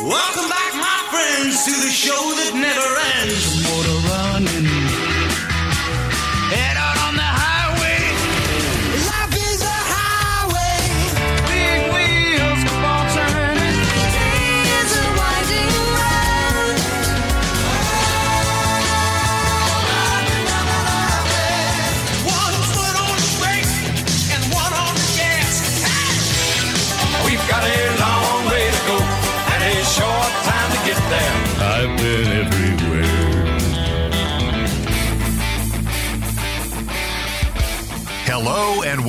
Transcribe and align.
Welcome 0.00 0.48
back, 0.48 0.74
my 0.74 0.98
friends, 1.10 1.64
to 1.64 1.72
the 1.72 1.90
show 1.90 2.12
that 2.14 2.54
never 2.54 2.90
ends. 3.18 3.62
Motor 3.66 3.98
running. 4.08 4.67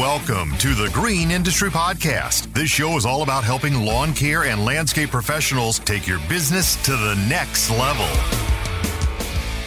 Welcome 0.10 0.58
to 0.58 0.74
the 0.74 0.90
Green 0.92 1.30
Industry 1.30 1.70
Podcast. 1.70 2.52
This 2.52 2.68
show 2.72 2.98
is 2.98 3.06
all 3.06 3.22
about 3.22 3.44
helping 3.44 3.86
lawn 3.86 4.12
care 4.12 4.46
and 4.46 4.66
landscape 4.66 5.12
professionals 5.12 5.78
take 5.78 6.08
your 6.08 6.18
business 6.28 6.76
to 6.86 6.94
the 6.94 7.14
next 7.30 7.70
level. 7.70 8.08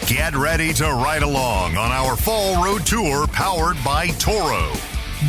Get 0.05 0.35
ready 0.35 0.73
to 0.73 0.83
ride 0.83 1.23
along 1.23 1.77
on 1.77 1.93
our 1.93 2.17
fall 2.17 2.61
road 2.61 2.85
tour 2.85 3.25
powered 3.27 3.81
by 3.85 4.07
Toro, 4.19 4.69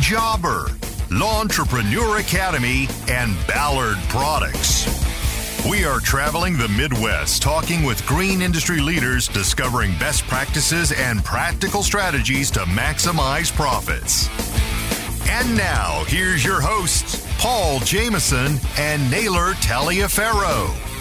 Jobber, 0.01 0.67
Entrepreneur 1.09 2.17
Academy, 2.17 2.89
and 3.07 3.33
Ballard 3.47 3.95
Products. 4.09 4.85
We 5.65 5.85
are 5.85 6.01
traveling 6.01 6.57
the 6.57 6.67
Midwest 6.67 7.41
talking 7.41 7.83
with 7.83 8.05
green 8.05 8.41
industry 8.41 8.81
leaders, 8.81 9.29
discovering 9.29 9.97
best 9.97 10.23
practices 10.23 10.91
and 10.91 11.23
practical 11.23 11.83
strategies 11.83 12.51
to 12.51 12.59
maximize 12.65 13.49
profits. 13.55 14.29
And 15.27 15.57
now, 15.57 16.03
here's 16.07 16.43
your 16.45 16.61
hosts, 16.61 17.25
Paul 17.39 17.79
Jameson 17.79 18.59
and 18.77 19.09
Naylor 19.09 19.53
Taliaferro. 19.55 20.94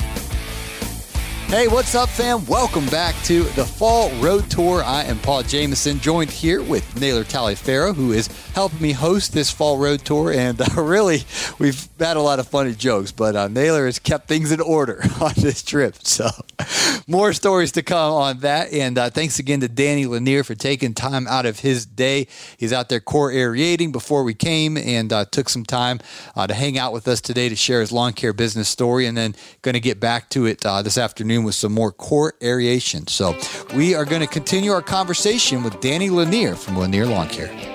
Hey, 1.54 1.68
what's 1.68 1.94
up, 1.94 2.08
fam? 2.08 2.44
Welcome 2.46 2.84
back 2.86 3.14
to 3.26 3.44
the 3.44 3.64
Fall 3.64 4.10
Road 4.20 4.50
Tour. 4.50 4.82
I 4.82 5.04
am 5.04 5.20
Paul 5.20 5.44
Jameson, 5.44 6.00
joined 6.00 6.32
here 6.32 6.60
with 6.60 7.00
Naylor 7.00 7.22
Taliaferro, 7.22 7.94
who 7.94 8.10
is 8.10 8.26
helping 8.54 8.82
me 8.82 8.90
host 8.90 9.32
this 9.32 9.52
Fall 9.52 9.78
Road 9.78 10.04
Tour. 10.04 10.32
And 10.32 10.60
uh, 10.60 10.64
really, 10.82 11.22
we've 11.60 11.88
had 12.00 12.16
a 12.16 12.20
lot 12.20 12.40
of 12.40 12.48
funny 12.48 12.74
jokes, 12.74 13.12
but 13.12 13.36
uh, 13.36 13.46
Naylor 13.46 13.86
has 13.86 14.00
kept 14.00 14.26
things 14.26 14.50
in 14.50 14.60
order 14.60 15.00
on 15.20 15.32
this 15.36 15.62
trip. 15.62 15.94
So, 16.02 16.28
more 17.06 17.32
stories 17.32 17.70
to 17.72 17.82
come 17.82 18.12
on 18.12 18.40
that. 18.40 18.72
And 18.72 18.98
uh, 18.98 19.10
thanks 19.10 19.38
again 19.38 19.60
to 19.60 19.68
Danny 19.68 20.06
Lanier 20.06 20.42
for 20.42 20.56
taking 20.56 20.92
time 20.92 21.28
out 21.28 21.46
of 21.46 21.60
his 21.60 21.86
day. 21.86 22.26
He's 22.56 22.72
out 22.72 22.88
there 22.88 22.98
core 22.98 23.30
aerating 23.30 23.92
before 23.92 24.24
we 24.24 24.34
came 24.34 24.76
and 24.76 25.12
uh, 25.12 25.24
took 25.26 25.48
some 25.48 25.64
time 25.64 26.00
uh, 26.34 26.48
to 26.48 26.54
hang 26.54 26.78
out 26.78 26.92
with 26.92 27.06
us 27.06 27.20
today 27.20 27.48
to 27.48 27.54
share 27.54 27.80
his 27.80 27.92
lawn 27.92 28.12
care 28.12 28.32
business 28.32 28.68
story. 28.68 29.06
And 29.06 29.16
then 29.16 29.36
going 29.62 29.74
to 29.74 29.80
get 29.80 30.00
back 30.00 30.30
to 30.30 30.46
it 30.46 30.66
uh, 30.66 30.82
this 30.82 30.98
afternoon 30.98 31.43
with 31.44 31.54
some 31.54 31.72
more 31.72 31.92
core 31.92 32.34
aeration. 32.42 33.06
So 33.06 33.38
we 33.74 33.94
are 33.94 34.04
going 34.04 34.22
to 34.22 34.26
continue 34.26 34.72
our 34.72 34.82
conversation 34.82 35.62
with 35.62 35.80
Danny 35.80 36.10
Lanier 36.10 36.56
from 36.56 36.76
Lanier 36.78 37.06
Lawn 37.06 37.28
Care. 37.28 37.73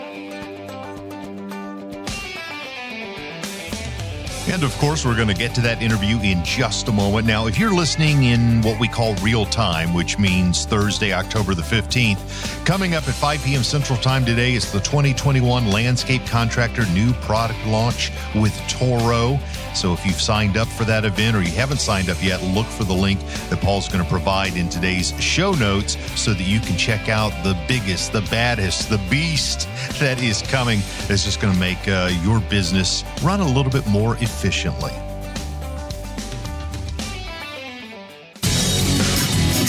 And 4.52 4.64
of 4.64 4.76
course, 4.80 5.06
we're 5.06 5.16
going 5.16 5.28
to 5.28 5.36
get 5.36 5.54
to 5.56 5.62
that 5.62 5.80
interview 5.80 6.20
in 6.22 6.44
just 6.44 6.88
a 6.88 6.92
moment. 6.92 7.28
Now, 7.28 7.46
if 7.46 7.60
you're 7.60 7.74
listening 7.74 8.24
in 8.24 8.64
what 8.64 8.80
we 8.80 8.88
call 8.88 9.14
real 9.18 9.46
time, 9.46 9.94
which 9.94 10.18
means 10.18 10.66
Thursday, 10.66 11.14
October 11.14 11.54
the 11.54 11.62
15th, 11.62 12.66
coming 12.66 12.96
up 12.96 13.08
at 13.08 13.14
5 13.14 13.44
p.m. 13.44 13.62
Central 13.62 14.00
Time 14.00 14.26
today 14.26 14.54
is 14.54 14.72
the 14.72 14.80
2021 14.80 15.70
Landscape 15.70 16.26
Contractor 16.26 16.88
New 16.88 17.14
Product 17.14 17.64
Launch 17.68 18.12
with 18.34 18.56
Toro. 18.68 19.40
So 19.76 19.94
if 19.94 20.04
you've 20.04 20.20
signed 20.20 20.58
up 20.58 20.68
for 20.68 20.84
that 20.86 21.06
event 21.06 21.38
or 21.38 21.42
you 21.42 21.52
haven't 21.52 21.80
signed 21.80 22.10
up 22.10 22.22
yet, 22.22 22.42
look 22.42 22.66
for 22.66 22.84
the 22.84 22.94
link 22.94 23.20
that 23.50 23.62
Paul's 23.62 23.88
going 23.88 24.04
to 24.04 24.10
provide 24.10 24.58
in 24.58 24.68
today's 24.68 25.14
show 25.22 25.52
notes 25.54 25.96
so 26.20 26.34
that 26.34 26.44
you 26.44 26.60
can 26.60 26.76
check 26.76 27.08
out 27.08 27.32
the 27.44 27.58
biggest, 27.68 28.12
the 28.12 28.22
baddest, 28.32 28.90
the 28.90 28.98
beast 29.10 29.70
that 30.00 30.22
is 30.22 30.42
coming. 30.42 30.80
That's 31.08 31.24
just 31.24 31.40
going 31.40 31.54
to 31.54 31.60
make 31.60 31.88
uh, 31.88 32.10
your 32.24 32.40
business 32.42 33.04
run 33.22 33.42
a 33.42 33.48
little 33.48 33.72
bit 33.72 33.86
more. 33.88 34.18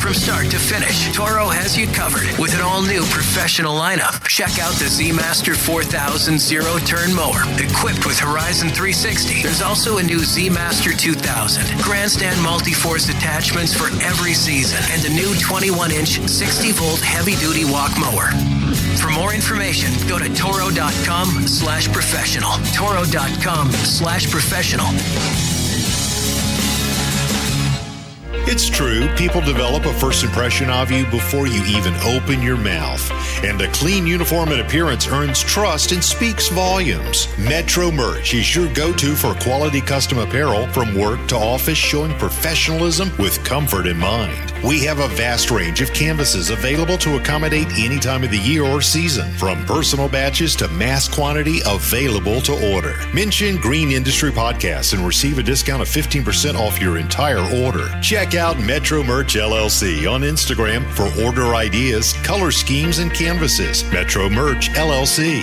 From 0.01 0.15
start 0.15 0.51
to 0.51 0.59
finish, 0.59 1.13
Toro 1.15 1.49
has 1.49 1.77
you 1.77 1.87
covered 1.89 2.27
with 2.39 2.55
an 2.55 2.63
all 2.63 2.81
new 2.83 3.03
professional 3.11 3.79
lineup. 3.79 4.27
Check 4.27 4.59
out 4.59 4.73
the 4.75 4.89
Z 4.89 5.13
Master 5.13 5.55
4000 5.55 6.39
zero 6.41 6.79
turn 6.79 7.15
mower 7.15 7.43
equipped 7.59 8.07
with 8.07 8.19
Horizon 8.19 8.71
360. 8.71 9.43
There's 9.43 9.63
also 9.63 9.99
a 9.99 10.03
new 10.03 10.21
Z 10.21 10.51
Master 10.51 10.93
2000 10.93 11.83
grandstand 11.83 12.41
multi 12.43 12.73
force 12.73 13.09
attachments 13.09 13.75
for 13.75 13.87
every 14.03 14.35
season 14.35 14.79
and 14.91 15.05
a 15.05 15.11
new 15.11 15.35
21 15.39 15.93
inch 15.93 16.21
60 16.27 16.73
volt 16.73 17.01
heavy 17.01 17.37
duty 17.37 17.65
walk 17.65 17.91
mower. 17.99 18.31
For 18.99 19.11
more 19.11 19.35
information, 19.35 19.91
go 20.09 20.19
to 20.19 20.33
toro.com 20.35 21.29
slash 21.47 21.93
professional. 21.93 22.53
Toro.com 22.75 23.71
slash 23.73 24.31
professional. 24.31 24.87
It's 28.53 28.69
true, 28.69 29.07
people 29.15 29.41
develop 29.41 29.85
a 29.85 29.93
first 29.95 30.25
impression 30.25 30.71
of 30.71 30.91
you 30.91 31.05
before 31.07 31.47
you 31.47 31.63
even 31.67 31.95
open 31.99 32.43
your 32.43 32.57
mouth. 32.57 33.01
And 33.45 33.61
a 33.61 33.71
clean 33.71 34.09
uniform 34.09 34.49
and 34.49 34.61
appearance 34.61 35.07
earns 35.07 35.41
trust 35.41 35.93
and 35.93 36.03
speaks 36.03 36.49
volumes. 36.49 37.29
Metro 37.39 37.93
Merch 37.93 38.35
is 38.35 38.53
your 38.53 38.73
go 38.75 38.93
to 38.95 39.15
for 39.15 39.35
quality 39.35 39.81
custom 39.81 40.19
apparel 40.19 40.67
from 40.69 40.99
work 40.99 41.25
to 41.29 41.37
office, 41.37 41.79
showing 41.79 42.13
professionalism 42.19 43.13
with 43.19 43.43
comfort 43.45 43.87
in 43.87 43.99
mind. 43.99 44.50
We 44.63 44.85
have 44.85 44.99
a 44.99 45.09
vast 45.09 45.51
range 45.51 45.81
of 45.81 45.91
canvases 45.95 46.51
available 46.51 46.99
to 46.99 47.17
accommodate 47.17 47.67
any 47.79 47.99
time 47.99 48.23
of 48.23 48.31
the 48.31 48.39
year 48.39 48.63
or 48.63 48.83
season, 48.83 49.33
from 49.33 49.65
personal 49.65 50.07
batches 50.07 50.55
to 50.57 50.69
mass 50.69 51.09
quantity 51.09 51.61
available 51.65 52.43
to 52.43 52.75
order. 52.75 52.95
Mention 53.15 53.57
Green 53.57 53.91
Industry 53.91 54.31
Podcast 54.31 54.93
and 54.93 55.07
receive 55.07 55.39
a 55.39 55.43
discount 55.43 55.81
of 55.81 55.89
15% 55.89 56.57
off 56.57 56.79
your 56.79 56.99
entire 56.99 57.41
order. 57.65 57.89
Check 58.03 58.35
out 58.35 58.61
Metro 58.61 59.03
Merch 59.03 59.35
LLC 59.35 60.11
on 60.11 60.21
Instagram 60.21 60.85
for 60.93 61.09
order 61.25 61.55
ideas, 61.55 62.13
color 62.23 62.51
schemes, 62.51 62.99
and 62.99 63.15
canvases. 63.15 63.83
Metro 63.91 64.29
Merch 64.29 64.69
LLC. 64.71 65.41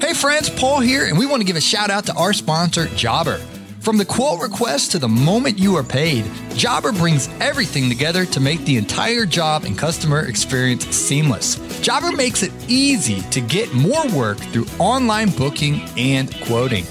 Hey 0.00 0.14
friends, 0.14 0.48
Paul 0.48 0.78
here, 0.78 1.06
and 1.06 1.18
we 1.18 1.26
want 1.26 1.40
to 1.40 1.46
give 1.46 1.56
a 1.56 1.60
shout 1.60 1.90
out 1.90 2.06
to 2.06 2.14
our 2.14 2.32
sponsor, 2.32 2.86
Jobber. 2.94 3.40
From 3.80 3.96
the 3.96 4.04
quote 4.04 4.42
request 4.42 4.90
to 4.90 4.98
the 4.98 5.08
moment 5.08 5.58
you 5.58 5.74
are 5.76 5.82
paid, 5.82 6.26
Jobber 6.50 6.92
brings 6.92 7.28
everything 7.40 7.88
together 7.88 8.26
to 8.26 8.38
make 8.38 8.62
the 8.66 8.76
entire 8.76 9.24
job 9.24 9.64
and 9.64 9.76
customer 9.76 10.26
experience 10.26 10.84
seamless. 10.94 11.56
Jobber 11.80 12.12
makes 12.12 12.42
it 12.42 12.52
easy 12.68 13.22
to 13.30 13.40
get 13.40 13.72
more 13.72 14.06
work 14.08 14.36
through 14.36 14.66
online 14.78 15.30
booking 15.30 15.80
and 15.96 16.30
quoting. 16.42 16.84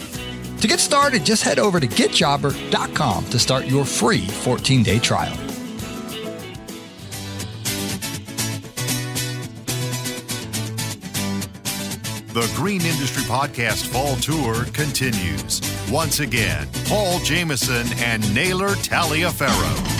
To 0.61 0.67
get 0.67 0.79
started, 0.79 1.23
just 1.23 1.43
head 1.43 1.59
over 1.59 1.79
to 1.79 1.87
getjobber.com 1.87 3.25
to 3.25 3.37
start 3.37 3.65
your 3.65 3.85
free 3.85 4.25
14 4.25 4.81
day 4.81 4.97
trial. 4.97 5.37
The 12.33 12.51
Green 12.55 12.81
Industry 12.81 13.23
Podcast 13.23 13.87
Fall 13.87 14.15
Tour 14.15 14.65
continues. 14.73 15.78
Once 15.91 16.19
again, 16.19 16.67
Paul 16.85 17.19
Jameson 17.19 17.87
and 17.97 18.33
Naylor 18.35 18.69
Taliaferro. 18.75 19.99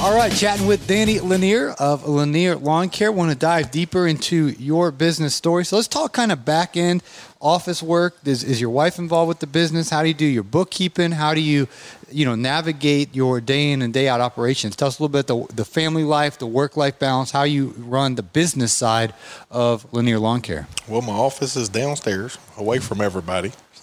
All 0.00 0.14
right, 0.14 0.32
chatting 0.32 0.66
with 0.66 0.86
Danny 0.86 1.20
Lanier 1.20 1.70
of 1.78 2.08
Lanier 2.08 2.56
Lawn 2.56 2.88
Care. 2.88 3.12
Want 3.12 3.30
to 3.30 3.36
dive 3.36 3.70
deeper 3.70 4.06
into 4.06 4.48
your 4.58 4.90
business 4.90 5.34
story. 5.34 5.66
So 5.66 5.76
let's 5.76 5.88
talk 5.88 6.14
kind 6.14 6.32
of 6.32 6.44
back 6.46 6.78
end 6.78 7.02
office 7.40 7.82
work. 7.82 8.16
Is, 8.24 8.42
is 8.42 8.60
your 8.60 8.70
wife 8.70 8.98
involved 8.98 9.28
with 9.28 9.40
the 9.40 9.46
business? 9.46 9.90
How 9.90 10.02
do 10.02 10.08
you 10.08 10.14
do 10.14 10.24
your 10.26 10.42
bookkeeping? 10.42 11.12
How 11.12 11.34
do 11.34 11.40
you, 11.40 11.68
you 12.14 12.24
know, 12.24 12.34
navigate 12.34 13.14
your 13.14 13.40
day 13.40 13.72
in 13.72 13.82
and 13.82 13.92
day 13.92 14.08
out 14.08 14.20
operations? 14.20 14.76
Tell 14.76 14.88
us 14.88 14.98
a 14.98 15.02
little 15.02 15.12
bit 15.12 15.26
the, 15.26 15.54
the 15.54 15.64
family 15.64 16.04
life, 16.04 16.38
the 16.38 16.46
work 16.46 16.76
life 16.76 16.98
balance, 16.98 17.32
how 17.32 17.42
you 17.42 17.74
run 17.76 18.14
the 18.14 18.22
business 18.22 18.72
side 18.72 19.12
of 19.50 19.92
Lanier 19.92 20.18
Lawn 20.18 20.40
Care. 20.40 20.68
Well, 20.88 21.02
my 21.02 21.12
office 21.12 21.56
is 21.56 21.68
downstairs, 21.68 22.38
away 22.56 22.78
from 22.78 23.00
everybody. 23.00 23.52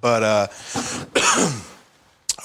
but 0.00 0.22
uh, 0.22 0.46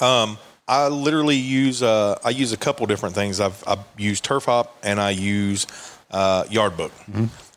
um, 0.00 0.38
I 0.68 0.88
literally 0.88 1.36
use 1.36 1.82
uh, 1.82 2.18
I 2.24 2.30
use 2.30 2.52
a 2.52 2.56
couple 2.56 2.86
different 2.86 3.14
things. 3.14 3.40
I've 3.40 3.62
I 3.66 3.76
use 3.98 4.20
Turf 4.20 4.46
Hop 4.46 4.76
and 4.82 5.00
I 5.00 5.10
use 5.10 5.66
uh, 6.10 6.44
Yard 6.50 6.76
Book. 6.76 6.92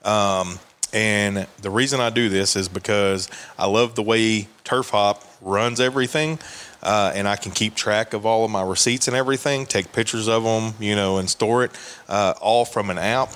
Um, 0.06 0.60
And 0.92 1.46
the 1.62 1.70
reason 1.70 2.00
I 2.00 2.10
do 2.10 2.30
this 2.30 2.56
is 2.56 2.68
because 2.68 3.30
I 3.60 3.68
love 3.68 3.94
the 3.94 4.02
way 4.02 4.48
Turf 4.64 4.90
Hop 4.90 5.24
runs 5.42 5.80
everything. 5.80 6.40
Uh, 6.82 7.12
and 7.14 7.28
I 7.28 7.36
can 7.36 7.52
keep 7.52 7.76
track 7.76 8.14
of 8.14 8.26
all 8.26 8.46
of 8.46 8.52
my 8.52 8.62
receipts 8.62 9.08
and 9.08 9.18
everything, 9.18 9.66
take 9.66 9.92
pictures 9.92 10.28
of 10.30 10.44
them, 10.44 10.74
you 10.80 10.96
know, 10.96 11.18
and 11.18 11.30
store 11.30 11.64
it 11.66 11.72
uh, 12.08 12.34
all 12.42 12.64
from 12.66 12.90
an 12.90 12.98
app. 12.98 13.34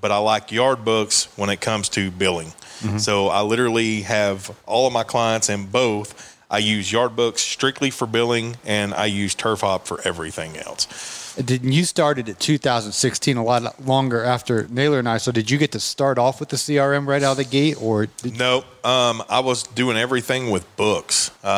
But 0.00 0.10
I 0.12 0.18
like 0.18 0.52
yard 0.52 0.84
books 0.84 1.28
when 1.36 1.48
it 1.50 1.60
comes 1.60 1.88
to 1.90 2.10
billing. 2.10 2.52
So 2.98 3.28
I 3.28 3.42
literally 3.42 4.02
have 4.02 4.50
all 4.66 4.86
of 4.88 4.92
my 4.92 5.04
clients 5.04 5.48
in 5.48 5.66
both. 5.66 6.31
I 6.52 6.58
use 6.58 6.92
yard 6.92 7.16
books 7.16 7.40
strictly 7.42 7.90
for 7.90 8.06
billing, 8.06 8.56
and 8.64 8.92
I 8.94 9.06
use 9.06 9.34
Turf 9.34 9.62
Hop 9.62 9.86
for 9.86 10.00
everything 10.06 10.56
else. 10.58 11.34
Didn't 11.42 11.72
you 11.72 11.84
started 11.86 12.28
at 12.28 12.38
2016 12.40 13.38
a 13.38 13.42
lot 13.42 13.86
longer 13.86 14.22
after 14.22 14.68
Naylor 14.68 14.98
and 14.98 15.08
I? 15.08 15.16
So 15.16 15.32
did 15.32 15.50
you 15.50 15.56
get 15.56 15.72
to 15.72 15.80
start 15.80 16.18
off 16.18 16.40
with 16.40 16.50
the 16.50 16.56
CRM 16.56 17.06
right 17.06 17.22
out 17.22 17.32
of 17.32 17.36
the 17.38 17.44
gate, 17.44 17.80
or 17.80 18.04
did, 18.04 18.38
Nope. 18.38 18.66
Um, 18.84 19.22
I 19.30 19.40
was 19.40 19.62
doing 19.62 19.96
everything 19.96 20.50
with 20.50 20.66
books. 20.76 21.30
Uh, 21.42 21.48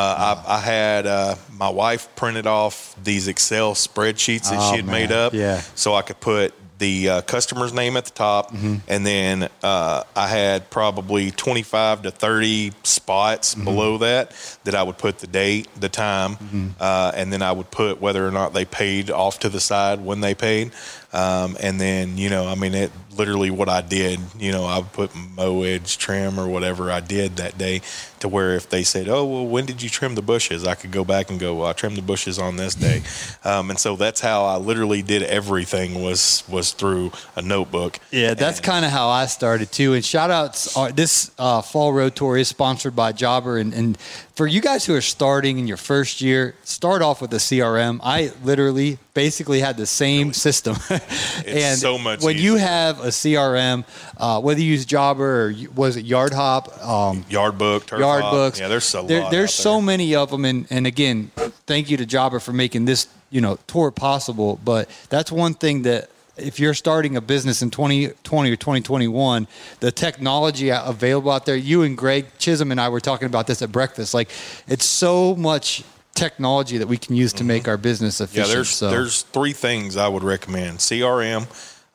I, 0.47 0.55
I 0.57 0.61
had 0.61 1.07
uh, 1.09 1.35
my 1.59 1.69
wife 1.71 2.09
printed 2.15 2.47
off 2.47 2.95
these 3.03 3.27
Excel 3.27 3.75
spreadsheets 3.75 4.49
that 4.51 4.59
Oh, 4.61 4.71
she 4.71 4.77
had 4.77 4.87
made 4.87 5.11
up, 5.11 5.35
Yeah. 5.35 5.61
so 5.75 5.93
I 5.95 6.03
could 6.03 6.21
put 6.21 6.55
the 6.79 7.09
uh, 7.09 7.21
customer's 7.23 7.73
name 7.73 7.97
at 7.97 8.05
the 8.05 8.11
top, 8.11 8.51
Mm-hmm. 8.53 8.77
and 8.89 9.07
then 9.07 9.49
uh, 9.63 10.03
I 10.17 10.27
had 10.29 10.71
probably 10.71 11.31
25 11.31 12.03
to 12.03 12.11
30 12.11 12.73
spots 12.83 13.55
Mm-hmm. 13.55 13.65
below 13.65 13.99
that 13.99 14.33
that 14.65 14.75
I 14.75 14.83
would 14.83 14.99
put 14.99 15.19
the 15.19 15.27
date, 15.27 15.69
the 15.79 15.89
time, 15.89 16.37
Mm-hmm. 16.37 16.69
uh, 16.81 17.13
and 17.15 17.33
then 17.33 17.43
I 17.43 17.53
would 17.53 17.71
put 17.71 18.01
whether 18.01 18.27
or 18.27 18.31
not 18.33 18.55
they 18.55 18.65
paid 18.65 19.11
off 19.11 19.39
to 19.41 19.49
the 19.49 19.61
side 19.61 20.01
when 20.05 20.21
they 20.21 20.35
paid. 20.35 20.73
Um, 21.13 21.57
and 21.61 21.81
then, 21.81 22.19
you 22.19 22.29
know, 22.29 22.49
I 22.49 22.57
mean, 22.57 22.75
it 22.75 22.91
literally 23.17 23.51
what 23.51 23.69
I 23.69 23.81
did, 23.83 24.19
you 24.37 24.51
know, 24.51 24.65
I 24.65 24.79
would 24.79 24.93
put 24.93 25.15
mow 25.15 25.63
edge 25.63 25.97
trim 25.97 26.41
or 26.41 26.49
whatever 26.49 26.91
I 26.91 26.99
did 26.99 27.37
that 27.37 27.57
day 27.57 27.83
to 28.25 28.29
where 28.29 28.55
if 28.55 28.71
they 28.71 28.83
said, 28.83 29.07
oh, 29.07 29.25
well, 29.27 29.47
when 29.47 29.67
did 29.67 29.83
you 29.83 29.91
trim 29.91 30.15
the 30.15 30.23
bushes? 30.23 30.67
I 30.67 30.75
could 30.75 30.91
go 30.91 31.05
back 31.05 31.31
and 31.31 31.39
go, 31.39 31.57
well, 31.57 31.67
I 31.67 31.75
trimmed 31.75 31.97
the 31.97 32.03
bushes 32.03 32.39
on 32.39 32.57
this 32.57 32.75
day. 32.75 33.03
Um, 33.45 33.69
and 33.69 33.79
so 33.79 33.97
that's 33.97 34.21
how 34.21 34.47
I 34.47 34.57
literally 34.57 35.03
did 35.03 35.23
everything 35.23 36.03
was, 36.03 36.43
was 36.49 36.73
through 36.73 37.13
a 37.37 37.43
notebook. 37.43 38.01
Yeah, 38.11 38.33
that's 38.33 38.61
kind 38.61 38.85
of 38.85 38.91
how 38.91 39.09
I 39.09 39.27
started 39.27 39.71
too. 39.71 39.93
And 39.93 40.03
shout 40.03 40.31
outs, 40.31 40.75
are, 40.75 40.91
this 40.91 41.31
uh, 41.39 41.61
fall 41.61 41.93
road 41.93 42.17
tour 42.17 42.39
is 42.39 42.49
sponsored 42.49 42.97
by 42.97 43.13
Jobber. 43.13 43.59
And, 43.59 43.75
and 43.75 43.99
for 44.35 44.47
you 44.47 44.61
guys 44.61 44.85
who 44.85 44.95
are 44.95 45.01
starting 45.01 45.59
in 45.59 45.67
your 45.67 45.77
first 45.77 46.21
year, 46.21 46.57
start 46.65 47.03
off 47.03 47.21
with 47.21 47.33
a 47.35 47.39
CRM. 47.39 48.01
I 48.03 48.33
literally 48.43 48.99
basically 49.13 49.61
had 49.61 49.77
the 49.77 49.87
same 49.87 50.33
system. 50.33 50.77
and 51.47 51.79
so 51.79 51.99
much 51.99 52.23
when 52.23 52.37
you 52.37 52.57
have 52.57 53.01
a 53.01 53.09
CRM, 53.09 53.85
uh, 54.17 54.41
whether 54.41 54.61
you 54.61 54.73
use 54.73 54.85
Jobber 54.85 55.49
or 55.49 55.55
was 55.75 55.97
it 55.97 56.05
Yard 56.05 56.33
Hop, 56.33 56.85
um, 56.85 57.25
Yard 57.29 57.59
book, 57.59 57.87
turf 57.87 58.01
yard 58.01 58.14
hop. 58.23 58.33
books. 58.33 58.61
Yeah, 58.61 58.69
there's 58.69 58.85
so 58.85 59.03
there, 59.03 59.29
there's 59.31 59.55
so 59.55 59.75
there. 59.75 59.83
many 59.83 60.15
of 60.15 60.31
them, 60.31 60.45
and, 60.45 60.67
and 60.71 60.87
again, 60.87 61.31
thank 61.67 61.91
you 61.91 61.97
to 61.97 62.07
Jobber 62.07 62.41
for 62.41 62.53
making 62.53 62.85
this 62.85 63.09
you 63.31 63.41
know 63.41 63.59
tour 63.67 63.91
possible. 63.91 64.61
But 64.65 64.89
that's 65.09 65.31
one 65.33 65.55
thing 65.55 65.83
that 65.83 66.11
if 66.37 66.59
you're 66.59 66.75
starting 66.75 67.17
a 67.17 67.21
business 67.21 67.63
in 67.63 67.71
2020 67.71 68.51
or 68.51 68.57
2021, 68.57 69.47
the 69.81 69.93
technology 69.93 70.71
available 70.71 71.31
out 71.31 71.47
there. 71.47 71.57
You 71.57 71.83
and 71.83 71.97
Greg 71.97 72.27
Chisholm 72.39 72.71
and 72.71 72.81
I 72.81 72.89
were 72.89 73.01
talking 73.01 73.27
about 73.27 73.47
this 73.47 73.63
at 73.63 73.71
breakfast. 73.71 74.15
Like 74.15 74.31
it's 74.67 74.85
so 74.85 75.37
much 75.37 75.85
technology 76.15 76.79
that 76.79 76.87
we 76.87 76.97
can 76.97 77.17
use 77.17 77.33
to 77.35 77.45
make 77.45 77.67
our 77.69 77.77
business 77.77 78.21
Mm-hmm. 78.21 78.39
Yeah, 78.39 78.47
there's 78.47 78.69
so. 78.69 78.91
there's 78.91 79.23
three 79.23 79.53
things 79.53 79.97
I 79.97 80.09
would 80.09 80.23
recommend. 80.23 80.79
CRM, 80.79 81.43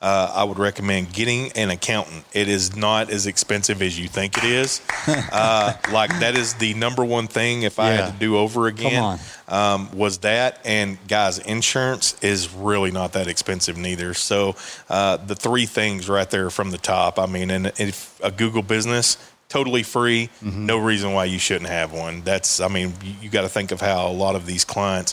uh, 0.00 0.32
I 0.34 0.44
would 0.44 0.58
recommend 0.58 1.12
getting 1.12 1.52
an 1.52 1.68
accountant. 1.70 2.24
It 2.32 2.48
is 2.48 2.74
not 2.74 3.10
as 3.10 3.26
expensive 3.26 3.82
as 3.82 3.98
you 4.00 4.08
think 4.08 4.38
it 4.38 4.44
is. 4.44 4.80
uh, 5.06 5.74
like 5.92 6.10
that 6.20 6.36
is 6.36 6.54
the 6.54 6.72
number 6.74 7.04
one 7.04 7.26
thing. 7.26 7.62
If 7.62 7.78
I 7.78 7.90
Yeah. 7.90 7.96
had 8.06 8.12
to 8.14 8.18
do 8.18 8.38
over 8.38 8.66
again, 8.66 9.18
um, 9.48 9.90
was 9.96 10.18
that. 10.18 10.58
And 10.64 10.96
guys, 11.06 11.38
insurance 11.38 12.16
is 12.22 12.50
really 12.52 12.90
not 12.90 13.12
that 13.12 13.28
expensive 13.28 13.76
neither. 13.76 14.14
So 14.14 14.56
uh, 14.88 15.18
the 15.18 15.34
three 15.34 15.66
things 15.66 16.08
right 16.08 16.28
there 16.30 16.48
from 16.48 16.70
the 16.70 16.78
top. 16.78 17.18
I 17.18 17.26
mean, 17.26 17.50
and 17.50 17.66
if 17.78 18.18
a 18.22 18.30
Google 18.30 18.62
business. 18.62 19.16
Totally 19.50 19.82
free. 19.82 20.30
Mm-hmm. 20.44 20.66
No 20.66 20.78
reason 20.78 21.12
why 21.12 21.24
you 21.24 21.40
shouldn't 21.40 21.70
have 21.70 21.92
one. 21.92 22.22
That's, 22.22 22.60
I 22.60 22.68
mean, 22.68 22.94
you, 23.02 23.14
you 23.22 23.30
got 23.30 23.42
to 23.42 23.48
think 23.48 23.72
of 23.72 23.80
how 23.80 24.06
a 24.06 24.12
lot 24.12 24.36
of 24.36 24.46
these 24.46 24.64
clients 24.64 25.12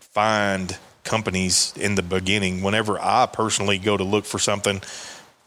find 0.00 0.78
companies 1.06 1.72
in 1.76 1.94
the 1.94 2.02
beginning. 2.02 2.62
Whenever 2.62 2.98
I 3.00 3.26
personally 3.26 3.78
go 3.78 3.96
to 3.96 4.04
look 4.04 4.26
for 4.26 4.38
something, 4.38 4.82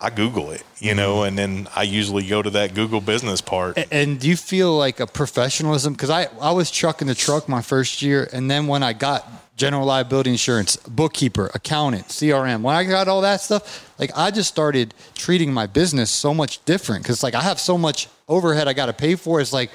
I 0.01 0.09
Google 0.09 0.51
it, 0.51 0.63
you 0.79 0.95
know, 0.95 1.17
mm-hmm. 1.17 1.27
and 1.27 1.37
then 1.37 1.67
I 1.75 1.83
usually 1.83 2.25
go 2.25 2.41
to 2.41 2.49
that 2.51 2.73
Google 2.73 3.01
business 3.01 3.41
part. 3.41 3.77
A- 3.77 3.93
And 3.93 4.17
do 4.19 4.29
you 4.29 4.37
feel 4.37 4.75
like 4.77 5.01
a 5.01 5.05
professionalism? 5.07 5.93
Because 5.93 6.09
I, 6.09 6.29
I 6.39 6.51
was 6.53 6.71
trucking 6.71 7.07
the 7.09 7.15
truck 7.15 7.49
my 7.49 7.61
first 7.61 8.01
year, 8.01 8.29
and 8.31 8.49
then 8.49 8.67
when 8.67 8.81
I 8.81 8.93
got 8.93 9.27
general 9.57 9.85
liability 9.85 10.29
insurance, 10.29 10.77
bookkeeper, 10.77 11.51
accountant, 11.53 12.07
CRM, 12.07 12.61
when 12.61 12.77
I 12.77 12.85
got 12.85 13.09
all 13.09 13.19
that 13.21 13.41
stuff, 13.41 13.93
like 13.99 14.11
I 14.15 14.31
just 14.31 14.47
started 14.47 14.93
treating 15.15 15.51
my 15.53 15.67
business 15.67 16.09
so 16.09 16.33
much 16.33 16.63
different. 16.63 17.03
Because 17.03 17.21
like 17.21 17.35
I 17.35 17.41
have 17.41 17.59
so 17.59 17.77
much 17.77 18.07
overhead 18.29 18.69
I 18.69 18.73
got 18.73 18.85
to 18.85 18.93
pay 18.93 19.15
for. 19.15 19.41
It's 19.41 19.51
like 19.51 19.69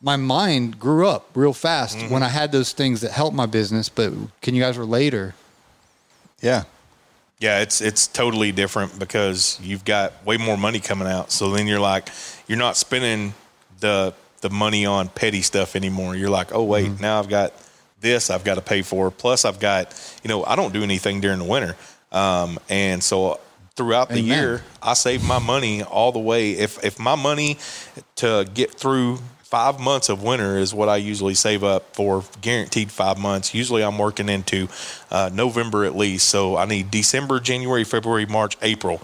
my 0.00 0.16
mind 0.16 0.78
grew 0.78 1.08
up 1.08 1.30
real 1.34 1.52
fast 1.52 1.96
Mm-hmm. 1.98 2.12
when 2.12 2.22
I 2.22 2.28
had 2.28 2.52
those 2.52 2.72
things 2.72 3.00
that 3.00 3.10
helped 3.10 3.34
my 3.36 3.46
business. 3.46 3.88
But 3.88 4.12
can 4.42 4.54
you 4.54 4.62
guys 4.62 4.78
relate 4.78 5.14
or? 5.14 5.34
Yeah. 6.40 6.64
Yeah, 7.40 7.60
it's 7.60 7.80
it's 7.80 8.06
totally 8.08 8.50
different 8.52 8.98
because 8.98 9.58
you've 9.62 9.84
got 9.84 10.12
way 10.26 10.36
more 10.38 10.56
money 10.56 10.80
coming 10.80 11.06
out. 11.06 11.30
So 11.30 11.50
then 11.50 11.66
you're 11.68 11.78
like, 11.80 12.08
you're 12.48 12.58
not 12.58 12.76
spending 12.76 13.32
the 13.80 14.12
the 14.40 14.50
money 14.50 14.86
on 14.86 15.08
petty 15.08 15.42
stuff 15.42 15.76
anymore. 15.76 16.16
You're 16.16 16.30
like, 16.30 16.52
oh 16.52 16.64
wait, 16.64 16.86
Mm-hmm. 16.86 17.02
now 17.02 17.18
I've 17.20 17.28
got 17.28 17.52
this 18.00 18.30
I've 18.30 18.42
got 18.44 18.54
to 18.56 18.60
pay 18.60 18.82
for. 18.82 19.10
Plus 19.12 19.44
I've 19.44 19.60
got, 19.60 19.94
you 20.24 20.28
know, 20.28 20.44
I 20.44 20.56
don't 20.56 20.72
do 20.72 20.82
anything 20.82 21.20
during 21.20 21.38
the 21.38 21.44
winter, 21.44 21.76
um, 22.12 22.58
and 22.68 23.02
so 23.02 23.38
throughout 23.76 24.08
the 24.08 24.18
Amen. 24.18 24.26
year 24.38 24.62
I 24.82 24.94
save 24.94 25.22
my 25.24 25.38
money 25.38 25.84
all 25.84 26.10
the 26.10 26.18
way. 26.18 26.52
If 26.52 26.84
if 26.84 26.98
my 26.98 27.14
money 27.14 27.58
to 28.16 28.48
get 28.52 28.74
through 28.74 29.18
five 29.48 29.80
months 29.80 30.08
of 30.10 30.22
winter 30.22 30.58
is 30.58 30.74
what 30.74 30.88
I 30.90 30.96
usually 30.96 31.32
save 31.34 31.64
up 31.64 31.94
for 31.94 32.22
guaranteed 32.42 32.90
five 32.92 33.18
months. 33.18 33.54
Usually 33.54 33.82
I'm 33.82 33.96
working 33.96 34.28
into 34.28 34.68
uh, 35.10 35.30
November 35.32 35.84
at 35.86 35.96
least. 35.96 36.28
So 36.28 36.56
I 36.56 36.66
need 36.66 36.90
December, 36.90 37.40
January, 37.40 37.84
February, 37.84 38.26
March, 38.26 38.56
April. 38.62 39.00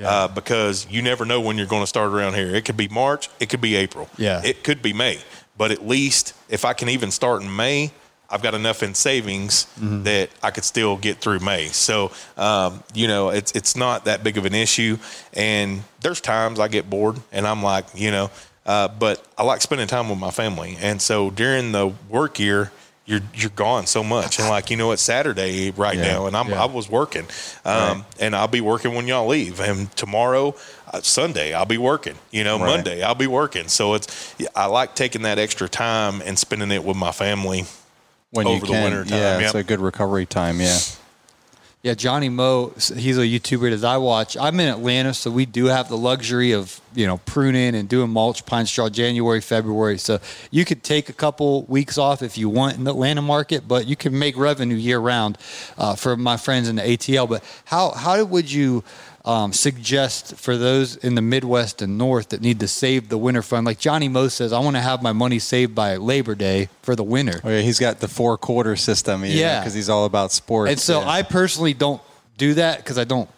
Uh, 0.00 0.28
because 0.28 0.86
you 0.88 1.02
never 1.02 1.24
know 1.24 1.40
when 1.40 1.58
you're 1.58 1.66
going 1.66 1.82
to 1.82 1.86
start 1.88 2.12
around 2.12 2.34
here. 2.34 2.54
It 2.54 2.64
could 2.64 2.76
be 2.76 2.86
March, 2.86 3.28
it 3.40 3.48
could 3.48 3.60
be 3.60 3.74
April, 3.74 4.08
Yeah. 4.16 4.40
it 4.44 4.62
could 4.62 4.80
be 4.80 4.92
May. 4.92 5.18
But 5.56 5.72
at 5.72 5.84
least 5.88 6.34
if 6.48 6.64
I 6.64 6.72
can 6.72 6.88
even 6.88 7.10
start 7.10 7.42
in 7.42 7.56
May, 7.56 7.90
I've 8.30 8.40
got 8.40 8.54
enough 8.54 8.84
in 8.84 8.94
savings 8.94 9.66
that 9.78 10.30
I 10.40 10.52
could 10.52 10.62
still 10.62 10.96
get 10.98 11.18
through 11.18 11.40
May. 11.40 11.66
So, 11.68 12.12
um, 12.36 12.84
you 12.94 13.08
know, 13.08 13.30
it's 13.30 13.50
it's 13.52 13.74
not 13.74 14.04
that 14.04 14.22
big 14.22 14.38
of 14.38 14.44
an 14.44 14.54
issue. 14.54 14.98
And 15.32 15.82
there's 16.00 16.20
times 16.20 16.60
I 16.60 16.68
get 16.68 16.88
bored 16.88 17.16
and 17.32 17.44
I'm 17.44 17.62
like, 17.64 17.86
you 17.94 18.12
know, 18.12 18.30
uh, 18.68 18.86
but 18.86 19.24
I 19.36 19.42
like 19.42 19.60
spending 19.62 19.88
time 19.88 20.08
with 20.08 20.18
my 20.20 20.30
family. 20.30 20.76
And 20.80 21.02
so 21.02 21.30
during 21.30 21.72
the 21.72 21.92
work 22.08 22.38
year, 22.38 22.70
you're 23.06 23.22
you're 23.34 23.48
gone 23.56 23.86
so 23.86 24.04
much. 24.04 24.38
And 24.38 24.48
like, 24.50 24.68
you 24.70 24.76
know, 24.76 24.92
it's 24.92 25.00
Saturday 25.02 25.70
right 25.70 25.96
Yeah. 25.96 26.12
now, 26.12 26.26
and 26.26 26.36
I'm 26.36 26.48
Yeah. 26.50 26.62
I 26.62 26.66
was 26.66 26.90
working, 26.90 27.26
um, 27.64 28.04
and 28.20 28.36
I'll 28.36 28.48
be 28.48 28.60
working 28.60 28.94
when 28.94 29.06
y'all 29.08 29.26
leave. 29.26 29.60
And 29.60 29.90
tomorrow, 29.96 30.54
uh, 30.92 31.00
Sunday, 31.00 31.54
I'll 31.54 31.64
be 31.64 31.78
working. 31.78 32.16
You 32.30 32.44
know, 32.44 32.58
Right. 32.58 32.66
Monday 32.66 33.02
I'll 33.02 33.14
be 33.14 33.26
working. 33.26 33.68
So 33.68 33.94
it's 33.94 34.34
I 34.54 34.66
like 34.66 34.94
taking 34.94 35.22
that 35.22 35.38
extra 35.38 35.70
time 35.70 36.20
and 36.24 36.38
spending 36.38 36.70
it 36.70 36.84
with 36.84 36.98
my 36.98 37.10
family. 37.12 37.64
When 38.30 38.46
Over 38.46 38.66
the 38.66 38.72
winter 38.72 39.04
time, 39.06 39.18
Yeah, 39.18 39.38
yep. 39.38 39.42
it's 39.46 39.54
a 39.54 39.62
good 39.64 39.80
recovery 39.80 40.26
time. 40.26 40.60
Yeah. 40.60 40.78
Yeah, 41.84 41.94
Johnny 41.94 42.28
Moe, 42.28 42.72
he's 42.76 43.18
a 43.18 43.22
YouTuber 43.22 43.78
that 43.78 43.86
I 43.86 43.98
watch. 43.98 44.36
I'm 44.36 44.58
in 44.58 44.68
Atlanta, 44.68 45.14
so 45.14 45.30
we 45.30 45.46
do 45.46 45.66
have 45.66 45.88
the 45.88 45.96
luxury 45.96 46.50
of, 46.50 46.80
you 46.92 47.06
know, 47.06 47.18
pruning 47.18 47.76
and 47.76 47.88
doing 47.88 48.10
mulch 48.10 48.44
pine 48.44 48.66
straw 48.66 48.88
January, 48.88 49.40
February. 49.40 49.96
So 49.96 50.18
you 50.50 50.64
could 50.64 50.82
take 50.82 51.08
a 51.08 51.12
couple 51.12 51.62
weeks 51.66 51.96
off 51.96 52.20
if 52.20 52.36
you 52.36 52.48
want 52.48 52.78
in 52.78 52.82
the 52.82 52.90
Atlanta 52.90 53.22
market, 53.22 53.68
but 53.68 53.86
you 53.86 53.94
can 53.94 54.18
make 54.18 54.36
revenue 54.36 54.74
year 54.74 54.98
round 54.98 55.38
uh, 55.78 55.94
for 55.94 56.16
my 56.16 56.36
friends 56.36 56.68
in 56.68 56.76
the 56.76 56.82
ATL. 56.82 57.28
But 57.28 57.44
how, 57.66 57.92
how 57.92 58.24
would 58.24 58.50
you 58.50 58.82
um, 59.28 59.52
suggest 59.52 60.36
for 60.36 60.56
those 60.56 60.96
in 60.96 61.14
the 61.14 61.20
Midwest 61.22 61.82
and 61.82 61.98
North 61.98 62.30
that 62.30 62.40
need 62.40 62.60
to 62.60 62.66
save 62.68 63.10
the 63.10 63.18
winter 63.18 63.42
fund? 63.42 63.66
Like 63.66 63.78
Johnny 63.78 64.08
Mo 64.08 64.28
says, 64.28 64.52
I 64.52 64.58
want 64.60 64.76
to 64.76 64.80
have 64.82 65.02
my 65.02 65.12
money 65.12 65.38
saved 65.38 65.74
by 65.74 65.96
Labor 65.96 66.34
Day 66.34 66.70
for 66.82 66.96
the 66.96 67.04
winter. 67.04 67.40
Oh 67.44 67.50
yeah, 67.50 67.60
he's 67.60 67.78
got 67.78 68.00
the 68.00 68.08
four 68.08 68.38
quarter 68.38 68.74
system. 68.74 69.24
Yeah. 69.24 69.60
because 69.60 69.74
he's 69.74 69.90
all 69.90 70.06
about 70.06 70.32
sports. 70.32 70.70
And 70.70 70.80
so 70.80 71.00
yeah. 71.00 71.08
I 71.08 71.22
personally 71.22 71.74
don't 71.74 72.00
do 72.38 72.54
that 72.54 72.78
because 72.78 72.96
I 72.98 73.04
don't. 73.04 73.28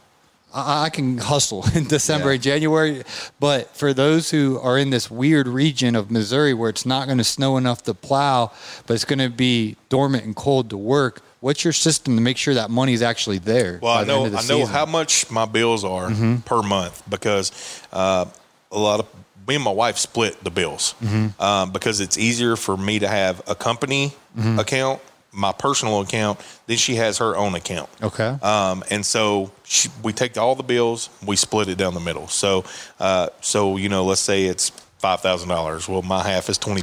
I, 0.55 0.85
I 0.85 0.91
can 0.91 1.19
hustle 1.19 1.65
in 1.75 1.87
December 1.89 2.29
Yeah. 2.29 2.35
and 2.35 2.43
January, 2.43 3.03
but 3.41 3.77
for 3.77 3.93
those 3.93 4.31
who 4.31 4.59
are 4.61 4.79
in 4.79 4.91
this 4.91 5.11
weird 5.11 5.49
region 5.49 5.97
of 5.97 6.11
Missouri 6.11 6.55
where 6.55 6.71
it's 6.71 6.87
not 6.87 7.07
going 7.07 7.19
to 7.19 7.25
snow 7.25 7.57
enough 7.57 7.83
to 7.85 7.95
plow, 7.95 8.53
but 8.87 8.95
it's 8.95 9.05
going 9.05 9.19
to 9.19 9.29
be 9.29 9.77
dormant 9.89 10.25
and 10.25 10.37
cold 10.37 10.71
to 10.71 10.77
work, 10.77 11.23
what's 11.41 11.65
your 11.65 11.73
system 11.73 12.17
to 12.17 12.23
make 12.23 12.37
sure 12.37 12.55
that 12.55 12.71
money 12.71 12.93
is 12.93 13.03
actually 13.03 13.39
there? 13.39 13.79
Well, 13.83 13.95
by 13.95 14.01
I 14.01 14.05
the 14.05 14.13
end 14.13 14.21
know 14.21 14.27
of 14.27 14.33
the 14.33 14.39
I 14.39 14.41
know 14.43 14.61
season? 14.61 14.75
how 14.75 14.87
much 14.87 15.31
my 15.31 15.45
bills 15.47 15.85
are 15.85 16.11
per 16.45 16.63
month 16.63 17.03
because 17.09 17.51
uh, 17.93 18.27
a 18.71 18.79
lot 18.79 19.01
of 19.01 19.07
me 19.49 19.57
and 19.57 19.65
my 19.65 19.73
wife 19.73 19.97
split 19.99 20.43
the 20.45 20.51
bills 20.51 20.95
um, 21.41 21.73
because 21.73 22.01
it's 22.01 22.17
easier 22.19 22.55
for 22.57 22.77
me 22.77 22.99
to 23.01 23.09
have 23.09 23.43
a 23.49 23.55
company 23.55 24.13
account, 24.37 25.01
my 25.33 25.51
personal 25.53 26.01
account, 26.03 26.39
then 26.67 26.77
she 26.77 26.95
has 26.97 27.19
her 27.19 27.37
own 27.37 27.55
account. 27.55 27.89
Okay. 28.03 28.37
Um, 28.43 28.85
and 28.91 29.05
so 29.05 29.51
she, 29.65 29.89
we 30.05 30.13
take 30.13 30.37
all 30.37 30.55
the 30.55 30.63
bills, 30.63 31.09
we 31.27 31.37
split 31.37 31.69
it 31.69 31.79
down 31.79 31.95
the 31.95 32.01
middle. 32.01 32.29
So, 32.29 32.65
uh, 33.01 33.29
so 33.41 33.77
you 33.77 33.89
know, 33.89 34.05
let's 34.05 34.21
say 34.21 34.45
it's 34.45 34.71
five 35.01 35.21
thousand 35.21 35.49
dollars. 35.49 35.89
Well, 35.89 36.03
my 36.03 36.23
half 36.23 36.49
is 36.49 36.59
twenty 36.59 36.83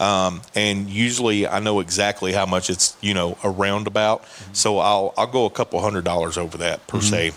Um, 0.00 0.40
and 0.54 0.88
usually, 0.88 1.46
I 1.46 1.58
know 1.58 1.80
exactly 1.80 2.32
how 2.32 2.46
much 2.46 2.70
it's 2.70 2.96
you 3.00 3.12
know 3.12 3.36
a 3.42 3.50
roundabout. 3.50 4.24
So 4.52 4.78
I'll 4.78 5.12
I'll 5.18 5.26
go 5.26 5.44
a 5.44 5.50
couple 5.50 5.80
hundred 5.80 6.04
dollars 6.04 6.38
over 6.38 6.58
that 6.58 6.86
per 6.86 7.00
se. 7.00 7.32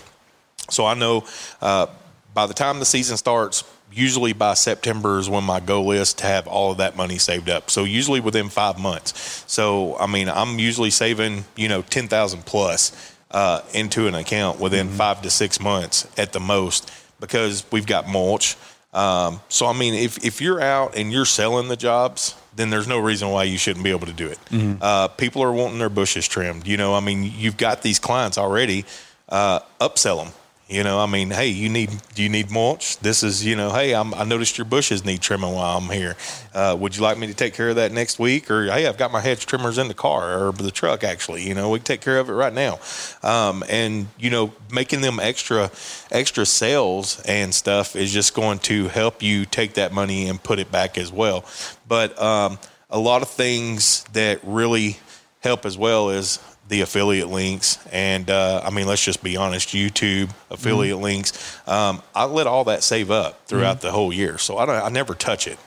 So 0.70 0.86
I 0.86 0.94
know 0.94 1.24
uh, 1.60 1.86
by 2.32 2.46
the 2.46 2.54
time 2.54 2.78
the 2.78 2.86
season 2.86 3.16
starts, 3.16 3.64
usually 3.92 4.32
by 4.32 4.54
September 4.54 5.18
is 5.18 5.28
when 5.28 5.44
my 5.44 5.60
goal 5.60 5.90
is 5.90 6.14
to 6.14 6.26
have 6.26 6.46
all 6.46 6.70
of 6.72 6.78
that 6.78 6.96
money 6.96 7.18
saved 7.18 7.50
up. 7.50 7.68
So 7.70 7.84
usually 7.84 8.20
within 8.20 8.48
five 8.48 8.78
months. 8.78 9.44
So 9.46 9.96
I 9.98 10.06
mean, 10.06 10.28
I'm 10.28 10.58
usually 10.58 10.90
saving 10.90 11.44
you 11.56 11.68
know 11.68 11.82
ten 11.82 12.08
thousand 12.08 12.46
plus 12.46 12.92
uh, 13.32 13.62
into 13.74 14.06
an 14.06 14.14
account 14.14 14.60
within 14.60 14.88
five 14.88 15.22
to 15.22 15.30
six 15.30 15.60
months 15.60 16.06
at 16.16 16.32
the 16.32 16.40
most 16.40 16.90
because 17.20 17.64
we've 17.72 17.86
got 17.86 18.08
mulch. 18.08 18.56
Um, 18.92 19.40
so 19.48 19.66
I 19.66 19.72
mean, 19.72 19.94
if 19.94 20.24
if 20.24 20.40
you're 20.40 20.60
out 20.60 20.96
and 20.96 21.12
you're 21.12 21.24
selling 21.24 21.68
the 21.68 21.76
jobs, 21.76 22.34
then 22.54 22.68
there's 22.70 22.86
no 22.86 22.98
reason 22.98 23.28
why 23.30 23.44
you 23.44 23.56
shouldn't 23.56 23.84
be 23.84 23.90
able 23.90 24.06
to 24.06 24.12
do 24.12 24.28
it. 24.28 24.38
Uh, 24.82 25.08
people 25.08 25.42
are 25.42 25.52
wanting 25.52 25.78
their 25.78 25.88
bushes 25.88 26.28
trimmed. 26.28 26.66
You 26.66 26.76
know, 26.76 26.94
I 26.94 27.00
mean, 27.00 27.22
you've 27.22 27.56
got 27.56 27.82
these 27.82 27.98
clients 27.98 28.36
already. 28.36 28.84
Uh, 29.28 29.60
upsell 29.80 30.24
them. 30.24 30.32
You 30.68 30.84
know, 30.84 31.00
I 31.00 31.06
mean, 31.06 31.30
hey, 31.30 31.48
you 31.48 31.68
need 31.68 31.90
do 32.14 32.22
you 32.22 32.28
need 32.28 32.50
mulch? 32.50 32.98
This 33.00 33.22
is, 33.22 33.44
you 33.44 33.56
know, 33.56 33.72
hey, 33.72 33.94
I'm, 33.94 34.14
I 34.14 34.24
noticed 34.24 34.56
your 34.56 34.64
bushes 34.64 35.04
need 35.04 35.20
trimming 35.20 35.52
while 35.52 35.76
I'm 35.76 35.90
here. 35.90 36.16
Uh, 36.54 36.76
would 36.78 36.96
you 36.96 37.02
like 37.02 37.18
me 37.18 37.26
to 37.26 37.34
take 37.34 37.52
care 37.52 37.70
of 37.70 37.76
that 37.76 37.92
next 37.92 38.18
week? 38.18 38.50
Or 38.50 38.64
hey, 38.64 38.86
I've 38.86 38.96
got 38.96 39.12
my 39.12 39.20
hedge 39.20 39.44
trimmers 39.44 39.76
in 39.76 39.88
the 39.88 39.94
car 39.94 40.46
or 40.46 40.52
the 40.52 40.70
truck. 40.70 41.04
Actually, 41.04 41.46
you 41.46 41.54
know, 41.54 41.68
we 41.68 41.78
can 41.78 41.84
take 41.84 42.00
care 42.00 42.18
of 42.18 42.30
it 42.30 42.32
right 42.32 42.52
now. 42.52 42.78
Um, 43.22 43.62
and 43.68 44.06
you 44.18 44.30
know, 44.30 44.54
making 44.72 45.02
them 45.02 45.20
extra 45.20 45.70
extra 46.10 46.46
sales 46.46 47.20
and 47.26 47.54
stuff 47.54 47.94
is 47.94 48.12
just 48.12 48.32
going 48.32 48.60
to 48.60 48.88
help 48.88 49.22
you 49.22 49.44
take 49.44 49.74
that 49.74 49.92
money 49.92 50.28
and 50.28 50.42
put 50.42 50.58
it 50.58 50.72
back 50.72 50.96
as 50.96 51.12
well. 51.12 51.44
But 51.86 52.20
um, 52.22 52.58
a 52.88 52.98
lot 52.98 53.20
of 53.22 53.28
things 53.28 54.04
that 54.12 54.40
really 54.42 54.98
help 55.40 55.66
as 55.66 55.76
well 55.76 56.10
is 56.10 56.38
the 56.72 56.80
affiliate 56.80 57.28
links 57.28 57.78
and 57.92 58.30
uh, 58.30 58.62
i 58.64 58.70
mean 58.70 58.86
let's 58.86 59.04
just 59.04 59.22
be 59.22 59.36
honest 59.36 59.68
youtube 59.68 60.30
affiliate 60.50 60.98
links 60.98 61.60
um, 61.68 62.02
i 62.14 62.24
let 62.24 62.46
all 62.46 62.64
that 62.64 62.82
save 62.82 63.10
up 63.10 63.46
throughout 63.46 63.82
the 63.82 63.92
whole 63.92 64.10
year 64.10 64.38
so 64.38 64.56
i 64.56 64.64
don't 64.64 64.82
i 64.82 64.88
never 64.88 65.14
touch 65.14 65.46
it 65.46 65.58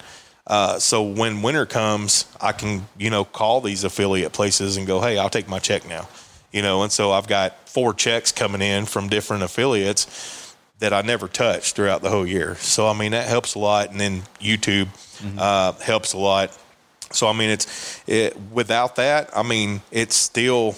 uh, 0.48 0.80
so 0.80 1.04
when 1.04 1.44
winter 1.44 1.68
comes 1.68 2.26
i 2.42 2.52
can 2.52 2.88
you 2.98 3.12
know 3.12 3.24
call 3.24 3.62
these 3.62 3.84
affiliate 3.84 4.34
places 4.34 4.78
and 4.78 4.88
go 4.88 5.00
hey 5.00 5.16
i'll 5.20 5.30
take 5.30 5.48
my 5.48 5.60
check 5.60 5.88
now 5.88 6.08
you 6.52 6.64
know 6.64 6.82
and 6.82 6.92
so 6.92 7.12
i've 7.12 7.28
got 7.28 7.70
four 7.70 7.94
checks 7.94 8.32
coming 8.32 8.64
in 8.64 8.84
from 8.86 9.08
different 9.08 9.44
affiliates 9.44 10.42
that 10.80 10.92
I 10.92 11.04
never 11.04 11.30
touched 11.30 11.76
throughout 11.78 12.02
the 12.02 12.10
whole 12.10 12.28
year. 12.28 12.56
So 12.56 12.86
I 12.86 12.94
mean 12.94 13.12
that 13.12 13.30
helps 13.30 13.56
a 13.56 13.60
lot, 13.60 13.92
and 13.92 14.00
then 14.00 14.24
YouTube 14.42 14.90
uh, 15.38 15.72
helps 15.74 16.12
a 16.12 16.18
lot. 16.18 16.58
So 17.12 17.28
I 17.28 17.34
mean 17.34 17.50
it's 17.50 18.04
it, 18.08 18.38
without 18.52 18.98
that, 18.98 19.30
I 19.36 19.44
mean 19.44 19.82
it's 19.92 20.16
still 20.16 20.76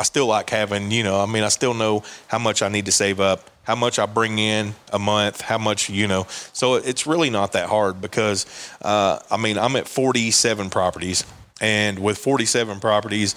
I 0.00 0.02
still 0.02 0.26
like 0.26 0.48
having 0.48 0.90
you 0.90 1.02
know 1.02 1.20
I 1.20 1.26
mean 1.26 1.42
I 1.42 1.48
still 1.48 1.74
know 1.74 2.02
how 2.26 2.38
much 2.38 2.62
I 2.62 2.68
need 2.68 2.86
to 2.86 2.92
save 2.92 3.20
up, 3.20 3.50
how 3.64 3.74
much 3.74 3.98
I 3.98 4.06
bring 4.06 4.38
in 4.38 4.74
a 4.94 4.98
month, 4.98 5.42
how 5.42 5.58
much 5.58 5.90
you 5.90 6.08
know. 6.08 6.26
So 6.54 6.76
it's 6.76 7.06
really 7.06 7.28
not 7.28 7.52
that 7.52 7.68
hard 7.68 8.00
because 8.00 8.46
uh, 8.80 9.18
I 9.30 9.36
mean 9.36 9.58
I'm 9.58 9.76
at 9.76 9.86
47 9.86 10.70
properties, 10.70 11.24
and 11.60 11.98
with 11.98 12.16
47 12.16 12.80
properties. 12.80 13.34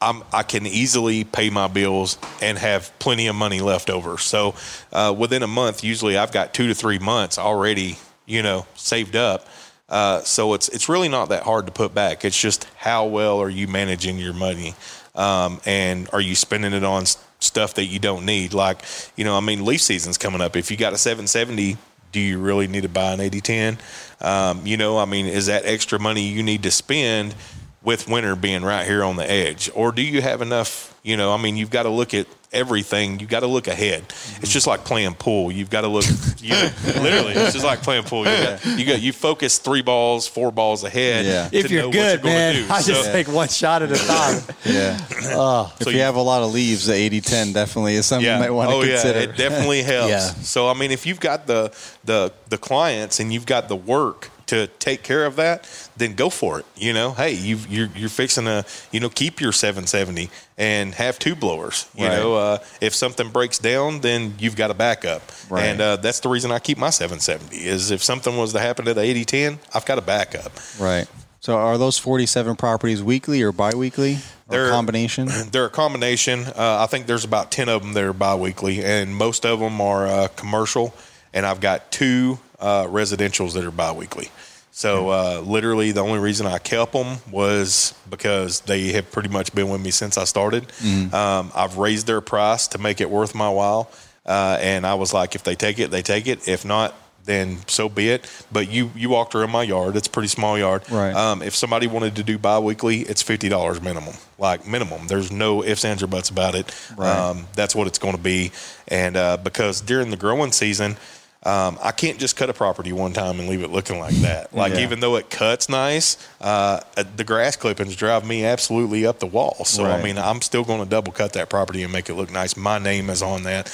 I'm, 0.00 0.22
I 0.32 0.44
can 0.44 0.64
easily 0.64 1.24
pay 1.24 1.50
my 1.50 1.66
bills 1.66 2.18
and 2.40 2.56
have 2.56 2.96
plenty 3.00 3.26
of 3.26 3.34
money 3.34 3.58
left 3.58 3.90
over. 3.90 4.16
So 4.16 4.54
uh, 4.92 5.12
within 5.18 5.42
a 5.42 5.48
month, 5.48 5.82
usually 5.82 6.16
I've 6.16 6.30
got 6.30 6.54
two 6.54 6.68
to 6.68 6.74
three 6.76 7.00
months 7.00 7.36
already, 7.36 7.98
you 8.24 8.44
know, 8.44 8.64
saved 8.76 9.16
up. 9.16 9.48
Uh, 9.88 10.20
so 10.22 10.54
it's 10.54 10.68
it's 10.68 10.88
really 10.88 11.08
not 11.08 11.30
that 11.30 11.42
hard 11.42 11.66
to 11.66 11.72
put 11.72 11.94
back. 11.94 12.24
It's 12.24 12.40
just 12.40 12.68
how 12.76 13.06
well 13.06 13.40
are 13.40 13.50
you 13.50 13.66
managing 13.66 14.18
your 14.18 14.34
money, 14.34 14.76
um, 15.18 15.60
and 15.66 16.08
are 16.12 16.20
you 16.20 16.34
spending 16.34 16.72
it 16.72 16.84
on 16.84 17.04
stuff 17.40 17.74
that 17.74 17.84
you 17.84 17.98
don't 17.98 18.24
need? 18.24 18.54
Like, 18.54 18.82
you 19.16 19.24
know, 19.24 19.36
I 19.36 19.40
mean, 19.40 19.64
leaf 19.64 19.82
season's 19.82 20.16
coming 20.16 20.40
up. 20.40 20.56
If 20.56 20.70
you 20.70 20.76
got 20.76 20.92
a 20.92 20.98
770, 20.98 21.76
do 22.12 22.20
you 22.20 22.38
really 22.38 22.68
need 22.68 22.82
to 22.84 22.88
buy 22.88 23.12
an 23.12 23.20
8010? 23.20 23.78
Um, 24.20 24.66
you 24.66 24.76
know, 24.76 24.96
I 24.96 25.04
mean, 25.04 25.26
is 25.26 25.46
that 25.46 25.66
extra 25.66 25.98
money 25.98 26.22
you 26.22 26.42
need 26.42 26.62
to 26.62 26.70
spend? 26.70 27.34
with 27.80 28.08
winter 28.08 28.36
being 28.36 28.62
right 28.62 28.86
here 28.86 29.04
on 29.04 29.16
the 29.16 29.30
edge? 29.30 29.70
Or 29.74 29.92
do 29.92 30.02
you 30.02 30.20
have 30.20 30.42
enough? 30.42 30.98
You 31.02 31.16
know, 31.16 31.32
I 31.32 31.36
mean, 31.40 31.56
you've 31.56 31.70
got 31.70 31.84
to 31.84 31.88
look 31.88 32.12
at 32.12 32.26
everything. 32.52 33.20
You've 33.20 33.28
got 33.28 33.40
to 33.40 33.46
look 33.46 33.66
ahead. 33.68 34.04
It's 34.40 34.52
just 34.52 34.66
like 34.66 34.84
playing 34.84 35.14
pool. 35.14 35.52
You've 35.52 35.70
got 35.70 35.82
to 35.82 35.88
look, 35.88 36.04
you 36.38 36.50
know, 36.50 36.70
literally, 36.86 37.32
it's 37.34 37.52
just 37.52 37.64
like 37.64 37.82
playing 37.82 38.04
pool. 38.04 38.20
You 38.26 38.36
got, 38.44 38.66
you 38.78 38.84
got, 38.86 39.00
you 39.02 39.12
focus 39.12 39.58
three 39.58 39.82
balls, 39.82 40.26
four 40.26 40.50
balls 40.50 40.84
ahead. 40.84 41.26
Yeah. 41.26 41.48
to 41.48 41.56
If 41.56 41.70
you're 41.70 41.82
know 41.82 41.88
what 41.88 41.92
good, 41.94 42.22
gonna 42.22 42.34
man, 42.34 42.54
do. 42.54 42.72
I 42.72 42.82
just 42.82 43.04
So- 43.04 43.12
take 43.12 43.28
one 43.28 43.48
shot 43.48 43.82
at 43.82 43.92
a 43.92 43.96
time. 43.96 44.42
Yeah. 44.64 44.98
Uh, 45.38 45.68
if 45.78 45.84
So 45.84 45.90
you, 45.90 45.96
you- 45.96 46.02
have 46.02 46.16
a 46.16 46.22
lot 46.22 46.42
of 46.42 46.52
leaves, 46.52 46.86
the 46.86 46.94
80 46.94 47.20
10 47.20 47.52
definitely 47.52 47.94
is 47.96 48.06
something 48.06 48.30
you 48.30 48.38
might 48.38 48.50
want 48.50 48.70
to 48.70 48.76
oh, 48.76 48.80
consider. 48.82 49.18
yeah. 49.18 49.24
It 49.24 49.36
definitely 49.36 49.82
helps. 49.94 50.10
Yeah. 50.10 50.18
So 50.42 50.68
I 50.68 50.74
mean, 50.74 50.90
if 50.90 51.06
you've 51.06 51.20
got 51.20 51.46
the 51.46 51.72
the 52.04 52.32
the 52.48 52.58
clients 52.58 53.20
and 53.20 53.32
you've 53.32 53.46
got 53.46 53.68
the 53.68 53.76
work 53.76 54.30
to 54.46 54.66
take 54.78 55.02
care 55.02 55.26
of 55.26 55.36
that, 55.36 55.68
then 55.98 56.14
go 56.14 56.30
for 56.30 56.58
it. 56.60 56.66
You 56.76 56.92
know, 56.92 57.12
hey, 57.12 57.32
you 57.32 57.58
you're 57.68 57.88
you're 57.96 58.08
fixing 58.08 58.44
to 58.44 58.64
you 58.92 59.00
know 59.00 59.08
keep 59.08 59.40
your 59.40 59.52
770 59.52 60.30
and 60.56 60.94
have 60.94 61.18
two 61.18 61.34
blowers. 61.34 61.86
You 61.94 62.06
Right. 62.06 62.16
know, 62.18 62.34
uh, 62.34 62.58
if 62.80 62.94
something 62.94 63.28
breaks 63.30 63.58
down, 63.58 64.00
then 64.00 64.34
you've 64.38 64.56
got 64.56 64.70
a 64.70 64.74
backup. 64.74 65.22
Right. 65.50 65.64
And 65.66 65.80
uh, 65.80 65.96
that's 65.96 66.20
the 66.20 66.28
reason 66.28 66.50
I 66.52 66.58
keep 66.58 66.78
my 66.78 66.90
770 66.90 67.56
is 67.56 67.90
if 67.90 68.02
something 68.02 68.36
was 68.36 68.52
to 68.54 68.60
happen 68.60 68.84
to 68.86 68.94
the 68.94 69.00
8010, 69.02 69.58
I've 69.74 69.84
got 69.86 69.98
a 69.98 70.02
backup. 70.02 70.52
right. 70.80 71.06
So 71.40 71.54
are 71.56 71.78
those 71.78 71.98
47 71.98 72.56
properties 72.56 73.00
weekly 73.00 73.42
or 73.42 73.52
biweekly? 73.52 74.18
They're- 74.48 74.66
a 74.66 74.70
combination? 74.70 75.28
They're 75.52 75.66
a 75.66 75.70
combination. 75.70 76.44
Uh, 76.46 76.78
I 76.80 76.86
think 76.86 77.06
there's 77.06 77.24
about 77.24 77.52
10 77.52 77.68
of 77.68 77.82
them 77.82 77.92
that 77.92 78.02
are 78.02 78.12
biweekly, 78.12 78.82
and 78.84 79.14
most 79.14 79.46
of 79.46 79.60
them 79.60 79.80
are 79.80 80.06
uh, 80.08 80.28
commercial. 80.34 80.92
And 81.32 81.46
I've 81.46 81.60
got 81.60 81.92
two 81.92 82.40
uh, 82.58 82.84
residentials 82.86 83.52
that 83.54 83.64
are 83.64 83.70
biweekly. 83.70 84.30
So 84.78 85.08
uh, 85.08 85.42
literally, 85.44 85.90
the 85.90 86.04
only 86.04 86.20
reason 86.20 86.46
I 86.46 86.58
kept 86.58 86.92
them 86.92 87.16
was 87.32 87.94
because 88.08 88.60
they 88.60 88.92
have 88.92 89.10
pretty 89.10 89.28
much 89.28 89.52
been 89.52 89.70
with 89.70 89.80
me 89.80 89.90
since 89.90 90.16
I 90.16 90.22
started. 90.22 90.66
Um, 91.12 91.50
I've 91.52 91.78
raised 91.78 92.06
their 92.06 92.20
price 92.20 92.68
to 92.68 92.78
make 92.78 93.00
it 93.00 93.10
worth 93.10 93.34
my 93.34 93.50
while, 93.50 93.90
uh, 94.24 94.56
and 94.60 94.86
I 94.86 94.94
was 94.94 95.12
like, 95.12 95.34
if 95.34 95.42
they 95.42 95.56
take 95.56 95.80
it, 95.80 95.90
they 95.90 96.02
take 96.02 96.28
it. 96.28 96.46
If 96.46 96.64
not, 96.64 96.94
then 97.24 97.58
so 97.66 97.88
be 97.88 98.08
it. 98.10 98.30
But 98.52 98.70
you 98.70 98.92
you 98.94 99.08
walked 99.08 99.34
around 99.34 99.50
my 99.50 99.64
yard; 99.64 99.96
it's 99.96 100.06
a 100.06 100.10
pretty 100.10 100.28
small 100.28 100.56
yard. 100.56 100.88
Right. 100.88 101.12
Um, 101.12 101.42
if 101.42 101.56
somebody 101.56 101.88
wanted 101.88 102.14
to 102.14 102.22
do 102.22 102.38
biweekly, 102.38 103.00
it's 103.00 103.20
fifty 103.20 103.48
dollars 103.48 103.82
minimum, 103.82 104.14
like 104.38 104.64
minimum. 104.64 105.08
There's 105.08 105.32
no 105.32 105.64
ifs, 105.64 105.84
ands, 105.84 106.04
or 106.04 106.06
buts 106.06 106.30
about 106.30 106.54
it. 106.54 106.72
Right. 106.96 107.10
Um, 107.10 107.48
that's 107.56 107.74
what 107.74 107.88
it's 107.88 107.98
going 107.98 108.14
to 108.14 108.22
be. 108.22 108.52
And 108.86 109.16
uh, 109.16 109.38
because 109.38 109.80
during 109.80 110.10
the 110.10 110.16
growing 110.16 110.52
season, 110.52 110.96
um, 111.44 111.78
I 111.82 111.92
can't 111.92 112.18
just 112.18 112.36
cut 112.36 112.50
a 112.50 112.52
property 112.52 112.92
one 112.92 113.12
time 113.12 113.38
and 113.38 113.48
leave 113.48 113.62
it 113.62 113.70
looking 113.70 113.98
like 114.00 114.14
that. 114.16 114.52
Like 114.58 114.72
Yeah. 114.72 114.80
even 114.80 115.00
though 115.00 115.16
it 115.16 115.30
cuts 115.30 115.68
nice, 115.68 116.16
uh, 116.40 116.80
the 117.16 117.22
grass 117.22 117.54
clippings 117.54 117.94
drive 117.94 118.26
me 118.26 118.44
absolutely 118.44 119.06
up 119.06 119.20
the 119.20 119.26
wall. 119.26 119.64
So 119.64 119.84
I 119.84 120.02
mean, 120.02 120.18
I'm 120.18 120.42
still 120.42 120.64
going 120.64 120.80
to 120.82 120.88
double 120.88 121.12
cut 121.12 121.34
that 121.34 121.48
property 121.48 121.82
and 121.84 121.92
make 121.92 122.08
it 122.08 122.14
look 122.14 122.30
nice. 122.32 122.56
My 122.56 122.78
name 122.78 123.08
is 123.08 123.22
on 123.22 123.44
that, 123.44 123.66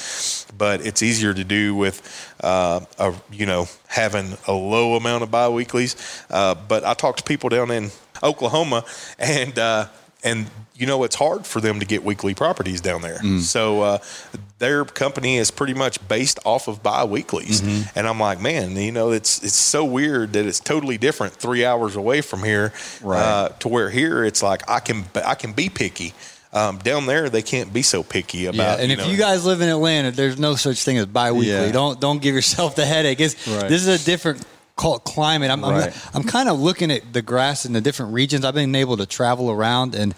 but 0.55 0.85
it's 0.85 1.01
easier 1.01 1.33
to 1.33 1.43
do 1.43 1.73
with, 1.75 2.01
uh, 2.41 2.81
a, 2.99 3.13
you 3.31 3.45
know, 3.47 3.67
having 3.87 4.37
a 4.47 4.53
low 4.53 4.95
amount 4.95 5.23
of 5.23 5.31
biweeklies. 5.31 5.95
Uh, 6.29 6.53
but 6.55 6.83
I 6.83 6.93
talk 6.93 7.17
to 7.17 7.23
people 7.23 7.49
down 7.49 7.71
in 7.71 7.89
Oklahoma, 8.21 8.85
and 9.17 9.57
uh, 9.57 9.87
and 10.23 10.47
you 10.77 10.85
know 10.85 11.03
it's 11.03 11.15
hard 11.15 11.45
for 11.45 11.61
them 11.61 11.79
to 11.79 11.85
get 11.85 12.03
weekly 12.03 12.33
properties 12.33 12.81
down 12.81 13.01
there. 13.01 13.19
So 13.39 13.81
uh, 13.81 13.97
their 14.59 14.83
company 14.85 15.37
is 15.37 15.51
pretty 15.51 15.73
much 15.73 16.05
based 16.07 16.39
off 16.45 16.67
of 16.67 16.81
bi-weeklies, 16.83 17.61
and 17.95 18.07
I'm 18.07 18.19
like, 18.19 18.41
man, 18.41 18.75
you 18.75 18.91
know, 18.91 19.11
it's 19.11 19.43
it's 19.43 19.55
so 19.55 19.85
weird 19.85 20.33
that 20.33 20.45
it's 20.45 20.59
totally 20.59 20.97
different 20.97 21.33
three 21.33 21.65
hours 21.65 21.95
away 21.95 22.21
from 22.21 22.43
here, 22.43 22.73
Right. 23.01 23.19
uh, 23.21 23.49
to 23.59 23.67
where 23.67 23.89
here 23.89 24.23
it's 24.25 24.43
like 24.43 24.69
I 24.69 24.79
can 24.79 25.05
I 25.25 25.35
can 25.35 25.53
be 25.53 25.69
picky. 25.69 26.13
Um, 26.53 26.77
down 26.77 27.05
there, 27.05 27.29
they 27.29 27.41
can't 27.41 27.73
be 27.73 27.81
so 27.81 28.01
picky 28.01 28.45
about. 28.45 28.77
Yeah, 28.77 28.83
and 28.83 28.89
if 28.91 28.99
know, 28.99 29.07
you 29.07 29.17
guys 29.17 29.45
live 29.45 29.59
in 29.59 29.67
Atlanta, 29.67 30.11
there's 30.11 30.39
no 30.39 30.55
such 30.55 30.83
thing 30.83 30.97
as 30.97 31.05
biweekly. 31.05 31.49
Yeah. 31.51 31.71
Don't 31.73 31.99
don't 31.99 32.21
give 32.21 32.33
yourself 32.33 32.75
the 32.77 32.85
headache. 32.85 33.19
It's, 33.19 33.35
Right. 33.45 33.67
This 33.67 33.85
is 33.85 34.01
a 34.01 34.05
different 34.05 34.41
climate. 34.77 35.51
I'm 35.51 35.61
Right. 35.61 35.93
I'm, 36.13 36.21
I'm 36.21 36.23
kind 36.23 36.47
of 36.49 36.59
looking 36.59 36.91
at 36.91 37.11
the 37.13 37.21
grass 37.21 37.65
in 37.65 37.73
the 37.73 37.81
different 37.81 38.13
regions. 38.13 38.45
I've 38.45 38.53
been 38.53 38.73
able 38.75 38.97
to 38.97 39.05
travel 39.05 39.51
around, 39.51 39.95
and 39.95 40.15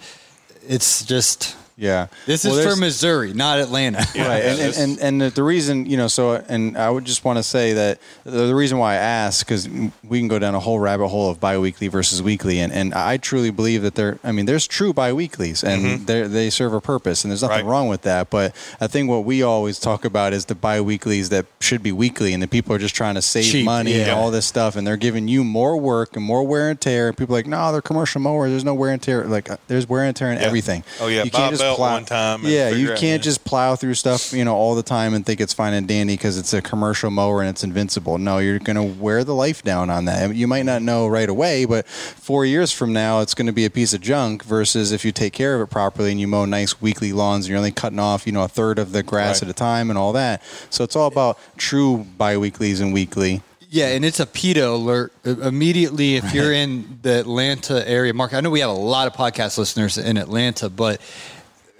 it's 0.68 1.02
just 1.02 1.56
Yeah. 1.80 2.08
This 2.26 2.44
Well, 2.44 2.54
is 2.54 2.58
there's- 2.58 2.74
for 2.74 2.80
Missouri, 2.80 3.32
not 3.34 3.60
Atlanta. 3.60 3.98
right 4.16 4.42
and, 4.42 4.60
and, 4.60 4.76
and 4.76 4.98
and 5.00 5.20
the- 5.20 5.30
the 5.30 5.42
reason 5.44 5.86
you 5.86 5.96
know 5.96 6.08
so 6.08 6.32
and 6.48 6.76
i 6.76 6.90
would 6.90 7.04
just 7.04 7.24
want 7.24 7.36
to 7.38 7.42
say 7.42 7.72
that 7.74 7.98
the, 8.24 8.30
the 8.46 8.54
reason 8.54 8.78
why 8.78 8.94
i 8.94 8.96
asked 8.96 9.44
because 9.46 9.68
we 10.02 10.18
can 10.18 10.26
go 10.26 10.38
down 10.40 10.54
a 10.54 10.60
whole 10.60 10.78
rabbit 10.80 11.06
hole 11.08 11.30
of 11.30 11.38
biweekly 11.38 11.86
versus 11.88 12.20
weekly 12.22 12.58
and, 12.58 12.72
and 12.72 12.92
i 12.94 13.16
truly 13.16 13.50
believe 13.50 13.82
that 13.82 13.94
there 13.94 14.18
i 14.24 14.32
mean 14.32 14.46
there's 14.46 14.66
true 14.66 14.92
biweeklies 14.92 15.62
and 15.62 16.06
they 16.06 16.22
they 16.22 16.50
serve 16.50 16.72
a 16.72 16.80
purpose 16.80 17.22
and 17.24 17.30
there's 17.30 17.42
nothing 17.42 17.58
Mm-hmm. 17.58 17.66
Right. 17.68 17.70
wrong 17.72 17.88
with 17.88 18.02
that 18.02 18.28
but 18.30 18.54
i 18.80 18.86
think 18.88 19.08
what 19.08 19.24
we 19.24 19.42
always 19.42 19.78
talk 19.78 20.04
about 20.04 20.32
is 20.32 20.46
the 20.46 20.54
biweeklies 20.56 21.28
that 21.30 21.46
should 21.60 21.82
be 21.82 21.92
weekly 21.92 22.32
and 22.34 22.42
the 22.42 22.48
people 22.48 22.74
are 22.74 22.78
just 22.78 22.94
trying 22.96 23.14
to 23.14 23.22
save 23.22 23.44
Cheap, 23.52 23.64
money 23.64 24.00
and 24.00 24.10
all 24.10 24.30
this 24.30 24.46
stuff 24.46 24.74
and 24.76 24.86
they're 24.86 24.96
giving 24.96 25.28
you 25.28 25.44
more 25.44 25.76
work 25.76 26.16
and 26.16 26.24
more 26.24 26.42
wear 26.44 26.70
and 26.70 26.80
tear 26.80 27.08
and 27.08 27.16
people 27.16 27.34
are 27.36 27.38
like 27.38 27.46
no 27.46 27.70
they're 27.72 27.80
commercial 27.82 28.20
mowers 28.20 28.50
there's 28.50 28.64
no 28.64 28.74
wear 28.74 28.90
and 28.92 29.02
tear 29.02 29.24
like 29.24 29.48
uh, 29.50 29.56
there's 29.68 29.88
wear 29.88 30.04
and 30.04 30.16
tear 30.16 30.32
in 30.32 30.38
Yeah. 30.38 30.44
everything 30.46 30.82
Oh, 31.00 31.06
yeah, 31.06 31.22
you 31.24 31.30
buy 31.30 31.38
can't 31.38 31.54
a 31.54 31.58
just 31.68 31.78
belt 31.78 31.78
plow 31.78 31.94
one 31.94 32.04
time 32.04 32.40
and 32.44 32.52
yeah 32.52 32.68
you 32.70 32.88
can't 32.88 33.02
yeah. 33.02 33.18
just 33.18 33.44
plow 33.44 33.76
through 33.76 33.94
stuff, 33.94 34.32
you 34.32 34.44
know, 34.44 34.54
all 34.54 34.74
the 34.74 34.82
time 34.82 35.14
and 35.14 35.24
think 35.24 35.40
it's 35.40 35.52
fine 35.52 35.74
and 35.74 35.86
dandy 35.88 36.14
because 36.14 36.38
it's 36.38 36.52
a 36.52 36.62
commercial 36.62 37.10
mower 37.10 37.40
and 37.40 37.48
it's 37.50 37.64
invincible. 37.64 38.18
No, 38.18 38.38
you're 38.38 38.58
going 38.58 38.76
to 38.76 38.82
wear 39.00 39.24
the 39.24 39.34
life 39.34 39.62
down 39.62 39.90
on 39.90 40.04
that. 40.06 40.34
You 40.34 40.46
might 40.46 40.64
not 40.64 40.82
know 40.82 41.06
right 41.08 41.28
away, 41.28 41.64
but 41.64 41.86
four 41.86 42.44
years 42.44 42.72
from 42.72 42.92
now, 42.92 43.20
it's 43.20 43.34
going 43.34 43.46
to 43.46 43.52
be 43.52 43.64
a 43.64 43.70
piece 43.70 43.92
of 43.92 44.00
junk. 44.00 44.44
Versus 44.44 44.92
if 44.92 45.04
you 45.04 45.12
take 45.12 45.32
care 45.32 45.54
of 45.54 45.60
it 45.60 45.70
properly 45.70 46.10
and 46.10 46.20
you 46.20 46.26
mow 46.28 46.44
nice 46.44 46.80
weekly 46.80 47.12
lawns, 47.12 47.44
and 47.44 47.50
you're 47.50 47.58
only 47.58 47.70
cutting 47.72 47.98
off, 47.98 48.26
you 48.26 48.32
know, 48.32 48.42
a 48.44 48.48
third 48.48 48.78
of 48.78 48.92
the 48.92 49.02
grass 49.02 49.42
Right. 49.42 49.48
at 49.48 49.50
a 49.50 49.54
time 49.54 49.90
and 49.90 49.98
all 49.98 50.12
that. 50.12 50.42
So 50.70 50.84
it's 50.84 50.96
all 50.96 51.06
about 51.08 51.38
true 51.56 52.06
biweeklies 52.18 52.80
and 52.80 52.92
weekly. 52.92 53.42
Yeah, 53.70 53.88
and 53.88 54.02
it's 54.04 54.18
a 54.18 54.24
PETA 54.26 54.66
alert 54.66 55.12
Uh, 55.26 55.40
immediately 55.40 56.16
if 56.16 56.32
you're 56.32 56.52
in 56.52 56.98
the 57.02 57.20
Atlanta 57.20 57.86
area. 57.86 58.14
Mark, 58.14 58.32
I 58.32 58.40
know 58.40 58.48
we 58.48 58.60
have 58.60 58.70
a 58.70 58.72
lot 58.72 59.06
of 59.06 59.12
podcast 59.12 59.58
listeners 59.58 59.98
in 59.98 60.16
Atlanta, 60.16 60.70
but 60.70 61.00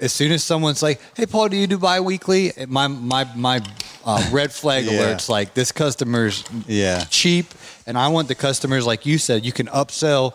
as 0.00 0.12
soon 0.12 0.32
as 0.32 0.44
someone's 0.44 0.82
like, 0.82 1.00
"Hey, 1.16 1.26
Paul, 1.26 1.48
do 1.48 1.56
you 1.56 1.66
do 1.66 1.78
biweekly?" 1.78 2.52
My 2.68 2.86
my 2.88 3.24
my 3.34 3.60
uh, 4.04 4.26
red 4.30 4.52
flag 4.52 4.84
Yeah. 4.86 4.92
alerts 4.92 5.28
like 5.28 5.54
this 5.54 5.72
customer's 5.72 6.44
Yeah. 6.66 7.04
cheap, 7.10 7.46
and 7.86 7.96
I 7.98 8.08
want 8.08 8.28
the 8.28 8.34
customers 8.34 8.86
like 8.86 9.06
you 9.06 9.18
said. 9.18 9.44
You 9.44 9.52
can 9.52 9.66
upsell 9.66 10.34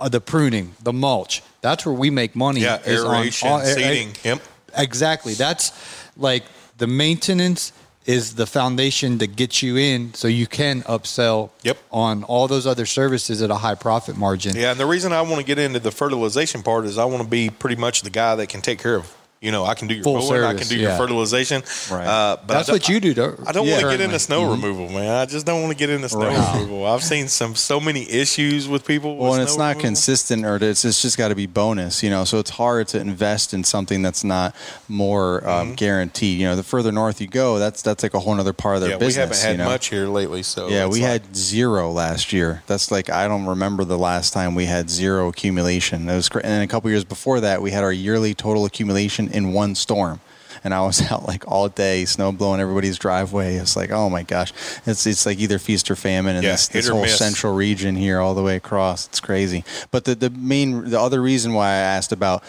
uh, 0.00 0.08
the 0.08 0.20
pruning, 0.20 0.74
the 0.82 0.92
mulch. 0.92 1.42
That's 1.60 1.84
where 1.86 1.94
we 1.94 2.10
make 2.10 2.34
money. 2.36 2.60
Yeah, 2.60 2.80
is 2.84 3.02
on- 3.04 3.14
aeration, 3.16 3.48
on- 3.48 3.64
seeding. 3.64 4.14
Yep. 4.24 4.40
Exactly. 4.76 5.34
That's 5.34 5.72
like 6.16 6.44
the 6.78 6.86
maintenance 6.86 7.72
is 8.06 8.34
the 8.34 8.46
foundation 8.46 9.18
to 9.18 9.26
get 9.26 9.62
you 9.62 9.76
in 9.76 10.12
so 10.14 10.28
you 10.28 10.46
can 10.46 10.82
upsell 10.82 11.50
Yep. 11.62 11.78
on 11.90 12.22
all 12.24 12.46
those 12.48 12.66
other 12.66 12.86
services 12.86 13.40
at 13.42 13.50
a 13.50 13.56
high 13.56 13.74
profit 13.74 14.16
margin. 14.16 14.54
Yeah, 14.56 14.72
and 14.72 14.80
the 14.80 14.86
reason 14.86 15.12
I 15.12 15.22
want 15.22 15.36
to 15.36 15.42
get 15.44 15.58
into 15.58 15.78
the 15.80 15.90
fertilization 15.90 16.62
part 16.62 16.84
is 16.84 16.98
I 16.98 17.04
want 17.06 17.22
to 17.22 17.28
be 17.28 17.48
pretty 17.50 17.76
much 17.76 18.02
the 18.02 18.10
guy 18.10 18.34
that 18.36 18.48
can 18.48 18.60
take 18.60 18.78
care 18.78 18.96
of. 18.96 19.14
You 19.44 19.52
know, 19.52 19.64
I 19.64 19.74
can 19.74 19.88
do 19.88 19.94
your 19.94 20.02
Full 20.04 20.14
mowing, 20.20 20.42
I 20.42 20.54
can 20.54 20.66
do 20.66 20.76
yeah. 20.76 20.88
your 20.88 20.96
fertilization. 20.96 21.62
Right. 21.90 22.06
Uh, 22.06 22.36
but 22.46 22.54
That's 22.54 22.70
what 22.70 22.88
you 22.88 22.98
do. 22.98 23.12
Though, 23.14 23.36
I 23.46 23.52
don't 23.52 23.68
want 23.68 23.82
to 23.82 23.90
get 23.90 24.00
into 24.00 24.18
snow 24.18 24.50
removal, 24.50 24.88
man. 24.88 25.10
I 25.10 25.26
just 25.26 25.44
don't 25.44 25.60
want 25.60 25.72
to 25.72 25.76
get 25.78 25.90
into 25.90 26.08
snow 26.08 26.28
Right. 26.28 26.54
removal. 26.54 26.86
I've 26.86 27.04
seen 27.04 27.28
some 27.28 27.54
so 27.54 27.78
many 27.78 28.10
issues 28.10 28.66
with 28.68 28.86
people. 28.86 29.16
Well, 29.16 29.30
with 29.32 29.40
and 29.40 29.48
it's 29.48 29.58
not 29.58 29.68
removal. 29.76 29.82
consistent, 29.88 30.46
or 30.46 30.56
it's, 30.56 30.84
it's 30.84 31.02
just 31.02 31.18
got 31.18 31.28
to 31.28 31.34
be 31.34 31.46
bonus, 31.46 32.02
you 32.02 32.08
know. 32.10 32.24
So 32.24 32.38
it's 32.38 32.50
hard 32.50 32.88
to 32.88 32.98
invest 33.00 33.52
in 33.52 33.64
something 33.64 34.00
that's 34.02 34.24
not 34.24 34.54
more 34.88 35.46
um, 35.48 35.74
guaranteed. 35.74 36.38
You 36.40 36.46
know, 36.46 36.56
the 36.56 36.62
further 36.62 36.90
north 36.92 37.20
you 37.20 37.26
go, 37.26 37.58
that's 37.58 37.82
that's 37.82 38.02
like 38.02 38.14
a 38.14 38.20
whole 38.20 38.38
other 38.40 38.52
part 38.54 38.76
of 38.76 38.80
their 38.80 38.90
Yeah, 38.92 38.96
we 39.06 39.12
haven't 39.12 39.36
had 39.38 39.52
you 39.52 39.58
know? 39.58 39.66
much 39.66 39.88
here 39.88 40.06
lately, 40.06 40.42
so 40.42 40.68
Yeah, 40.68 40.86
we 40.86 41.00
like- 41.02 41.10
had 41.22 41.36
zero 41.36 41.90
last 41.92 42.32
year. 42.32 42.62
That's 42.66 42.90
like 42.90 43.10
I 43.10 43.28
don't 43.28 43.46
remember 43.46 43.84
the 43.84 43.98
last 43.98 44.32
time 44.32 44.54
we 44.54 44.64
had 44.64 44.88
zero 44.88 45.28
accumulation. 45.28 46.08
It 46.08 46.14
was, 46.14 46.28
cra- 46.28 46.42
and 46.42 46.50
then 46.50 46.62
a 46.62 46.66
couple 46.66 46.90
years 46.90 47.04
before 47.04 47.40
that, 47.40 47.60
we 47.62 47.70
had 47.70 47.84
our 47.84 47.92
yearly 47.92 48.34
total 48.34 48.64
accumulation 48.64 49.28
in 49.34 49.52
one 49.52 49.74
storm. 49.74 50.20
And 50.62 50.72
I 50.72 50.80
was 50.80 51.02
out 51.10 51.26
like 51.26 51.44
all 51.50 51.68
day, 51.68 52.04
snow 52.06 52.32
blowing 52.32 52.60
everybody's 52.60 52.96
driveway. 52.96 53.56
It's 53.56 53.76
like, 53.76 53.90
oh 53.90 54.08
my 54.08 54.22
gosh, 54.22 54.52
it's 54.86 55.06
it's 55.06 55.26
like 55.26 55.38
either 55.38 55.58
feast 55.58 55.90
or 55.90 55.96
famine 55.96 56.36
in 56.36 56.42
Yeah, 56.42 56.52
this, 56.52 56.68
this 56.68 56.88
whole 56.88 57.02
miss. 57.02 57.18
central 57.18 57.54
region 57.54 57.96
here, 57.96 58.20
all 58.20 58.34
the 58.34 58.42
way 58.42 58.56
across. 58.56 59.06
It's 59.08 59.20
crazy. 59.20 59.64
But 59.90 60.04
the 60.06 60.14
the 60.14 60.30
main, 60.30 60.88
the 60.90 61.00
other 61.00 61.20
reason 61.20 61.52
why 61.52 61.66
I 61.66 61.74
asked 61.96 62.12
about 62.12 62.42